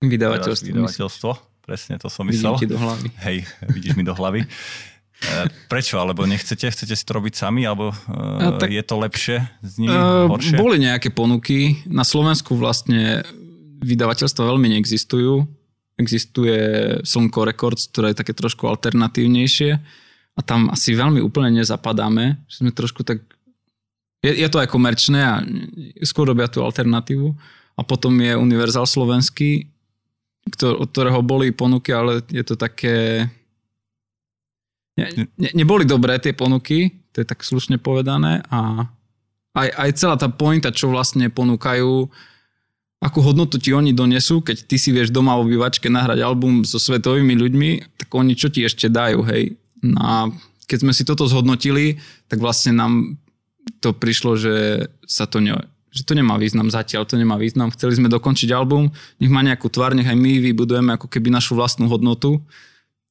Vydavateľstvo. 0.00 0.66
vydavateľstvo. 0.72 1.30
Presne 1.60 1.96
to 1.96 2.08
som 2.08 2.24
Vidím 2.24 2.52
myslel. 2.52 2.54
ti 2.56 2.66
do 2.66 2.76
hlavy. 2.76 3.08
Hej, 3.20 3.38
vidíš 3.68 3.92
mi 3.96 4.04
do 4.04 4.12
hlavy. 4.12 4.44
E, 4.44 4.48
prečo? 5.68 5.96
Alebo 5.96 6.24
nechcete? 6.24 6.64
Chcete 6.64 6.92
si 6.92 7.04
to 7.04 7.12
robiť 7.16 7.36
sami? 7.36 7.64
Alebo 7.64 7.92
e, 7.92 7.96
A 8.44 8.56
tak- 8.56 8.72
je 8.72 8.80
to 8.80 8.96
lepšie 8.96 9.36
s 9.60 9.74
nimi? 9.76 9.92
Uh, 9.92 10.28
horšie? 10.28 10.56
boli 10.56 10.80
nejaké 10.80 11.12
ponuky. 11.12 11.84
Na 11.84 12.04
Slovensku 12.04 12.56
vlastne 12.56 13.24
vydavateľstva 13.80 14.44
veľmi 14.44 14.76
neexistujú. 14.76 15.44
Existuje 15.96 16.56
Slnko 17.04 17.44
Records, 17.44 17.92
ktoré 17.92 18.12
je 18.12 18.20
také 18.24 18.32
trošku 18.32 18.64
alternatívnejšie 18.64 19.70
a 20.32 20.40
tam 20.40 20.72
asi 20.72 20.96
veľmi 20.96 21.20
úplne 21.20 21.60
nezapadáme. 21.60 22.40
Že 22.48 22.56
sme 22.56 22.70
trošku 22.72 23.04
tak... 23.04 23.20
Je, 24.20 24.32
je 24.36 24.48
to 24.52 24.60
aj 24.60 24.68
komerčné 24.68 25.20
a 25.20 25.40
skôr 26.04 26.28
robia 26.28 26.48
tú 26.48 26.60
alternatívu, 26.60 27.32
a 27.76 27.80
potom 27.80 28.12
je 28.20 28.36
Univerzál 28.36 28.84
slovenský, 28.84 29.72
ktor- 30.52 30.76
od 30.76 30.92
ktorého 30.92 31.24
boli 31.24 31.48
ponuky, 31.48 31.96
ale 31.96 32.20
je 32.28 32.44
to 32.44 32.60
také... 32.60 33.24
Ne, 35.00 35.32
ne, 35.40 35.50
neboli 35.56 35.88
dobré 35.88 36.20
tie 36.20 36.36
ponuky, 36.36 36.92
to 37.16 37.24
je 37.24 37.26
tak 37.26 37.40
slušne 37.40 37.80
povedané 37.80 38.44
a 38.52 38.84
aj, 39.56 39.68
aj 39.72 39.90
celá 39.96 40.14
tá 40.20 40.28
pointa, 40.28 40.68
čo 40.70 40.92
vlastne 40.92 41.32
ponúkajú, 41.32 42.06
akú 43.00 43.18
hodnotu 43.24 43.56
ti 43.56 43.72
oni 43.72 43.96
donesú, 43.96 44.44
keď 44.44 44.68
ty 44.68 44.76
si 44.76 44.92
vieš 44.92 45.08
doma 45.08 45.34
v 45.40 45.48
obývačke 45.48 45.88
nahrať 45.88 46.20
album 46.20 46.68
so 46.68 46.76
svetovými 46.76 47.32
ľuďmi, 47.32 47.70
tak 47.96 48.08
oni 48.12 48.36
čo 48.36 48.52
ti 48.52 48.60
ešte 48.60 48.92
dajú, 48.92 49.24
hej. 49.24 49.56
No 49.80 49.98
a 49.98 50.14
keď 50.68 50.78
sme 50.84 50.92
si 50.92 51.02
toto 51.08 51.24
zhodnotili, 51.24 51.96
tak 52.28 52.44
vlastne 52.44 52.76
nám 52.76 53.16
to 53.80 53.96
prišlo, 53.96 54.36
že 54.36 54.86
sa 55.08 55.24
to 55.24 55.40
ne, 55.40 55.56
že 55.90 56.06
to 56.06 56.14
nemá 56.14 56.38
význam 56.38 56.70
zatiaľ, 56.70 57.08
to 57.08 57.18
nemá 57.18 57.34
význam. 57.34 57.74
Chceli 57.74 57.98
sme 57.98 58.12
dokončiť 58.12 58.54
album, 58.54 58.94
nech 59.18 59.32
má 59.32 59.42
nejakú 59.42 59.66
tvár, 59.66 59.96
nech 59.96 60.06
aj 60.06 60.14
my 60.14 60.38
vybudujeme 60.38 60.94
ako 60.94 61.10
keby 61.10 61.34
našu 61.34 61.58
vlastnú 61.58 61.90
hodnotu 61.90 62.38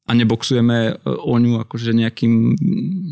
a 0.10 0.16
neboxujeme 0.16 0.78
e, 0.90 0.92
o 1.06 1.36
ňu 1.38 1.68
akože 1.68 1.92
nejakým, 1.94 2.56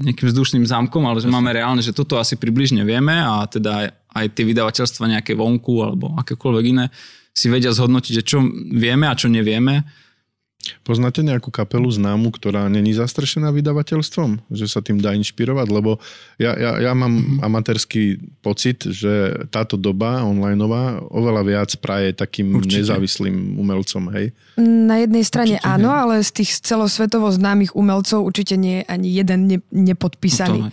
nejakým 0.07 0.27
vzdušným 0.31 0.65
zámkom, 0.65 1.03
ale 1.05 1.21
že 1.21 1.29
máme 1.29 1.51
reálne, 1.51 1.83
že 1.83 1.93
toto 1.93 2.17
asi 2.17 2.39
približne 2.39 2.81
vieme 2.87 3.13
a 3.13 3.45
teda 3.45 3.91
aj 4.17 4.25
tie 4.33 4.47
vydavateľstva 4.47 5.13
nejaké 5.19 5.37
vonku 5.37 5.83
alebo 5.83 6.15
akékoľvek 6.17 6.65
iné 6.73 6.89
si 7.37 7.53
vedia 7.53 7.69
zhodnotiť, 7.69 8.11
že 8.17 8.23
čo 8.25 8.41
vieme 8.73 9.05
a 9.05 9.13
čo 9.13 9.29
nevieme 9.29 9.85
Poznáte 10.83 11.23
nejakú 11.23 11.51
kapelu 11.53 11.87
známu, 11.87 12.33
ktorá 12.33 12.67
není 12.67 12.91
zastrešená 12.95 13.53
vydavateľstvom? 13.53 14.51
Že 14.51 14.65
sa 14.67 14.79
tým 14.83 14.99
dá 14.99 15.15
inšpirovať? 15.15 15.67
Lebo 15.69 16.01
ja, 16.41 16.55
ja, 16.57 16.71
ja 16.79 16.91
mám 16.91 17.13
mm-hmm. 17.15 17.45
amatérský 17.45 18.03
pocit, 18.41 18.83
že 18.87 19.45
táto 19.51 19.79
doba 19.79 20.25
onlineová 20.27 20.99
oveľa 21.07 21.41
viac 21.47 21.71
praje 21.79 22.11
takým 22.17 22.57
Určite. 22.57 22.83
nezávislým 22.83 23.55
umelcom, 23.59 24.11
hej? 24.15 24.35
Na 24.59 24.99
jednej 24.99 25.23
strane 25.23 25.55
určite 25.57 25.69
áno, 25.69 25.89
nie. 25.93 26.01
ale 26.01 26.15
z 26.23 26.31
tých 26.43 26.51
celosvetovo 26.63 27.29
známych 27.31 27.77
umelcov 27.77 28.25
určite 28.25 28.55
nie 28.57 28.81
je 28.81 28.83
ani 28.89 29.07
jeden 29.13 29.39
ne, 29.47 29.57
nepodpísaný. 29.71 30.69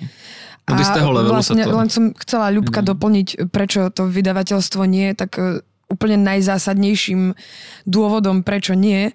No 0.65 0.73
Od 0.73 0.81
istého 0.81 1.09
levelu 1.13 1.37
vlastne 1.37 1.61
sa 1.61 1.69
to... 1.69 1.77
len 1.77 1.89
som 1.93 2.05
chcela 2.17 2.49
Ľubka 2.49 2.81
mm. 2.81 2.87
doplniť, 2.89 3.29
prečo 3.53 3.93
to 3.93 4.09
vydavateľstvo 4.09 4.83
nie 4.89 5.13
je 5.13 5.15
tak 5.15 5.33
e, 5.37 5.61
úplne 5.93 6.17
najzásadnejším 6.25 7.37
dôvodom, 7.85 8.41
prečo 8.41 8.73
nie, 8.73 9.13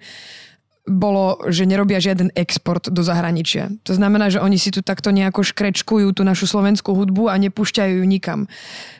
bolo, 0.90 1.38
že 1.48 1.70
nerobia 1.70 2.02
žiaden 2.02 2.34
export 2.34 2.90
do 2.90 3.06
zahraničia. 3.06 3.70
To 3.86 3.94
znamená, 3.94 4.34
že 4.34 4.42
oni 4.42 4.58
si 4.58 4.74
tu 4.74 4.82
takto 4.82 5.14
nejako 5.14 5.46
škrečkujú 5.46 6.18
tú 6.18 6.26
našu 6.26 6.50
slovenskú 6.50 6.98
hudbu 6.98 7.30
a 7.30 7.38
nepúšťajú 7.38 8.02
ju 8.02 8.06
nikam. 8.10 8.50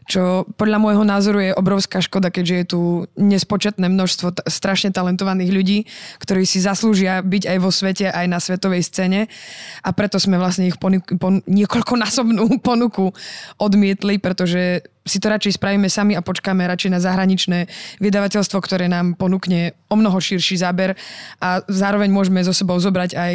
Čo 0.06 0.46
podľa 0.58 0.78
môjho 0.78 1.06
názoru 1.06 1.42
je 1.42 1.58
obrovská 1.58 2.02
škoda, 2.02 2.30
keďže 2.30 2.56
je 2.56 2.66
tu 2.66 2.82
nespočetné 3.18 3.90
množstvo 3.90 4.28
t- 4.38 4.46
strašne 4.46 4.94
talentovaných 4.94 5.52
ľudí, 5.54 5.78
ktorí 6.22 6.46
si 6.46 6.62
zaslúžia 6.62 7.26
byť 7.26 7.44
aj 7.50 7.58
vo 7.58 7.70
svete, 7.74 8.10
aj 8.10 8.26
na 8.30 8.38
svetovej 8.38 8.86
scéne. 8.86 9.30
A 9.82 9.90
preto 9.94 10.22
sme 10.22 10.38
vlastne 10.38 10.70
ich 10.70 10.78
ponu- 10.78 11.06
pon- 11.18 11.46
niekoľkonásobnú 11.46 12.58
ponuku 12.70 13.14
odmietli, 13.58 14.22
pretože 14.22 14.86
si 15.10 15.18
to 15.18 15.34
radšej 15.34 15.58
spravíme 15.58 15.90
sami 15.90 16.14
a 16.14 16.22
počkáme 16.22 16.62
radšej 16.70 16.94
na 16.94 17.02
zahraničné 17.02 17.66
vydavateľstvo, 17.98 18.62
ktoré 18.62 18.86
nám 18.86 19.18
ponúkne 19.18 19.74
o 19.90 19.98
mnoho 19.98 20.22
širší 20.22 20.62
záber 20.62 20.94
a 21.42 21.66
zároveň 21.66 22.14
môžeme 22.14 22.46
zo 22.46 22.54
sebou 22.54 22.78
zobrať 22.78 23.18
aj 23.18 23.34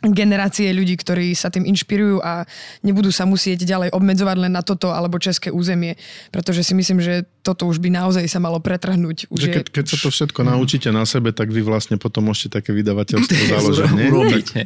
generácie 0.00 0.72
ľudí, 0.72 0.96
ktorí 0.96 1.36
sa 1.36 1.52
tým 1.52 1.68
inšpirujú 1.68 2.24
a 2.24 2.48
nebudú 2.80 3.12
sa 3.12 3.28
musieť 3.28 3.68
ďalej 3.68 3.92
obmedzovať 3.92 4.36
len 4.48 4.52
na 4.56 4.64
toto 4.64 4.88
alebo 4.96 5.20
české 5.20 5.52
územie, 5.52 6.00
pretože 6.32 6.64
si 6.64 6.72
myslím, 6.72 7.04
že 7.04 7.28
toto 7.40 7.64
už 7.64 7.80
by 7.80 7.88
naozaj 7.88 8.24
sa 8.28 8.36
malo 8.36 8.60
pretrhnúť. 8.60 9.32
Už 9.32 9.48
keď, 9.48 9.66
keď 9.72 9.84
sa 9.88 9.96
to 9.96 10.08
všetko 10.12 10.40
naučíte 10.44 10.92
na 10.92 11.08
sebe, 11.08 11.32
tak 11.32 11.48
vy 11.48 11.64
vlastne 11.64 11.96
potom 11.96 12.28
môžete 12.28 12.60
také 12.60 12.76
vydavateľstvo 12.76 13.32
založiť, 13.56 13.90
nie? 13.96 14.64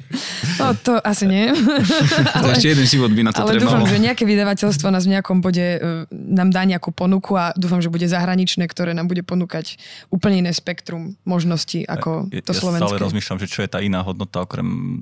No, 0.58 0.74
to 0.74 0.98
asi 0.98 1.30
nie. 1.30 1.54
ale, 2.36 2.58
ešte 2.58 2.74
jeden 2.74 2.86
život 2.86 3.14
by 3.14 3.22
na 3.26 3.30
to 3.30 3.46
ale 3.46 3.56
trebalo. 3.56 3.62
dúfam, 3.62 3.82
že 3.86 3.96
nejaké 4.02 4.26
vydavateľstvo 4.26 4.90
nás 4.90 5.06
v 5.06 5.14
nejakom 5.14 5.38
bode 5.38 5.62
e, 5.62 5.78
nám 6.10 6.50
dá 6.50 6.66
nejakú 6.66 6.90
ponuku 6.90 7.38
a 7.38 7.54
dúfam, 7.54 7.78
že 7.78 7.88
bude 7.88 8.10
zahraničné, 8.10 8.66
ktoré 8.66 8.90
nám 8.90 9.06
bude 9.06 9.22
ponúkať 9.22 9.78
úplne 10.10 10.42
iné 10.42 10.52
spektrum 10.52 11.14
možností 11.22 11.86
ako 11.86 12.26
ja, 12.34 12.42
to 12.42 12.52
ja 12.52 12.58
slovenské. 12.58 12.82
Ja 12.82 12.90
stále 12.90 13.04
rozmýšľam, 13.06 13.38
že 13.38 13.48
čo 13.48 13.62
je 13.62 13.70
tá 13.70 13.78
iná 13.78 14.02
hodnota 14.02 14.42
okrem 14.42 15.00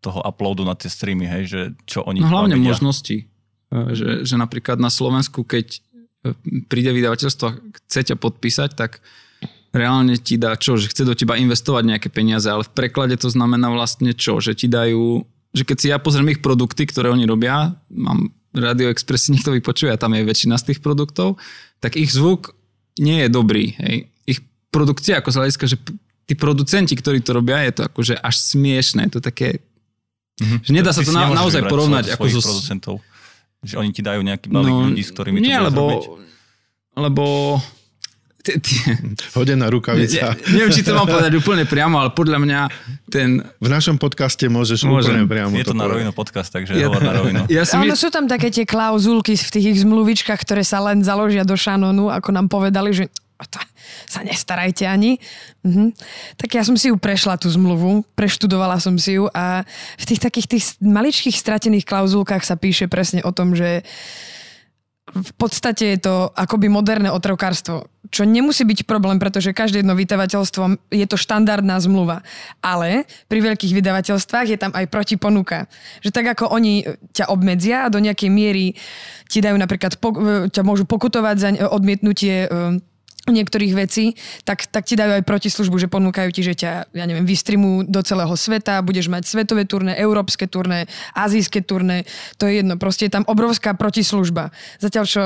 toho 0.00 0.24
uploadu 0.24 0.64
na 0.64 0.72
tie 0.72 0.88
streamy, 0.88 1.28
hej, 1.28 1.42
že 1.44 1.60
čo 1.84 2.00
oni 2.00 2.24
No 2.24 2.32
hlavne 2.32 2.56
vedia. 2.56 2.72
možnosti. 2.72 3.16
E, 3.68 3.76
že, 3.92 4.24
že 4.24 4.34
napríklad 4.34 4.80
na 4.80 4.88
Slovensku, 4.88 5.44
keď 5.44 5.84
príde 6.68 6.90
vydavateľstvo 6.92 7.44
a 7.48 7.56
chce 7.84 8.12
ťa 8.12 8.16
podpísať, 8.20 8.70
tak 8.76 9.00
reálne 9.72 10.20
ti 10.20 10.36
dá 10.36 10.56
čo? 10.56 10.76
Že 10.76 10.90
chce 10.92 11.02
do 11.08 11.14
teba 11.16 11.40
investovať 11.40 11.82
nejaké 11.86 12.08
peniaze, 12.12 12.46
ale 12.50 12.66
v 12.66 12.72
preklade 12.74 13.16
to 13.16 13.32
znamená 13.32 13.72
vlastne 13.72 14.12
čo? 14.12 14.38
Že 14.38 14.52
ti 14.56 14.66
dajú, 14.68 15.24
že 15.56 15.62
keď 15.64 15.76
si 15.76 15.86
ja 15.88 15.96
pozriem 15.96 16.36
ich 16.36 16.44
produkty, 16.44 16.84
ktoré 16.84 17.08
oni 17.08 17.24
robia, 17.24 17.72
mám 17.88 18.34
Radio 18.52 18.90
Express 18.92 19.30
niekto 19.32 19.54
vypočuje 19.54 19.88
a 19.90 20.00
tam 20.00 20.12
je 20.12 20.26
väčšina 20.26 20.60
z 20.60 20.74
tých 20.74 20.80
produktov, 20.84 21.40
tak 21.80 21.96
ich 21.96 22.12
zvuk 22.12 22.52
nie 23.00 23.24
je 23.24 23.28
dobrý. 23.32 23.72
Hej. 23.80 23.96
Ich 24.28 24.38
produkcia 24.68 25.22
ako 25.22 25.32
z 25.32 25.38
hľadiska, 25.40 25.64
že 25.70 25.76
tí 26.28 26.36
producenti, 26.36 26.92
ktorí 26.92 27.24
to 27.24 27.32
robia, 27.32 27.64
je 27.64 27.80
to 27.80 27.82
akože 27.88 28.14
až 28.20 28.34
smiešné. 28.36 29.08
Je 29.08 29.12
to 29.18 29.22
také 29.24 29.64
Mm-hmm. 30.40 30.60
Že 30.64 30.70
nedá 30.72 30.90
sa 30.96 31.04
to 31.04 31.12
na, 31.12 31.28
naozaj 31.28 31.68
porovnať 31.68 32.16
ako 32.16 32.24
zo... 32.32 32.40
producentov. 32.40 32.94
Že 33.60 33.74
oni 33.84 33.90
ti 33.92 34.00
dajú 34.00 34.20
nejaký 34.24 34.48
balík 34.48 34.72
no, 34.72 34.88
ľudí, 34.88 35.02
s 35.04 35.12
ktorými 35.12 35.36
nie, 35.40 35.52
to 35.52 35.68
lebo, 35.68 35.82
robiť. 35.84 36.04
lebo 36.96 37.24
Hodená 39.36 39.68
rukavica. 39.68 40.32
Ne, 40.32 40.56
neviem, 40.56 40.72
či 40.72 40.80
to 40.80 40.96
mám 40.96 41.04
povedať 41.04 41.36
úplne 41.36 41.68
priamo, 41.68 42.00
ale 42.00 42.10
podľa 42.16 42.38
mňa 42.40 42.60
ten... 43.12 43.44
V 43.60 43.68
našom 43.68 44.00
podcaste 44.00 44.48
môžeš 44.48 44.88
Môžem. 44.88 45.20
úplne 45.20 45.28
priamo 45.28 45.52
Je 45.52 45.64
to, 45.64 45.76
to 45.76 45.78
na 45.78 45.84
rovinu 45.84 46.10
podcast, 46.16 46.48
takže 46.48 46.72
ja, 46.72 46.88
hovor 46.88 47.04
na 47.04 47.12
rovinu. 47.20 47.44
Ja 47.52 47.68
si 47.68 47.76
my... 47.76 47.92
sú 47.92 48.08
tam 48.08 48.24
také 48.24 48.48
tie 48.48 48.64
klauzulky 48.64 49.36
v 49.36 49.50
tých 49.52 49.66
ich 49.76 49.78
zmluvičkách, 49.84 50.40
ktoré 50.40 50.64
sa 50.64 50.80
len 50.80 51.04
založia 51.04 51.44
do 51.44 51.52
šanonu, 51.52 52.08
ako 52.08 52.32
nám 52.32 52.48
povedali, 52.48 52.96
že 52.96 53.04
to 53.44 53.60
sa 54.08 54.20
nestarajte 54.24 54.86
ani. 54.86 55.18
Mhm. 55.62 55.92
Tak 56.36 56.48
ja 56.54 56.62
som 56.66 56.74
si 56.74 56.88
ju 56.88 56.96
prešla, 56.96 57.40
tú 57.40 57.48
zmluvu, 57.52 58.02
preštudovala 58.16 58.80
som 58.80 58.96
si 58.96 59.16
ju 59.16 59.28
a 59.32 59.62
v 60.00 60.04
tých 60.04 60.20
takých 60.20 60.46
tých 60.46 60.64
maličkých 60.80 61.36
stratených 61.36 61.88
klauzulkách 61.88 62.42
sa 62.42 62.56
píše 62.56 62.88
presne 62.88 63.20
o 63.24 63.32
tom, 63.32 63.54
že 63.54 63.86
v 65.10 65.32
podstate 65.34 65.96
je 65.96 65.98
to 66.06 66.30
akoby 66.38 66.70
moderné 66.70 67.10
otrokárstvo, 67.10 67.90
čo 68.10 68.22
nemusí 68.22 68.62
byť 68.62 68.86
problém, 68.86 69.18
pretože 69.18 69.54
každé 69.54 69.82
jedno 69.82 69.98
vydavateľstvo 69.98 70.90
je 70.90 71.06
to 71.06 71.16
štandardná 71.18 71.78
zmluva. 71.82 72.22
Ale 72.62 73.06
pri 73.26 73.52
veľkých 73.52 73.74
vydavateľstvách 73.74 74.46
je 74.54 74.58
tam 74.58 74.72
aj 74.74 74.86
protiponuka. 74.86 75.66
Že 76.02 76.10
tak 76.14 76.26
ako 76.38 76.54
oni 76.54 76.86
ťa 77.10 77.30
obmedzia 77.30 77.86
a 77.86 77.92
do 77.92 77.98
nejakej 77.98 78.30
miery 78.30 78.78
ti 79.26 79.38
dajú 79.42 79.58
napríklad, 79.58 79.98
ťa 80.50 80.62
môžu 80.62 80.86
pokutovať 80.86 81.36
za 81.38 81.48
odmietnutie 81.70 82.46
niektorých 83.30 83.72
vecí, 83.74 84.14
tak, 84.44 84.66
tak 84.68 84.86
ti 84.86 84.94
dajú 84.98 85.20
aj 85.20 85.24
protislužbu, 85.26 85.76
že 85.78 85.88
ponúkajú 85.88 86.30
ti, 86.30 86.42
že 86.44 86.54
ťa, 86.54 86.92
ja 86.92 87.04
neviem, 87.06 87.26
vystreamujú 87.26 87.88
do 87.88 88.00
celého 88.02 88.34
sveta, 88.36 88.82
budeš 88.84 89.08
mať 89.08 89.26
svetové 89.26 89.64
turné, 89.64 89.96
európske 89.96 90.50
turné, 90.50 90.86
azijské 91.16 91.62
turné, 91.64 92.04
to 92.36 92.46
je 92.46 92.62
jedno, 92.62 92.76
proste 92.76 93.06
je 93.08 93.14
tam 93.14 93.24
obrovská 93.26 93.74
protislužba. 93.74 94.52
Zatiaľ 94.82 95.04
čo 95.06 95.22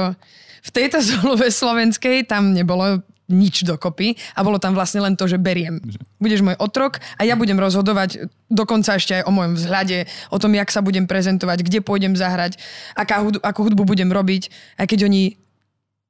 v 0.65 0.71
tejto 0.71 0.99
zmluve 1.09 1.53
slovenskej 1.53 2.29
tam 2.29 2.57
nebolo 2.57 3.05
nič 3.25 3.65
dokopy 3.65 4.21
a 4.37 4.45
bolo 4.45 4.61
tam 4.61 4.77
vlastne 4.77 5.01
len 5.01 5.17
to, 5.17 5.25
že 5.25 5.41
beriem. 5.41 5.81
Budeš 6.21 6.45
môj 6.45 6.57
otrok 6.61 7.01
a 7.17 7.25
ja 7.25 7.41
budem 7.41 7.57
rozhodovať 7.57 8.29
dokonca 8.53 9.01
ešte 9.01 9.21
aj 9.21 9.25
o 9.25 9.33
môjom 9.33 9.57
vzhľade, 9.57 10.05
o 10.29 10.37
tom, 10.37 10.53
jak 10.53 10.69
sa 10.69 10.85
budem 10.85 11.09
prezentovať, 11.09 11.65
kde 11.65 11.81
pôjdem 11.81 12.13
zahrať, 12.13 12.61
aká 12.93 13.25
hudbu, 13.25 13.41
akú 13.41 13.61
hudbu 13.65 13.83
budem 13.89 14.13
robiť, 14.13 14.53
aj 14.77 14.87
keď 14.93 15.09
oni 15.09 15.41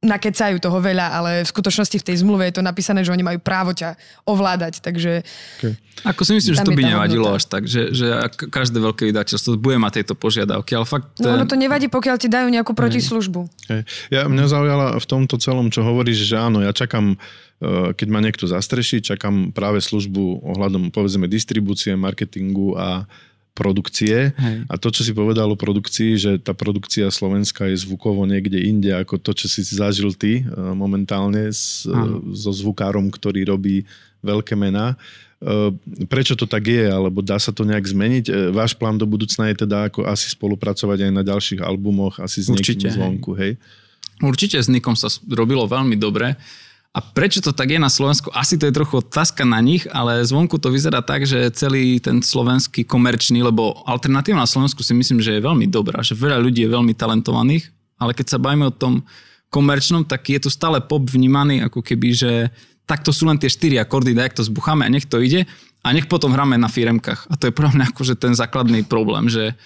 nakecajú 0.05 0.61
toho 0.61 0.79
veľa, 0.79 1.07
ale 1.17 1.31
v 1.43 1.49
skutočnosti 1.49 1.97
v 1.97 2.05
tej 2.05 2.17
zmluve 2.21 2.45
je 2.53 2.61
to 2.61 2.63
napísané, 2.63 3.01
že 3.01 3.11
oni 3.11 3.25
majú 3.25 3.41
právo 3.41 3.73
ťa 3.73 3.97
ovládať, 4.29 4.85
takže... 4.85 5.25
Okay. 5.59 5.75
Ako 6.05 6.29
si 6.29 6.37
myslím, 6.37 6.53
že 6.53 6.61
to 6.61 6.77
by 6.77 6.85
nevadilo 6.85 7.33
hodnota. 7.33 7.41
až 7.41 7.45
tak, 7.49 7.63
že, 7.65 7.97
že 7.97 8.13
každé 8.53 8.77
veľké 8.77 9.09
vydateľstvo 9.09 9.57
bude 9.57 9.81
mať 9.81 10.05
tejto 10.05 10.15
požiadavky, 10.15 10.77
ale 10.77 10.85
fakt... 10.85 11.09
No, 11.25 11.41
no 11.41 11.49
to 11.49 11.57
nevadí, 11.57 11.89
pokiaľ 11.89 12.17
ti 12.21 12.29
dajú 12.29 12.53
nejakú 12.53 12.77
protislužbu. 12.77 13.49
Okay. 13.65 13.83
Ja, 14.13 14.29
mňa 14.29 14.45
zaujala 14.47 14.87
v 15.01 15.07
tomto 15.09 15.41
celom, 15.41 15.73
čo 15.73 15.81
hovoríš, 15.81 16.29
že 16.29 16.37
áno, 16.37 16.61
ja 16.61 16.77
čakám 16.77 17.17
e, 17.17 17.97
keď 17.97 18.09
ma 18.13 18.21
niekto 18.21 18.45
zastreší, 18.45 19.01
čakám 19.01 19.57
práve 19.57 19.81
službu 19.81 20.45
ohľadom 20.45 20.93
povedzme 20.93 21.25
distribúcie, 21.25 21.97
marketingu 21.97 22.77
a 22.77 23.09
produkcie. 23.55 24.35
Hej. 24.35 24.57
A 24.67 24.75
to, 24.77 24.91
čo 24.91 25.07
si 25.07 25.15
povedal 25.15 25.47
o 25.47 25.57
produkcii, 25.57 26.19
že 26.19 26.31
tá 26.43 26.51
produkcia 26.53 27.07
slovenská 27.07 27.71
je 27.71 27.87
zvukovo 27.87 28.27
niekde 28.27 28.59
inde, 28.59 28.91
ako 28.91 29.23
to, 29.23 29.31
čo 29.33 29.47
si 29.47 29.63
zažil 29.63 30.11
ty 30.13 30.43
e, 30.43 30.51
momentálne 30.75 31.55
s, 31.55 31.87
e, 31.87 31.95
so 32.35 32.51
zvukárom, 32.51 33.09
ktorý 33.15 33.47
robí 33.47 33.87
veľké 34.27 34.59
mená. 34.59 34.99
E, 35.39 35.71
prečo 36.11 36.35
to 36.35 36.51
tak 36.51 36.67
je, 36.67 36.91
alebo 36.91 37.23
dá 37.23 37.39
sa 37.39 37.55
to 37.55 37.63
nejak 37.63 37.87
zmeniť? 37.87 38.51
Váš 38.51 38.75
plán 38.75 38.99
do 38.99 39.07
budúcna 39.07 39.47
je 39.55 39.63
teda 39.63 39.87
ako 39.87 40.03
asi 40.03 40.35
spolupracovať 40.35 41.07
aj 41.07 41.13
na 41.15 41.23
ďalších 41.23 41.63
albumoch, 41.63 42.19
asi 42.19 42.43
s 42.43 42.51
Určite, 42.51 42.91
zvonku, 42.91 43.39
hej? 43.39 43.55
Určite 44.19 44.59
s 44.59 44.67
Nikom 44.67 44.99
sa 44.99 45.07
robilo 45.31 45.63
veľmi 45.71 45.95
dobre 45.95 46.35
A 46.95 47.03
prečo 47.03 47.43
to 47.43 47.51
tak 47.51 47.75
je 47.75 47.83
na 47.83 47.91
Slovensku? 47.91 48.31
Asi 48.31 48.55
to 48.55 48.71
je 48.71 48.79
trochu 48.79 49.03
otázka 49.03 49.43
na 49.43 49.59
nich, 49.59 49.83
ale 49.91 50.23
zvonku 50.23 50.63
to 50.63 50.71
vyzerá 50.71 51.03
tak, 51.03 51.27
že 51.27 51.51
celý 51.51 51.99
ten 51.99 52.23
slovenský 52.23 52.87
komerčný, 52.87 53.43
lebo 53.43 53.83
alternatíva 53.83 54.39
na 54.39 54.47
Slovensku 54.47 54.79
si 54.87 54.95
myslím, 54.95 55.19
že 55.19 55.35
je 55.35 55.43
veľmi 55.43 55.67
dobrá, 55.67 56.07
že 56.07 56.15
veľa 56.15 56.39
ľudí 56.39 56.63
je 56.63 56.71
veľmi 56.71 56.95
talentovaných, 56.95 57.67
ale 57.99 58.15
keď 58.15 58.27
sa 58.31 58.39
bavíme 58.39 58.71
o 58.71 58.75
tom 58.75 59.03
komerčnom, 59.51 60.07
tak 60.07 60.23
je 60.31 60.47
tu 60.47 60.51
stále 60.55 60.79
pop 60.79 61.03
vnímaný 61.03 61.67
ako 61.67 61.83
keby, 61.83 62.15
že 62.15 62.31
takto 62.87 63.11
sú 63.11 63.27
len 63.27 63.43
tie 63.43 63.51
štyri 63.51 63.75
akordy, 63.83 64.15
daj 64.15 64.39
to 64.39 64.47
zbucháme 64.47 64.87
a 64.87 64.91
nech 64.95 65.11
to 65.11 65.19
ide 65.19 65.51
a 65.83 65.89
nech 65.91 66.07
potom 66.07 66.31
hráme 66.31 66.55
na 66.55 66.71
firemkách. 66.71 67.27
A 67.27 67.35
to 67.35 67.51
je 67.51 67.57
pre 67.59 67.75
mňa 67.75 67.91
akože 67.91 68.15
ten 68.15 68.39
základný 68.39 68.87
problém, 68.87 69.27
že 69.27 69.59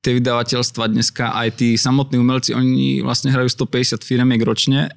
tie 0.00 0.16
vydavateľstva 0.16 0.88
dneska, 0.88 1.36
aj 1.36 1.60
tí 1.60 1.76
samotní 1.76 2.16
umelci, 2.16 2.56
oni 2.56 3.04
vlastne 3.04 3.36
hrajú 3.36 3.52
150 3.52 4.00
firemiek 4.00 4.40
ročne 4.40 4.96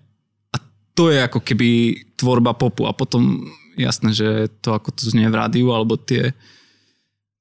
to 0.93 1.09
je 1.09 1.19
ako 1.25 1.41
keby 1.41 1.97
tvorba 2.17 2.53
popu 2.53 2.85
a 2.85 2.93
potom 2.93 3.45
jasné, 3.77 4.13
že 4.13 4.49
to 4.61 4.77
ako 4.77 4.93
to 4.93 5.09
znie 5.09 5.25
v 5.29 5.37
rádiu 5.37 5.73
alebo 5.73 5.97
tie 5.97 6.33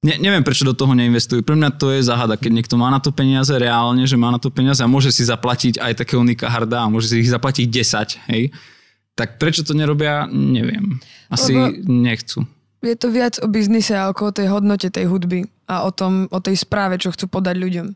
Ne, 0.03 0.19
neviem, 0.19 0.43
prečo 0.43 0.67
do 0.67 0.75
toho 0.75 0.91
neinvestujú. 0.91 1.47
Pre 1.47 1.55
mňa 1.55 1.79
to 1.79 1.95
je 1.95 2.03
záhada, 2.03 2.35
keď 2.35 2.51
niekto 2.51 2.75
má 2.75 2.91
na 2.91 2.99
to 2.99 3.15
peniaze 3.15 3.55
reálne, 3.55 4.03
že 4.03 4.19
má 4.19 4.35
na 4.35 4.39
to 4.39 4.51
peniaze 4.51 4.83
a 4.83 4.91
môže 4.91 5.15
si 5.15 5.23
zaplatiť 5.23 5.79
aj 5.79 6.03
také 6.03 6.19
Nika 6.19 6.51
Harda 6.51 6.83
a 6.83 6.91
môže 6.91 7.07
si 7.07 7.23
ich 7.23 7.31
zaplatiť 7.31 7.71
10, 7.71 8.27
hej. 8.35 8.51
Tak 9.15 9.39
prečo 9.39 9.63
to 9.63 9.71
nerobia, 9.71 10.27
neviem. 10.27 10.99
Asi 11.31 11.55
Lebo 11.55 11.87
nechcú. 11.87 12.43
Je 12.83 12.99
to 12.99 13.15
viac 13.15 13.39
o 13.39 13.47
biznise 13.47 13.95
ako 13.95 14.27
o 14.27 14.35
tej 14.35 14.51
hodnote 14.51 14.91
tej 14.91 15.07
hudby 15.07 15.47
a 15.71 15.87
o, 15.87 15.91
tom, 15.95 16.27
o 16.27 16.39
tej 16.43 16.59
správe, 16.59 16.99
čo 16.99 17.15
chcú 17.15 17.39
podať 17.39 17.55
ľuďom. 17.63 17.87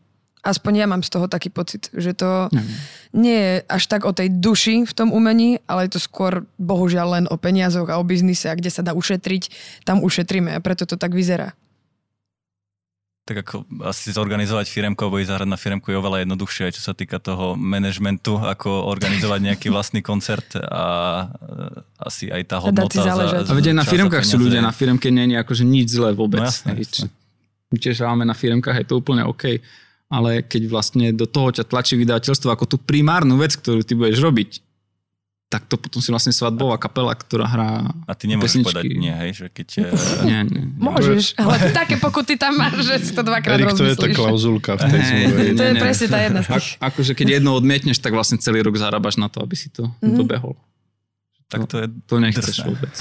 Aspoň 0.45 0.73
ja 0.79 0.87
mám 0.87 1.01
z 1.01 1.09
toho 1.09 1.25
taký 1.25 1.49
pocit, 1.49 1.89
že 1.97 2.13
to 2.13 2.47
mm. 2.53 2.69
nie 3.17 3.37
je 3.37 3.53
až 3.67 3.83
tak 3.89 4.05
o 4.05 4.13
tej 4.13 4.29
duši 4.29 4.85
v 4.85 4.93
tom 4.93 5.09
umení, 5.09 5.57
ale 5.65 5.89
je 5.89 5.97
to 5.97 6.01
skôr 6.01 6.45
bohužiaľ 6.61 7.07
len 7.19 7.25
o 7.27 7.35
peniazoch 7.41 7.89
a 7.89 7.97
o 7.97 8.05
biznise 8.05 8.47
a 8.47 8.55
kde 8.55 8.69
sa 8.69 8.85
dá 8.85 8.93
ušetriť, 8.93 9.49
tam 9.83 10.05
ušetríme 10.05 10.53
a 10.53 10.63
preto 10.63 10.85
to 10.85 10.95
tak 10.95 11.11
vyzerá. 11.17 11.57
Tak 13.27 13.43
ako 13.43 13.67
asi 13.83 14.15
zorganizovať 14.15 14.71
firemku 14.71 15.03
alebo 15.03 15.19
ísť 15.19 15.35
zahrať 15.35 15.49
na 15.51 15.59
firemku 15.59 15.91
je 15.91 15.99
oveľa 15.99 16.23
jednoduchšie, 16.23 16.71
aj 16.71 16.73
čo 16.79 16.83
sa 16.85 16.93
týka 16.95 17.19
toho 17.19 17.59
manažmentu, 17.59 18.39
ako 18.39 18.87
organizovať 18.87 19.51
nejaký 19.51 19.67
vlastný 19.75 19.99
koncert 19.99 20.47
a 20.55 20.85
e, 21.27 22.07
asi 22.07 22.31
aj 22.31 22.41
tá 22.47 22.63
hodnota. 22.63 23.03
Za, 23.03 23.43
za, 23.43 23.51
a 23.51 23.51
aj 23.51 23.75
na 23.75 23.83
firmkách 23.83 24.23
sú 24.23 24.39
ľudia, 24.39 24.63
na 24.63 24.71
firemke 24.71 25.11
nie 25.11 25.27
je 25.35 25.43
akože 25.43 25.67
nič 25.67 25.91
zlé 25.91 26.15
vôbec. 26.15 26.39
No 26.39 26.47
jasné, 26.47 26.79
jasné. 26.79 27.11
My 27.67 27.77
tiež 27.83 27.99
na 27.99 28.31
firemkách, 28.31 28.79
je 28.79 28.87
to 28.87 28.95
úplne 28.95 29.27
OK 29.27 29.59
ale 30.07 30.43
keď 30.43 30.71
vlastne 30.71 31.11
do 31.11 31.27
toho 31.27 31.51
ťa 31.51 31.67
tlačí 31.67 31.99
vydavateľstvo 31.99 32.47
ako 32.47 32.65
tú 32.65 32.77
primárnu 32.79 33.35
vec, 33.39 33.59
ktorú 33.59 33.83
ty 33.83 33.93
budeš 33.93 34.23
robiť, 34.23 34.63
tak 35.47 35.63
to 35.63 35.79
potom 35.79 36.03
si 36.03 36.11
vlastne 36.11 36.35
svadbová 36.35 36.75
kapela, 36.75 37.15
ktorá 37.15 37.47
hrá 37.47 37.87
A 38.03 38.11
ty 38.19 38.27
nemôžeš 38.27 38.67
pesničky. 38.67 38.67
povedať 38.67 38.83
nie, 38.99 39.13
hej, 39.15 39.31
že 39.31 39.45
keď... 39.47 39.67
nie, 40.27 40.39
nie, 40.43 40.63
nie. 40.67 40.75
Môžeš, 40.75 41.39
ale 41.39 41.71
také 41.71 41.95
pokuty 41.95 42.35
tam 42.35 42.59
máš, 42.59 42.83
že 42.83 42.95
si 42.99 43.11
to 43.15 43.23
dvakrát 43.23 43.55
Erik, 43.55 43.71
to 43.71 43.87
je 43.87 43.95
tá 43.95 44.11
klauzulka 44.11 44.75
v 44.75 44.91
tej 44.91 45.01
zmluve. 45.07 45.39
To 45.55 45.63
je 45.63 45.73
presne 45.79 46.07
tá 46.11 46.19
jedna 46.19 46.41
z 46.43 46.47
tých. 46.51 46.67
A, 46.83 46.91
akože 46.91 47.11
keď 47.15 47.27
jedno 47.39 47.55
odmietneš, 47.55 48.03
tak 48.03 48.11
vlastne 48.11 48.35
celý 48.43 48.59
rok 48.59 48.75
zarábaš 48.75 49.15
na 49.15 49.31
to, 49.31 49.39
aby 49.39 49.55
si 49.55 49.71
to 49.71 49.87
mm-hmm. 49.87 50.19
dobehol. 50.19 50.59
Tak 51.47 51.63
to, 51.71 51.79
je 51.79 51.87
to 52.11 52.15
nechceš 52.19 52.59
drsné. 52.59 52.67
vôbec. 52.67 52.95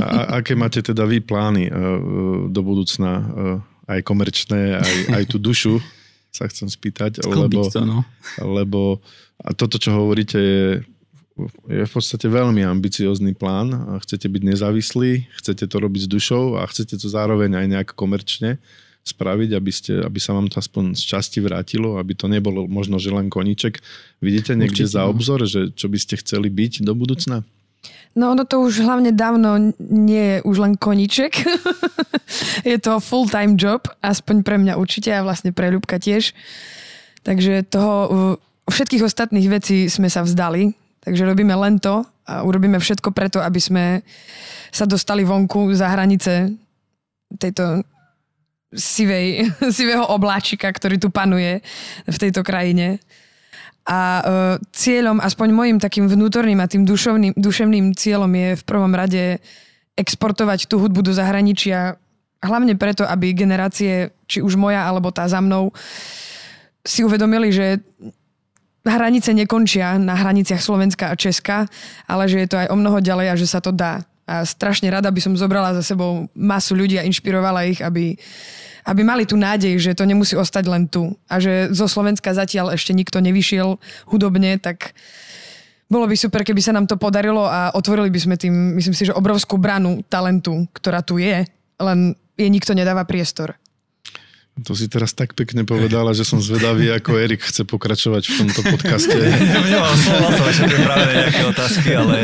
A 0.00 0.40
aké 0.40 0.56
máte 0.56 0.80
teda 0.80 1.04
vy 1.04 1.20
plány 1.20 1.68
uh, 1.68 2.48
do 2.48 2.60
budúcna, 2.64 3.12
uh, 3.20 3.92
aj 3.92 4.00
komerčné, 4.00 4.80
aj, 4.80 4.94
aj 5.12 5.22
tú 5.28 5.36
dušu 5.36 5.76
sa 6.36 6.44
chcem 6.52 6.68
spýtať, 6.68 7.24
lebo, 7.24 7.64
to, 7.72 7.80
no. 7.80 8.04
lebo 8.44 9.00
a 9.40 9.56
toto, 9.56 9.80
čo 9.80 9.96
hovoríte, 9.96 10.36
je, 10.36 10.68
je 11.68 11.82
v 11.84 11.92
podstate 11.92 12.28
veľmi 12.28 12.64
ambiciózny 12.64 13.36
plán. 13.36 13.72
A 13.72 14.00
chcete 14.00 14.28
byť 14.28 14.42
nezávislí, 14.44 15.28
chcete 15.40 15.64
to 15.68 15.76
robiť 15.76 16.04
s 16.04 16.12
dušou 16.12 16.60
a 16.60 16.64
chcete 16.68 16.96
to 16.96 17.08
zároveň 17.08 17.56
aj 17.56 17.66
nejak 17.68 17.88
komerčne 17.92 18.60
spraviť, 19.06 19.50
aby, 19.54 19.70
ste, 19.70 20.02
aby 20.02 20.18
sa 20.18 20.34
vám 20.34 20.50
to 20.50 20.58
aspoň 20.58 20.98
z 20.98 21.02
časti 21.06 21.38
vrátilo, 21.38 21.94
aby 22.02 22.18
to 22.18 22.26
nebolo 22.26 22.66
možno, 22.66 22.98
že 22.98 23.14
len 23.14 23.30
koniček. 23.30 23.78
Vidíte 24.18 24.58
niekde 24.58 24.82
Určite, 24.82 24.98
za 24.98 25.06
no. 25.06 25.14
obzor, 25.14 25.46
že 25.46 25.70
čo 25.78 25.86
by 25.86 25.98
ste 26.00 26.18
chceli 26.18 26.50
byť 26.50 26.82
do 26.82 26.90
budúcna? 26.90 27.46
No 28.16 28.32
ono 28.32 28.48
to 28.48 28.64
už 28.64 28.80
hlavne 28.80 29.12
dávno 29.12 29.76
nie 29.78 30.24
je 30.24 30.36
už 30.48 30.56
len 30.64 30.72
koniček. 30.80 31.36
je 32.70 32.76
to 32.80 32.96
full-time 32.96 33.60
job, 33.60 33.84
aspoň 34.00 34.40
pre 34.40 34.56
mňa 34.56 34.80
určite 34.80 35.12
a 35.12 35.20
vlastne 35.20 35.52
pre 35.52 35.68
Ľubka 35.68 36.00
tiež. 36.00 36.32
Takže 37.20 37.68
toho, 37.68 37.94
všetkých 38.72 39.04
ostatných 39.04 39.52
vecí 39.52 39.92
sme 39.92 40.08
sa 40.08 40.24
vzdali, 40.24 40.72
takže 41.04 41.28
robíme 41.28 41.52
len 41.52 41.76
to 41.76 42.08
a 42.24 42.40
urobíme 42.40 42.80
všetko 42.80 43.12
preto, 43.12 43.44
aby 43.44 43.60
sme 43.60 43.84
sa 44.72 44.88
dostali 44.88 45.20
vonku 45.20 45.76
za 45.76 45.92
hranice 45.92 46.56
tejto 47.36 47.84
sivej, 48.72 49.46
sivého 49.76 50.08
obláčika, 50.08 50.72
ktorý 50.72 50.96
tu 50.96 51.12
panuje 51.12 51.60
v 52.08 52.16
tejto 52.16 52.40
krajine. 52.40 52.98
A 53.86 53.98
uh, 53.98 54.22
cieľom, 54.74 55.22
aspoň 55.22 55.48
môjim 55.54 55.78
takým 55.78 56.10
vnútorným 56.10 56.58
a 56.58 56.66
tým 56.66 56.82
dušovným, 56.82 57.38
duševným 57.38 57.94
cieľom 57.94 58.32
je 58.34 58.48
v 58.58 58.62
prvom 58.66 58.90
rade 58.90 59.38
exportovať 59.94 60.66
tú 60.66 60.82
hudbu 60.82 61.06
do 61.06 61.12
zahraničia, 61.14 61.94
hlavne 62.42 62.74
preto, 62.74 63.06
aby 63.06 63.32
generácie, 63.32 64.10
či 64.26 64.42
už 64.42 64.58
moja 64.58 64.84
alebo 64.84 65.14
tá 65.14 65.24
za 65.30 65.38
mnou, 65.38 65.70
si 66.86 67.02
uvedomili, 67.02 67.50
že 67.54 67.82
hranice 68.86 69.34
nekončia 69.34 69.98
na 69.98 70.14
hraniciach 70.14 70.62
Slovenska 70.62 71.10
a 71.10 71.18
Česka, 71.18 71.66
ale 72.06 72.30
že 72.30 72.46
je 72.46 72.48
to 72.48 72.56
aj 72.62 72.70
o 72.70 72.76
mnoho 72.78 73.02
ďalej 73.02 73.26
a 73.34 73.38
že 73.38 73.50
sa 73.50 73.58
to 73.58 73.74
dá. 73.74 74.06
A 74.26 74.42
strašne 74.46 74.90
rada 74.90 75.10
by 75.10 75.20
som 75.22 75.38
zobrala 75.38 75.74
za 75.74 75.82
sebou 75.82 76.30
masu 76.34 76.74
ľudí 76.74 76.98
a 76.98 77.06
inšpirovala 77.06 77.66
ich, 77.70 77.78
aby 77.82 78.18
aby 78.86 79.02
mali 79.02 79.26
tú 79.26 79.34
nádej, 79.34 79.82
že 79.82 79.98
to 79.98 80.06
nemusí 80.06 80.38
ostať 80.38 80.64
len 80.70 80.86
tu. 80.86 81.18
A 81.26 81.42
že 81.42 81.74
zo 81.74 81.90
Slovenska 81.90 82.30
zatiaľ 82.30 82.78
ešte 82.78 82.94
nikto 82.94 83.18
nevyšiel 83.18 83.82
hudobne, 84.06 84.62
tak 84.62 84.94
bolo 85.90 86.06
by 86.06 86.14
super, 86.14 86.46
keby 86.46 86.62
sa 86.62 86.74
nám 86.74 86.86
to 86.86 86.94
podarilo 86.94 87.46
a 87.46 87.74
otvorili 87.74 88.10
by 88.10 88.20
sme 88.22 88.34
tým, 88.38 88.78
myslím 88.78 88.94
si, 88.94 89.10
že 89.10 89.14
obrovskú 89.14 89.58
branu 89.58 90.06
talentu, 90.06 90.70
ktorá 90.70 91.02
tu 91.02 91.18
je, 91.18 91.46
len 91.82 91.98
jej 92.38 92.50
nikto 92.50 92.74
nedáva 92.74 93.02
priestor. 93.02 93.58
To 94.64 94.72
si 94.72 94.88
teraz 94.88 95.12
tak 95.12 95.36
pekne 95.36 95.68
povedala, 95.68 96.16
že 96.16 96.24
som 96.24 96.40
zvedavý, 96.40 96.88
ako 96.88 97.20
Erik 97.20 97.44
chce 97.44 97.68
pokračovať 97.68 98.22
v 98.24 98.32
tomto 98.40 98.60
podcaste. 98.64 99.12
Nemám 99.12 99.96
slova, 100.00 100.32
som 100.32 100.64
práve 100.80 101.12
nejaké 101.12 101.42
otázky, 101.44 101.90
ale 101.92 102.16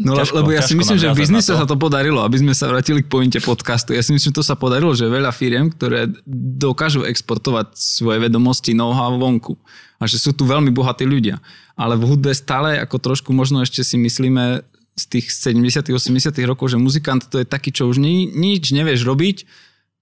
No 0.00 0.16
ťažko, 0.16 0.40
lebo 0.40 0.50
ja 0.56 0.64
si 0.64 0.72
myslím, 0.72 0.96
že 0.96 1.12
v 1.12 1.20
biznise 1.20 1.52
sa 1.52 1.68
to 1.68 1.76
podarilo, 1.76 2.24
aby 2.24 2.40
sme 2.40 2.56
sa 2.56 2.72
vrátili 2.72 3.04
k 3.04 3.12
pointe 3.12 3.36
podcastu. 3.44 3.92
Ja 3.92 4.00
si 4.00 4.16
myslím, 4.16 4.32
že 4.32 4.38
to 4.40 4.44
sa 4.44 4.56
podarilo, 4.56 4.96
že 4.96 5.04
veľa 5.04 5.28
firiem, 5.36 5.68
ktoré 5.68 6.08
dokážu 6.56 7.04
exportovať 7.04 7.76
svoje 7.76 8.24
vedomosti, 8.24 8.72
know-how 8.72 9.12
vonku. 9.20 9.60
A 10.00 10.08
že 10.08 10.16
sú 10.16 10.32
tu 10.32 10.48
veľmi 10.48 10.72
bohatí 10.72 11.04
ľudia. 11.04 11.44
Ale 11.76 12.00
v 12.00 12.08
hudbe 12.08 12.32
stále 12.32 12.80
ako 12.80 13.12
trošku 13.12 13.36
možno 13.36 13.60
ešte 13.60 13.84
si 13.84 14.00
myslíme 14.00 14.64
z 14.96 15.04
tých 15.08 15.28
70 15.28 15.88
80 15.92 16.32
rokov, 16.48 16.72
že 16.72 16.80
muzikant 16.80 17.28
to 17.28 17.40
je 17.40 17.46
taký, 17.48 17.72
čo 17.72 17.88
už 17.88 18.00
ni, 18.00 18.28
nič 18.28 18.72
nevieš 18.72 19.04
robiť, 19.08 19.44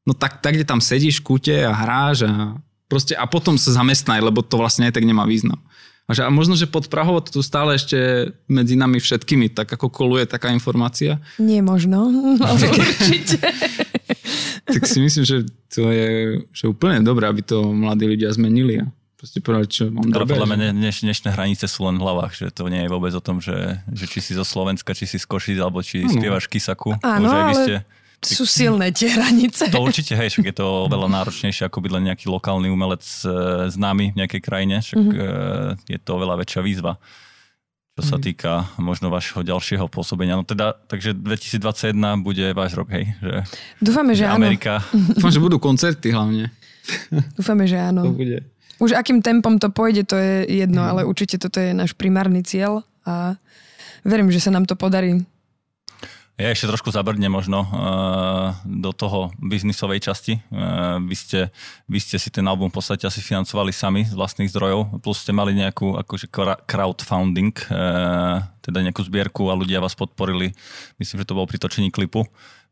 no 0.06 0.14
tak, 0.14 0.42
tak 0.42 0.58
kde 0.58 0.66
tam 0.66 0.82
sedíš 0.82 1.22
v 1.22 1.26
kúte 1.34 1.54
a 1.62 1.70
hráš 1.70 2.26
a 2.26 2.58
proste 2.90 3.14
a 3.14 3.22
potom 3.30 3.54
sa 3.54 3.70
zamestnaj, 3.70 4.18
lebo 4.18 4.42
to 4.42 4.58
vlastne 4.58 4.90
aj 4.90 4.98
tak 4.98 5.06
nemá 5.06 5.22
význam. 5.26 5.62
A, 6.10 6.14
že, 6.18 6.26
a 6.26 6.30
možno, 6.34 6.58
že 6.58 6.66
pod 6.66 6.90
Prahou 6.90 7.22
to 7.22 7.38
tu 7.38 7.40
stále 7.46 7.78
ešte 7.78 7.94
medzi 8.50 8.74
nami 8.74 8.98
všetkými 8.98 9.54
tak 9.54 9.70
ako 9.70 9.86
koluje 9.94 10.26
taká 10.26 10.50
informácia. 10.50 11.22
Nie 11.38 11.62
možno, 11.62 12.10
ale 12.42 12.66
určite. 12.82 13.38
tak 14.66 14.82
si 14.90 14.98
myslím, 14.98 15.22
že 15.22 15.46
to 15.70 15.86
je 15.86 16.10
že 16.50 16.66
úplne 16.66 17.06
dobré, 17.06 17.30
aby 17.30 17.46
to 17.46 17.70
mladí 17.70 18.10
ľudia 18.10 18.34
zmenili. 18.34 18.82
A 18.82 18.90
proste 19.14 19.38
povedať, 19.38 19.68
čo 19.70 19.82
mám 19.94 20.10
dobré. 20.10 20.34
Podľa 20.34 20.50
mňa 20.50 20.68
dneš, 20.74 21.06
dnešné 21.06 21.30
hranice 21.30 21.70
sú 21.70 21.86
len 21.86 21.94
v 21.94 22.02
hlavách, 22.02 22.34
že 22.34 22.46
to 22.50 22.66
nie 22.66 22.82
je 22.82 22.90
vôbec 22.90 23.14
o 23.14 23.22
tom, 23.22 23.38
že, 23.38 23.78
že 23.94 24.10
či 24.10 24.18
si 24.18 24.34
zo 24.34 24.42
Slovenska, 24.42 24.98
či 24.98 25.06
si 25.06 25.14
z 25.14 25.30
Košic, 25.30 25.62
alebo 25.62 25.78
či 25.78 26.02
ano. 26.02 26.10
spievaš 26.10 26.50
Kisaku. 26.50 26.98
Áno, 27.06 27.30
ale... 27.30 27.54
Ste 27.54 27.74
sú 28.20 28.44
silné 28.44 28.92
tie 28.92 29.12
hranice. 29.12 29.72
To 29.72 29.80
určite, 29.80 30.12
hej, 30.12 30.32
však 30.32 30.52
je 30.52 30.56
to 30.56 30.88
veľa 30.92 31.08
náročnejšie, 31.08 31.64
ako 31.66 31.80
byť 31.80 31.92
len 31.96 32.04
nejaký 32.12 32.28
lokálny 32.28 32.68
umelec 32.68 33.02
e, 33.24 33.28
známy 33.72 34.12
v 34.12 34.18
nejakej 34.20 34.40
krajine, 34.44 34.84
však 34.84 35.00
mm-hmm. 35.00 35.88
je 35.88 35.98
to 36.00 36.10
oveľa 36.16 36.44
väčšia 36.44 36.60
výzva 36.60 37.00
čo 38.00 38.16
sa 38.16 38.16
mhm. 38.16 38.24
týka 38.24 38.52
možno 38.80 39.12
vašho 39.12 39.44
ďalšieho 39.44 39.84
pôsobenia. 39.92 40.40
No 40.40 40.48
teda, 40.48 40.72
takže 40.88 41.12
2021 41.12 41.92
bude 42.24 42.56
váš 42.56 42.72
rok, 42.72 42.88
hej? 42.96 43.12
Že, 43.20 43.32
Dúfame, 43.84 44.12
že, 44.16 44.24
že 44.24 44.32
Amerika. 44.32 44.80
áno. 44.80 45.12
Dúfam, 45.20 45.32
že 45.34 45.40
budú 45.44 45.60
koncerty 45.60 46.08
hlavne. 46.08 46.48
Dúfame, 47.36 47.68
že 47.68 47.76
áno. 47.76 48.08
To 48.08 48.16
bude. 48.16 48.40
Už 48.80 48.96
akým 48.96 49.20
tempom 49.20 49.60
to 49.60 49.68
pôjde, 49.68 50.08
to 50.08 50.16
je 50.16 50.64
jedno, 50.64 50.80
mm. 50.80 50.88
ale 50.88 51.00
určite 51.04 51.36
toto 51.36 51.60
je 51.60 51.76
náš 51.76 51.92
primárny 51.92 52.40
cieľ 52.40 52.80
a 53.04 53.36
verím, 54.00 54.32
že 54.32 54.40
sa 54.40 54.48
nám 54.48 54.64
to 54.64 54.72
podarí. 54.72 55.20
Ja 56.40 56.56
ešte 56.56 56.72
trošku 56.72 56.88
zabrdne 56.88 57.28
možno 57.28 57.68
uh, 57.68 58.56
do 58.64 58.96
toho 58.96 59.28
biznisovej 59.36 60.00
časti. 60.00 60.40
Uh, 60.48 60.96
vy, 61.04 61.12
ste, 61.12 61.38
vy 61.84 62.00
ste 62.00 62.16
si 62.16 62.32
ten 62.32 62.48
album 62.48 62.72
v 62.72 62.80
podstate 62.80 63.04
asi 63.04 63.20
financovali 63.20 63.76
sami 63.76 64.08
z 64.08 64.16
vlastných 64.16 64.48
zdrojov, 64.48 65.04
plus 65.04 65.20
ste 65.20 65.36
mali 65.36 65.52
nejakú 65.52 66.00
akože 66.00 66.32
crowdfunding, 66.64 67.52
uh, 67.68 68.40
teda 68.64 68.80
nejakú 68.80 69.04
zbierku 69.04 69.52
a 69.52 69.58
ľudia 69.60 69.84
vás 69.84 69.92
podporili. 69.92 70.56
Myslím, 70.96 71.20
že 71.20 71.28
to 71.28 71.36
bolo 71.36 71.44
pri 71.44 71.60
točení 71.60 71.92
klipu. 71.92 72.24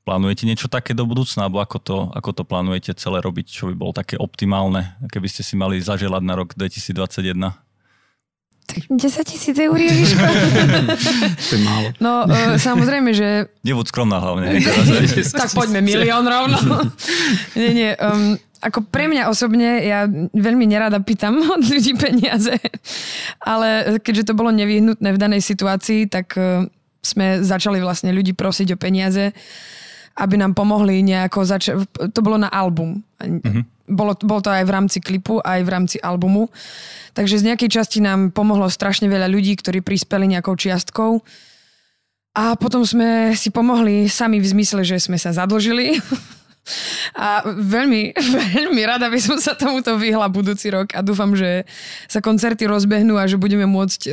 Plánujete 0.09 0.49
niečo 0.49 0.73
také 0.73 0.97
do 0.97 1.05
budúcna, 1.05 1.45
alebo 1.45 1.61
ako 1.61 1.79
to, 1.85 1.97
ako 2.17 2.31
to 2.41 2.43
plánujete 2.49 2.97
celé 2.97 3.21
robiť, 3.21 3.53
čo 3.53 3.69
by 3.69 3.77
bolo 3.77 3.93
také 3.93 4.17
optimálne, 4.17 4.97
keby 5.13 5.29
ste 5.29 5.45
si 5.45 5.61
mali 5.61 5.77
zaželať 5.77 6.25
na 6.25 6.41
rok 6.41 6.57
2021? 6.57 7.68
10 8.69 9.25
tisíc 9.25 9.57
eur, 9.59 9.77
Ježiško. 9.77 10.25
to 11.49 11.53
je 11.57 11.61
málo. 11.65 11.89
No, 11.99 12.29
uh, 12.29 12.61
samozrejme, 12.61 13.11
že... 13.17 13.49
Nebuď 13.65 13.87
skromná 13.89 14.21
hlavne. 14.21 14.61
tak 15.41 15.51
poďme 15.57 15.81
milión 15.81 16.29
rovno. 16.29 16.57
nie, 17.59 17.71
nie. 17.73 17.91
Um, 17.97 18.37
ako 18.61 18.85
pre 18.91 19.07
mňa 19.09 19.31
osobne, 19.31 19.81
ja 19.87 20.05
veľmi 20.35 20.67
nerada 20.69 21.01
pýtam 21.01 21.39
od 21.57 21.63
ľudí 21.65 21.97
peniaze, 21.97 22.61
ale 23.41 23.99
keďže 24.03 24.33
to 24.33 24.39
bolo 24.39 24.53
nevyhnutné 24.53 25.09
v 25.15 25.19
danej 25.19 25.43
situácii, 25.47 26.11
tak 26.11 26.37
uh, 26.37 26.67
sme 27.01 27.41
začali 27.41 27.81
vlastne 27.81 28.13
ľudí 28.13 28.37
prosiť 28.37 28.77
o 28.77 28.81
peniaze, 28.81 29.33
aby 30.19 30.35
nám 30.37 30.53
pomohli 30.53 31.01
nejako 31.01 31.47
začať. 31.47 31.75
To 32.13 32.21
bolo 32.21 32.37
na 32.37 32.51
album. 32.53 33.01
Mm-hmm 33.23 33.78
bolo, 33.89 34.15
bolo 34.21 34.41
to 34.45 34.53
aj 34.53 34.65
v 34.69 34.75
rámci 34.75 34.99
klipu, 35.01 35.41
aj 35.43 35.61
v 35.65 35.73
rámci 35.73 35.97
albumu. 35.99 36.53
Takže 37.17 37.41
z 37.41 37.47
nejakej 37.53 37.71
časti 37.73 37.99
nám 37.99 38.31
pomohlo 38.31 38.69
strašne 38.71 39.11
veľa 39.11 39.27
ľudí, 39.27 39.57
ktorí 39.59 39.83
prispeli 39.83 40.31
nejakou 40.31 40.55
čiastkou. 40.55 41.25
A 42.39 42.55
potom 42.55 42.87
sme 42.87 43.35
si 43.35 43.51
pomohli 43.51 44.07
sami 44.07 44.39
v 44.39 44.47
zmysle, 44.47 44.87
že 44.87 45.03
sme 45.03 45.19
sa 45.19 45.35
zadlžili. 45.35 45.99
A 47.17 47.43
veľmi, 47.47 48.13
veľmi 48.59 48.83
rada 48.85 49.09
by 49.09 49.21
som 49.21 49.37
sa 49.41 49.57
tomuto 49.57 49.97
vyhla 49.97 50.29
budúci 50.29 50.69
rok 50.69 50.93
a 50.93 51.01
dúfam, 51.01 51.33
že 51.33 51.65
sa 52.07 52.21
koncerty 52.21 52.69
rozbehnú 52.69 53.17
a 53.17 53.29
že 53.29 53.41
budeme 53.41 53.65
môcť 53.65 54.01
e, 54.07 54.11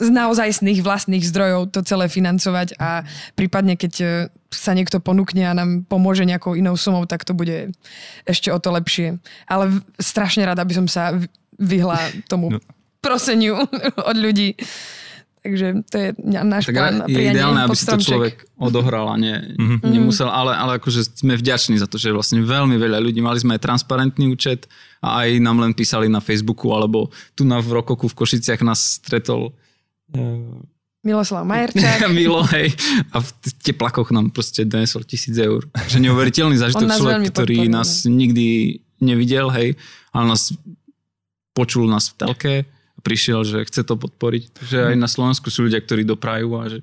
z 0.00 0.08
naozajstných 0.10 0.82
vlastných 0.82 1.24
zdrojov 1.26 1.74
to 1.74 1.80
celé 1.82 2.06
financovať 2.10 2.78
a 2.78 3.02
prípadne 3.34 3.74
keď 3.78 3.94
e, 4.00 4.06
sa 4.54 4.70
niekto 4.72 5.02
ponúkne 5.02 5.50
a 5.50 5.56
nám 5.56 5.82
pomôže 5.86 6.22
nejakou 6.22 6.54
inou 6.54 6.78
sumou, 6.78 7.04
tak 7.10 7.26
to 7.26 7.34
bude 7.34 7.74
ešte 8.22 8.54
o 8.54 8.58
to 8.62 8.70
lepšie. 8.70 9.18
Ale 9.50 9.82
strašne 9.98 10.46
rada 10.46 10.62
by 10.62 10.74
som 10.78 10.86
sa 10.86 11.18
vyhla 11.58 11.98
tomu 12.30 12.54
no. 12.54 12.58
proseniu 13.02 13.58
od 14.10 14.16
ľudí. 14.16 14.54
Takže 15.44 15.84
to 15.92 15.96
je 16.00 16.08
náš 16.24 16.72
tak 16.72 16.80
plán. 16.80 17.04
Je 17.04 17.20
ideálne, 17.20 17.68
aby 17.68 17.76
si 17.76 17.84
to 17.84 18.00
človek 18.00 18.48
odohral 18.56 19.12
a 19.12 19.16
ne, 19.20 19.52
mm-hmm. 19.52 19.84
nemusel, 19.84 20.24
ale, 20.24 20.56
ale 20.56 20.80
akože 20.80 21.20
sme 21.20 21.36
vďační 21.36 21.76
za 21.76 21.84
to, 21.84 22.00
že 22.00 22.16
vlastne 22.16 22.40
veľmi 22.40 22.80
veľa 22.80 22.96
ľudí, 23.04 23.20
mali 23.20 23.36
sme 23.36 23.60
aj 23.60 23.68
transparentný 23.68 24.32
účet 24.32 24.64
a 25.04 25.20
aj 25.20 25.44
nám 25.44 25.60
len 25.60 25.76
písali 25.76 26.08
na 26.08 26.24
Facebooku, 26.24 26.72
alebo 26.72 27.12
tu 27.36 27.44
na 27.44 27.60
v 27.60 27.76
Rokoku 27.76 28.08
v 28.08 28.16
Košiciach 28.24 28.64
nás 28.64 29.04
stretol 29.04 29.52
uh, 30.16 30.64
Miloslav 31.04 31.44
Majerčák. 31.44 32.08
Milo, 32.16 32.40
hej. 32.48 32.72
A 33.12 33.20
v 33.20 33.28
teplakoch 33.60 34.08
nám 34.16 34.32
proste 34.32 34.64
donesol 34.64 35.04
tisíc 35.04 35.36
eur. 35.36 35.68
Že 35.92 36.08
neuveriteľný 36.08 36.56
zážitok 36.64 36.88
človek, 36.88 37.28
ktorý 37.28 37.68
nás 37.68 38.08
nikdy 38.08 38.80
nevidel, 39.04 39.52
hej, 39.52 39.76
ale 40.16 40.24
nás 40.32 40.56
počul 41.52 41.84
nás 41.84 42.08
v 42.08 42.14
telke, 42.16 42.54
prišiel, 43.04 43.44
že 43.44 43.68
chce 43.68 43.84
to 43.84 44.00
podporiť. 44.00 44.64
Že 44.64 44.78
aj 44.90 44.96
na 44.96 45.06
Slovensku 45.06 45.52
sú 45.52 45.68
ľudia, 45.68 45.84
ktorí 45.84 46.08
doprajú 46.08 46.48
a 46.56 46.72
že 46.72 46.78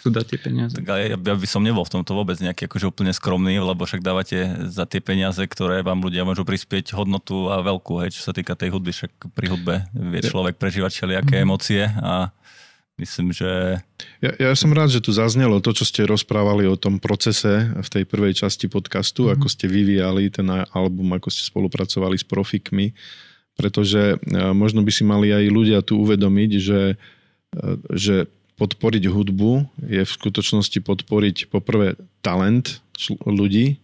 chcú 0.00 0.08
dať 0.08 0.24
tie 0.24 0.38
peniaze. 0.40 0.72
Tak 0.72 0.88
ja, 0.88 1.14
ja 1.14 1.34
by 1.36 1.48
som 1.48 1.60
nebol 1.60 1.84
v 1.84 2.00
tomto 2.00 2.16
vôbec 2.16 2.40
nejaký 2.40 2.64
akože 2.64 2.88
úplne 2.88 3.12
skromný, 3.12 3.60
lebo 3.60 3.84
však 3.84 4.00
dávate 4.00 4.48
za 4.72 4.88
tie 4.88 5.04
peniaze, 5.04 5.44
ktoré 5.44 5.84
vám 5.84 6.00
ľudia 6.00 6.24
môžu 6.24 6.48
prispieť 6.48 6.96
hodnotu 6.96 7.52
a 7.52 7.60
veľkú, 7.60 8.00
hej, 8.00 8.16
čo 8.16 8.24
sa 8.24 8.32
týka 8.32 8.56
tej 8.56 8.72
hudby, 8.72 8.96
však 8.96 9.36
pri 9.36 9.46
hudbe 9.52 9.74
vie 9.92 10.20
človek 10.24 10.56
prežívať 10.56 10.96
všelijaké 10.96 11.36
mm. 11.38 11.44
emócie 11.44 11.84
a 12.00 12.32
Myslím, 12.96 13.28
že... 13.28 13.76
Ja, 14.24 14.32
ja 14.40 14.50
som 14.56 14.72
rád, 14.72 14.88
že 14.88 15.04
tu 15.04 15.12
zaznelo 15.12 15.60
to, 15.60 15.76
čo 15.76 15.84
ste 15.84 16.08
rozprávali 16.08 16.64
o 16.64 16.80
tom 16.80 16.96
procese 16.96 17.68
v 17.76 17.88
tej 17.92 18.08
prvej 18.08 18.32
časti 18.40 18.72
podcastu, 18.72 19.28
mm-hmm. 19.28 19.36
ako 19.36 19.46
ste 19.52 19.68
vyvíjali 19.68 20.32
ten 20.32 20.48
album, 20.72 21.12
ako 21.12 21.28
ste 21.28 21.44
spolupracovali 21.44 22.16
s 22.16 22.24
profikmi, 22.24 22.96
pretože 23.56 24.14
e, 24.14 24.16
možno 24.52 24.84
by 24.84 24.92
si 24.92 25.02
mali 25.02 25.32
aj 25.32 25.44
ľudia 25.48 25.80
tu 25.80 25.96
uvedomiť, 25.98 26.50
že, 26.60 26.82
e, 26.94 26.96
že 27.96 28.28
podporiť 28.56 29.08
hudbu 29.08 29.68
je 29.84 30.02
v 30.04 30.14
skutočnosti 30.16 30.78
podporiť 30.80 31.36
poprvé 31.52 31.96
talent 32.20 32.80
ľudí, 33.24 33.80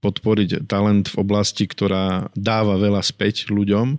podporiť 0.00 0.64
talent 0.68 1.12
v 1.12 1.16
oblasti, 1.20 1.68
ktorá 1.68 2.32
dáva 2.32 2.80
veľa 2.80 3.02
späť 3.04 3.52
ľuďom 3.52 3.98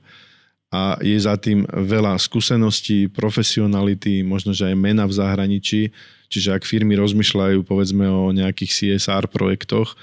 a 0.69 1.01
je 1.01 1.17
za 1.17 1.33
tým 1.37 1.65
veľa 1.65 2.17
skúseností, 2.21 3.09
profesionality, 3.09 4.21
možno, 4.21 4.53
že 4.53 4.69
aj 4.69 4.75
mena 4.77 5.09
v 5.09 5.17
zahraničí. 5.17 5.89
Čiže 6.29 6.61
ak 6.61 6.63
firmy 6.65 6.93
rozmýšľajú 6.93 7.65
povedzme 7.65 8.05
o 8.05 8.29
nejakých 8.29 8.69
CSR 8.69 9.25
projektoch, 9.33 9.97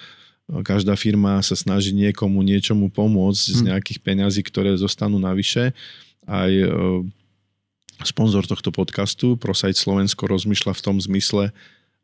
každá 0.62 0.94
firma 0.94 1.42
sa 1.42 1.58
snaží 1.58 1.90
niekomu 1.90 2.38
niečomu 2.46 2.86
pomôcť 2.90 3.44
z 3.50 3.60
hm. 3.62 3.66
nejakých 3.72 3.98
peňazí, 4.02 4.40
ktoré 4.46 4.78
zostanú 4.78 5.18
navyše. 5.18 5.74
Aj 6.26 6.50
e, 6.50 6.66
sponzor 8.06 8.46
tohto 8.46 8.70
podcastu, 8.70 9.34
ProSite 9.34 9.78
Slovensko, 9.78 10.30
rozmýšľa 10.30 10.72
v 10.74 10.84
tom 10.84 10.96
zmysle, 11.02 11.50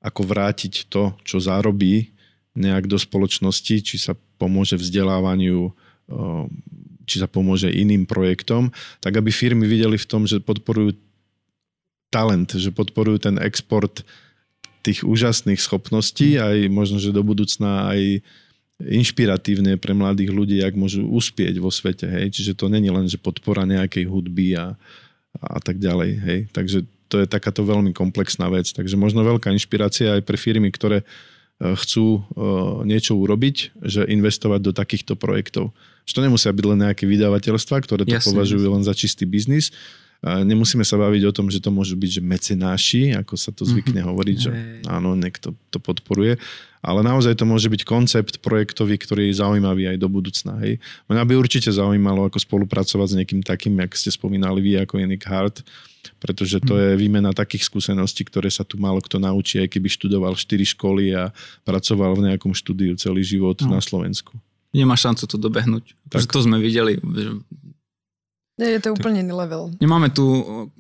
ako 0.03 0.27
vrátiť 0.27 0.91
to, 0.91 1.15
čo 1.23 1.39
zarobí 1.39 2.11
nejak 2.59 2.91
do 2.91 2.99
spoločnosti, 2.99 3.75
či 3.81 3.97
sa 3.97 4.19
pomôže 4.37 4.75
vzdelávaniu 4.75 5.71
e, 5.71 6.21
či 7.07 7.19
sa 7.19 7.27
pomôže 7.27 7.67
iným 7.71 8.07
projektom, 8.07 8.71
tak 9.03 9.19
aby 9.19 9.35
firmy 9.35 9.67
videli 9.67 9.99
v 9.99 10.07
tom, 10.07 10.23
že 10.27 10.39
podporujú 10.39 10.95
talent, 12.13 12.55
že 12.55 12.71
podporujú 12.71 13.27
ten 13.27 13.37
export 13.43 14.07
tých 14.83 15.01
úžasných 15.07 15.63
schopností, 15.63 16.37
aj 16.37 16.67
možno, 16.69 16.99
že 16.99 17.15
do 17.15 17.23
budúcna 17.23 17.95
aj 17.95 18.21
inšpiratívne 18.83 19.79
pre 19.79 19.95
mladých 19.95 20.35
ľudí, 20.35 20.59
ak 20.59 20.75
môžu 20.75 21.07
uspieť 21.07 21.63
vo 21.63 21.71
svete. 21.71 22.11
Hej? 22.11 22.35
Čiže 22.35 22.59
to 22.59 22.67
není 22.67 22.91
len, 22.91 23.07
že 23.07 23.21
podpora 23.21 23.63
nejakej 23.63 24.11
hudby 24.11 24.59
a, 24.59 24.75
a 25.39 25.59
tak 25.63 25.79
ďalej. 25.79 26.11
Hej? 26.19 26.39
Takže 26.51 26.79
to 27.07 27.23
je 27.23 27.31
takáto 27.31 27.63
veľmi 27.63 27.95
komplexná 27.95 28.51
vec. 28.51 28.75
Takže 28.75 28.99
možno 28.99 29.23
veľká 29.23 29.55
inšpirácia 29.55 30.19
aj 30.19 30.27
pre 30.27 30.35
firmy, 30.35 30.75
ktoré 30.75 31.07
E, 31.63 31.79
chcú 31.79 32.19
e, 32.19 32.21
niečo 32.91 33.15
urobiť, 33.15 33.79
že 33.87 34.03
investovať 34.11 34.61
do 34.67 34.73
takýchto 34.75 35.15
projektov. 35.15 35.71
Že 36.11 36.13
to 36.19 36.21
nemusia 36.27 36.51
byť 36.51 36.65
len 36.67 36.79
nejaké 36.83 37.07
vydavateľstva, 37.07 37.77
ktoré 37.87 38.03
to 38.03 38.19
Jasne, 38.19 38.35
považujú 38.35 38.67
len 38.67 38.83
za 38.83 38.95
čistý 38.99 39.23
biznis. 39.23 39.71
Nemusíme 40.23 40.87
sa 40.87 40.95
baviť 40.95 41.23
o 41.27 41.35
tom, 41.35 41.51
že 41.51 41.59
to 41.59 41.75
môžu 41.75 41.99
byť 41.99 42.11
že 42.19 42.23
mecenáši, 42.23 43.03
ako 43.19 43.35
sa 43.35 43.51
to 43.51 43.67
zvykne 43.67 44.07
mm-hmm. 44.07 44.11
hovoriť, 44.15 44.37
že 44.39 44.51
áno, 44.87 45.19
niekto 45.19 45.51
to 45.75 45.83
podporuje. 45.83 46.39
Ale 46.79 47.03
naozaj 47.03 47.39
to 47.39 47.47
môže 47.47 47.67
byť 47.67 47.83
koncept 47.83 48.39
projektový, 48.39 48.99
ktorý 48.99 49.31
je 49.31 49.39
zaujímavý 49.39 49.95
aj 49.95 49.99
do 49.99 50.07
budúcna. 50.11 50.63
Hej. 50.63 50.83
Mňa 51.11 51.23
by 51.27 51.35
určite 51.39 51.71
zaujímalo, 51.75 52.27
ako 52.27 52.39
spolupracovať 52.39 53.07
s 53.07 53.19
niekým 53.19 53.43
takým, 53.43 53.75
jak 53.83 53.99
ste 53.99 54.15
spomínali 54.15 54.63
vy, 54.63 54.73
ako 54.83 54.99
je 55.03 55.07
Nick 55.11 55.27
Hart, 55.27 55.63
pretože 56.23 56.59
to 56.63 56.79
je 56.79 56.99
výmena 56.99 57.35
takých 57.35 57.67
skúseností, 57.67 58.27
ktoré 58.27 58.51
sa 58.51 58.63
tu 58.63 58.79
málo 58.79 59.03
kto 59.03 59.19
naučí, 59.19 59.59
aj 59.59 59.75
keby 59.75 59.91
študoval 59.91 60.35
4 60.39 60.75
školy 60.75 61.15
a 61.19 61.35
pracoval 61.67 62.19
v 62.19 62.31
nejakom 62.31 62.55
štúdiu 62.55 62.95
celý 62.95 63.27
život 63.27 63.59
no. 63.63 63.79
na 63.79 63.81
Slovensku. 63.83 64.35
Nemá 64.71 64.95
šancu 64.95 65.27
to 65.27 65.39
dobehnúť. 65.39 65.99
Tak. 66.11 66.31
To 66.31 66.43
sme 66.43 66.63
videli. 66.63 66.99
Nie, 68.61 68.77
je 68.77 68.85
to 68.85 68.93
úplne 68.93 69.25
iný 69.25 69.33
level. 69.33 69.73
Nemáme 69.81 70.13
tu 70.13 70.25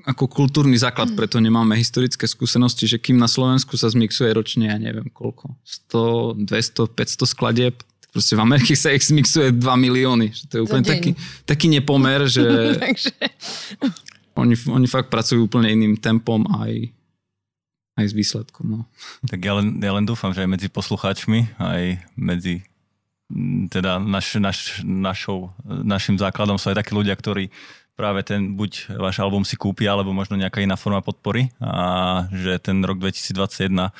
ako 0.04 0.28
kultúrny 0.28 0.76
základ, 0.76 1.16
preto 1.16 1.40
nemáme 1.40 1.72
historické 1.72 2.28
skúsenosti, 2.28 2.84
že 2.84 3.00
kým 3.00 3.16
na 3.16 3.24
Slovensku 3.24 3.80
sa 3.80 3.88
zmixuje 3.88 4.28
ročne, 4.36 4.68
ja 4.68 4.76
neviem 4.76 5.08
koľko, 5.08 5.56
100, 5.88 6.44
200, 6.44 6.92
500 6.92 7.32
skladieb, 7.32 7.74
proste 8.12 8.36
v 8.36 8.44
Amerike 8.44 8.76
sa 8.76 8.92
ich 8.92 9.08
zmixuje 9.08 9.56
2 9.56 9.64
milióny. 9.88 10.36
To 10.52 10.60
je 10.60 10.62
úplne 10.68 10.84
taký, 10.84 11.16
taký 11.48 11.72
nepomer, 11.72 12.28
že... 12.34 12.76
Takže... 12.76 13.12
Oni, 14.36 14.56
oni 14.56 14.86
fakt 14.88 15.12
pracujú 15.12 15.44
úplne 15.44 15.68
iným 15.72 16.00
tempom 16.00 16.44
aj, 16.56 16.88
aj 18.00 18.04
s 18.08 18.14
výsledkom. 18.16 18.64
No. 18.64 18.80
Tak 19.28 19.40
ja 19.40 19.60
len, 19.60 19.76
ja 19.80 19.92
len 19.92 20.08
dúfam, 20.08 20.32
že 20.32 20.44
aj 20.44 20.56
medzi 20.56 20.68
poslucháčmi, 20.72 21.60
aj 21.60 22.00
medzi 22.16 22.64
teda 23.72 23.98
naš, 23.98 24.36
naš, 24.36 24.58
našou, 24.84 25.50
našim 25.64 26.16
základom 26.20 26.60
sú 26.60 26.70
aj 26.72 26.84
takí 26.84 26.92
ľudia, 26.92 27.16
ktorí 27.16 27.48
práve 27.92 28.24
ten 28.24 28.56
buď 28.56 28.96
váš 28.96 29.20
album 29.20 29.44
si 29.44 29.54
kúpia, 29.54 29.92
alebo 29.92 30.16
možno 30.16 30.34
nejaká 30.40 30.64
iná 30.64 30.80
forma 30.80 31.04
podpory 31.04 31.52
a 31.60 32.26
že 32.32 32.56
ten 32.58 32.80
rok 32.80 32.96
2021 32.98 33.92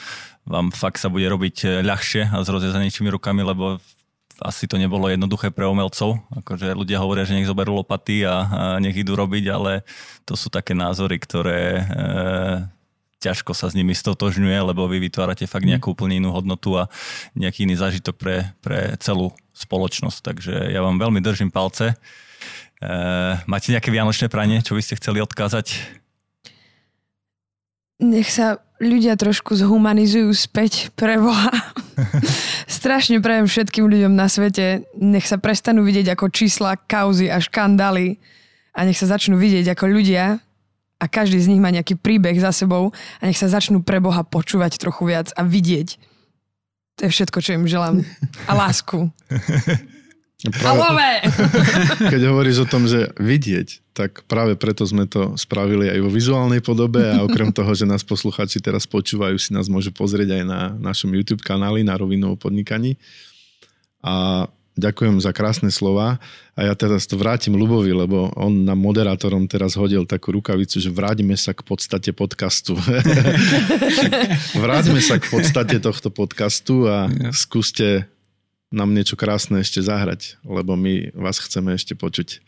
vám 0.49 0.67
fakt 0.73 0.99
sa 0.99 1.13
bude 1.13 1.29
robiť 1.29 1.85
ľahšie 1.85 2.33
a 2.33 2.41
s 2.41 2.49
rozjezanejšími 2.49 3.13
rukami, 3.13 3.45
lebo 3.45 3.79
asi 4.43 4.67
to 4.67 4.81
nebolo 4.81 5.07
jednoduché 5.07 5.55
pre 5.55 5.69
umelcov. 5.69 6.19
Akože 6.35 6.75
ľudia 6.75 6.99
hovoria, 6.99 7.23
že 7.23 7.39
nech 7.39 7.47
zoberú 7.47 7.79
lopaty 7.79 8.27
a, 8.27 8.35
a 8.35 8.37
nech 8.83 8.97
idú 8.97 9.15
robiť, 9.15 9.45
ale 9.53 9.87
to 10.27 10.35
sú 10.35 10.51
také 10.51 10.75
názory, 10.75 11.21
ktoré 11.23 11.63
e, 11.79 11.85
ťažko 13.23 13.55
sa 13.55 13.71
s 13.71 13.79
nimi 13.79 13.95
stotožňuje, 13.95 14.59
lebo 14.75 14.91
vy 14.91 14.99
vytvárate 14.99 15.47
fakt 15.47 15.63
nejakú 15.63 15.95
úplne 15.95 16.19
inú 16.19 16.35
hodnotu 16.35 16.75
a 16.75 16.91
nejaký 17.39 17.71
iný 17.71 17.79
zážitok 17.79 18.15
pre, 18.19 18.37
pre 18.59 18.99
celú 18.99 19.31
spoločnosť. 19.55 20.19
Takže 20.19 20.55
ja 20.75 20.83
vám 20.83 20.99
veľmi 20.99 21.23
držím 21.23 21.55
palce. 21.55 21.95
E, 21.95 22.89
máte 23.47 23.71
nejaké 23.71 23.95
vianočné 23.95 24.27
pranie, 24.27 24.59
čo 24.61 24.75
by 24.75 24.83
ste 24.83 24.99
chceli 24.99 25.23
odkázať? 25.23 26.03
Nech 28.03 28.35
sa 28.35 28.59
ľudia 28.83 29.15
trošku 29.15 29.55
zhumanizujú 29.55 30.27
späť 30.35 30.91
pre 30.99 31.23
Boha. 31.23 31.55
Strašne 32.67 33.23
prajem 33.23 33.47
všetkým 33.47 33.87
ľuďom 33.87 34.19
na 34.19 34.27
svete, 34.27 34.91
nech 34.99 35.31
sa 35.31 35.39
prestanú 35.39 35.87
vidieť 35.87 36.19
ako 36.19 36.35
čísla, 36.35 36.75
kauzy 36.75 37.31
a 37.31 37.39
škandály 37.39 38.19
a 38.75 38.83
nech 38.83 38.99
sa 38.99 39.07
začnú 39.07 39.39
vidieť 39.39 39.71
ako 39.79 39.85
ľudia, 39.87 40.43
a 41.03 41.11
každý 41.11 41.43
z 41.43 41.51
nich 41.51 41.59
má 41.59 41.75
nejaký 41.75 41.99
príbeh 41.99 42.39
za 42.39 42.55
sebou 42.55 42.95
a 43.19 43.23
nech 43.27 43.35
sa 43.35 43.51
začnú 43.51 43.83
pre 43.83 43.99
Boha 43.99 44.23
počúvať 44.23 44.79
trochu 44.79 45.11
viac 45.11 45.35
a 45.35 45.43
vidieť. 45.43 45.99
To 47.03 47.09
je 47.09 47.11
všetko, 47.11 47.39
čo 47.43 47.59
im 47.59 47.67
želám. 47.67 48.07
A 48.47 48.53
lásku. 48.55 49.11
Práve, 50.51 51.23
keď 52.13 52.35
hovoríš 52.35 52.67
o 52.67 52.71
tom, 52.71 52.91
že 52.91 53.15
vidieť, 53.15 53.95
tak 53.95 54.27
práve 54.27 54.59
preto 54.59 54.83
sme 54.83 55.07
to 55.07 55.39
spravili 55.39 55.87
aj 55.87 56.03
vo 56.03 56.11
vizuálnej 56.11 56.59
podobe 56.59 56.99
a 56.99 57.23
okrem 57.23 57.55
toho, 57.59 57.71
že 57.79 57.87
nás 57.87 58.03
posluchači 58.03 58.59
teraz 58.59 58.91
počúvajú, 58.91 59.39
si 59.39 59.55
nás 59.55 59.71
môžu 59.71 59.95
pozrieť 59.95 60.43
aj 60.43 60.43
na 60.43 60.61
našom 60.83 61.15
YouTube 61.15 61.47
kanáli 61.47 61.87
na 61.87 61.95
rovinu 61.95 62.35
o 62.35 62.37
podnikaní. 62.41 62.99
A 64.03 64.51
Ďakujem 64.73 65.21
za 65.21 65.37
krásne 65.37 65.69
slova 65.69 66.17
a 66.57 66.61
ja 66.65 66.73
teraz 66.73 67.05
to 67.05 67.21
vrátim 67.21 67.53
Lubovi, 67.53 67.93
lebo 67.93 68.33
on 68.33 68.65
nám 68.65 68.81
moderátorom 68.81 69.45
teraz 69.45 69.77
hodil 69.77 70.09
takú 70.09 70.33
rukavicu, 70.33 70.81
že 70.81 70.89
vráťme 70.89 71.37
sa 71.37 71.53
k 71.53 71.61
podstate 71.61 72.17
podcastu. 72.17 72.73
vráťme 74.65 75.01
sa 75.05 75.21
k 75.21 75.29
podstate 75.29 75.77
tohto 75.77 76.09
podcastu 76.09 76.89
a 76.89 77.05
skúste 77.37 78.09
nám 78.73 78.97
niečo 78.97 79.13
krásne 79.13 79.61
ešte 79.61 79.85
zahrať, 79.85 80.41
lebo 80.41 80.73
my 80.73 81.13
vás 81.13 81.37
chceme 81.37 81.77
ešte 81.77 81.93
počuť. 81.93 82.41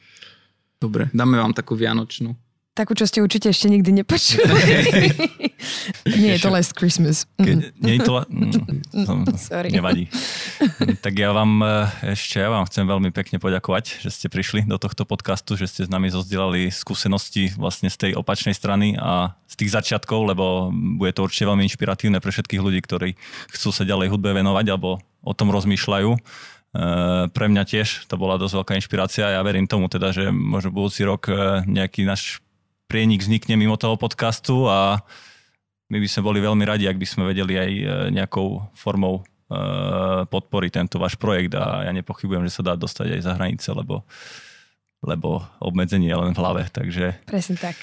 Dobre, 0.81 1.13
dáme 1.13 1.37
vám 1.37 1.53
takú 1.53 1.77
vianočnú. 1.77 2.33
Takú, 2.75 2.99
čo 2.99 3.07
ste 3.07 3.23
určite 3.23 3.55
ešte 3.55 3.71
nikdy 3.71 4.03
nepočuli. 4.03 4.51
nie 6.19 6.35
je 6.35 6.41
to 6.43 6.51
Last 6.51 6.75
Christmas. 6.75 7.23
Keď, 7.39 7.71
nie 7.79 7.95
je 7.95 8.01
to... 8.03 8.27
Mm, 8.27 9.31
Sorry. 9.39 9.71
Nevadí. 9.71 10.11
Tak 10.99 11.15
ja 11.15 11.31
vám 11.31 11.63
eh, 11.63 12.19
ešte, 12.19 12.43
ja 12.43 12.51
vám 12.51 12.67
chcem 12.67 12.83
veľmi 12.83 13.15
pekne 13.15 13.39
poďakovať, 13.39 14.03
že 14.03 14.11
ste 14.11 14.27
prišli 14.27 14.67
do 14.67 14.75
tohto 14.75 15.07
podcastu, 15.07 15.55
že 15.55 15.71
ste 15.71 15.87
s 15.87 15.91
nami 15.91 16.11
zozdielali 16.11 16.67
skúsenosti 16.75 17.55
vlastne 17.55 17.87
z 17.95 18.11
tej 18.11 18.13
opačnej 18.19 18.59
strany 18.59 18.99
a 18.99 19.39
z 19.47 19.55
tých 19.55 19.71
začiatkov, 19.71 20.35
lebo 20.35 20.75
bude 20.75 21.15
to 21.15 21.31
určite 21.31 21.47
veľmi 21.47 21.63
inšpiratívne 21.71 22.19
pre 22.19 22.35
všetkých 22.35 22.59
ľudí, 22.59 22.83
ktorí 22.83 23.15
chcú 23.55 23.71
sa 23.71 23.87
ďalej 23.87 24.11
hudbe 24.11 24.35
venovať 24.35 24.67
alebo 24.75 24.99
o 25.23 25.31
tom 25.31 25.55
rozmýšľajú. 25.55 26.11
Uh, 26.75 27.31
pre 27.31 27.47
mňa 27.47 27.63
tiež 27.71 28.11
to 28.11 28.19
bola 28.19 28.35
dosť 28.35 28.55
veľká 28.59 28.73
inšpirácia. 28.83 29.31
Ja 29.31 29.47
verím 29.47 29.71
tomu 29.71 29.87
teda, 29.87 30.11
že 30.11 30.35
možno 30.35 30.75
budúci 30.75 31.07
rok 31.07 31.31
uh, 31.31 31.63
nejaký 31.71 32.03
náš 32.03 32.43
prienik 32.95 33.27
vznikne 33.27 33.59
mimo 33.59 33.75
toho 33.75 33.99
podcastu 33.99 34.71
a 34.71 35.03
my 35.91 35.99
by 35.99 36.07
sme 36.07 36.31
boli 36.31 36.39
veľmi 36.39 36.63
radi, 36.63 36.87
ak 36.87 36.95
by 36.95 37.03
sme 37.03 37.27
vedeli 37.27 37.59
aj 37.59 37.71
e, 37.75 37.85
nejakou 38.15 38.71
formou 38.71 39.19
e, 39.19 39.23
podporiť 40.31 40.71
tento 40.79 41.03
váš 41.03 41.19
projekt 41.19 41.59
a 41.59 41.83
ja 41.83 41.91
nepochybujem, 41.91 42.47
že 42.47 42.55
sa 42.55 42.63
dá 42.63 42.79
dostať 42.79 43.19
aj 43.19 43.21
za 43.27 43.33
hranice, 43.35 43.69
lebo, 43.75 44.07
lebo 45.03 45.43
obmedzenie 45.59 46.07
je 46.07 46.23
len 46.23 46.31
v 46.31 46.39
hlave. 46.39 46.71
Takže... 46.71 47.19
Presne 47.27 47.59
tak. 47.59 47.75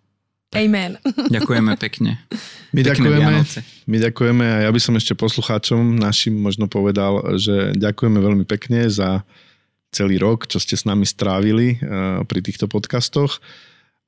Amen. 0.56 0.96
Ďakujeme 1.28 1.76
pekne. 1.76 2.16
My 2.72 2.80
ďakujeme, 2.80 3.32
my 3.88 3.96
ďakujeme 3.96 4.44
a 4.44 4.58
ja 4.68 4.70
by 4.72 4.80
som 4.80 4.92
ešte 4.96 5.16
poslucháčom 5.16 5.96
našim 5.96 6.36
možno 6.36 6.68
povedal, 6.68 7.36
že 7.40 7.72
ďakujeme 7.76 8.20
veľmi 8.20 8.44
pekne 8.44 8.88
za 8.92 9.24
celý 9.88 10.20
rok, 10.20 10.44
čo 10.44 10.60
ste 10.60 10.76
s 10.76 10.84
nami 10.84 11.08
strávili 11.08 11.80
e, 11.80 12.24
pri 12.28 12.40
týchto 12.44 12.68
podcastoch. 12.68 13.40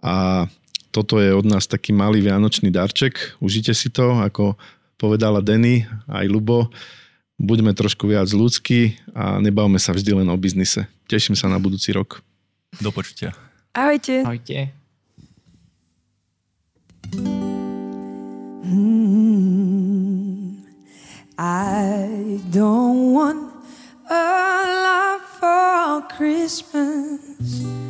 A 0.01 0.47
toto 0.91 1.23
je 1.23 1.31
od 1.31 1.47
nás 1.47 1.71
taký 1.71 1.95
malý 1.95 2.21
vianočný 2.21 2.75
darček. 2.75 3.39
Užite 3.39 3.75
si 3.77 3.89
to, 3.95 4.19
ako 4.19 4.59
povedala 4.99 5.41
Denny, 5.41 5.87
aj 6.11 6.27
Lubo. 6.29 6.69
Buďme 7.41 7.73
trošku 7.73 8.05
viac 8.05 8.29
ľudskí 8.29 9.01
a 9.17 9.41
nebavme 9.41 9.81
sa 9.81 9.97
vždy 9.97 10.13
len 10.21 10.29
o 10.29 10.37
biznise. 10.37 10.85
Teším 11.09 11.33
sa 11.33 11.49
na 11.49 11.57
budúci 11.57 11.89
rok. 11.97 12.21
Do 12.85 12.93
počutia. 12.93 13.33
Ahojte. 13.73 14.21
Ahojte. 14.27 14.77
Hmm, 18.71 20.63
I 21.39 22.39
don't 22.53 23.17
want 23.17 23.49
a 24.11 24.27
lot 24.85 25.23
for 25.41 26.03
Christmas. 26.13 27.90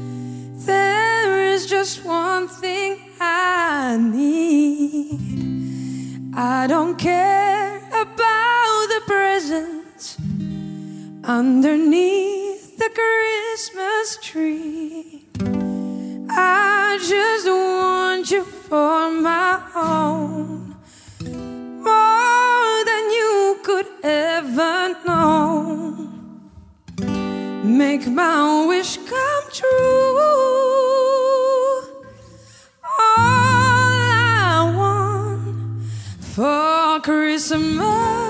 There 0.70 1.52
is 1.52 1.66
just 1.66 2.04
one 2.04 2.46
thing 2.46 2.90
I 3.20 3.98
need. 3.98 5.18
I 6.34 6.66
don't 6.68 6.96
care 6.96 7.78
about 8.04 8.86
the 8.94 9.00
presents 9.12 10.16
underneath 11.24 12.78
the 12.82 12.90
Christmas 13.00 14.06
tree. 14.28 15.26
I 16.30 16.98
just 17.14 17.46
want 17.48 18.30
you 18.30 18.44
for 18.44 19.10
my 19.10 19.52
own, 19.74 20.76
more 21.88 22.76
than 22.90 23.04
you 23.18 23.58
could 23.66 23.88
ever 24.04 24.76
know. 25.06 26.19
Make 27.80 28.06
my 28.08 28.66
wish 28.66 28.98
come 28.98 29.44
true. 29.50 30.18
All 32.84 33.22
I 34.36 34.74
want 34.76 35.82
for 36.20 37.00
Christmas 37.00 38.29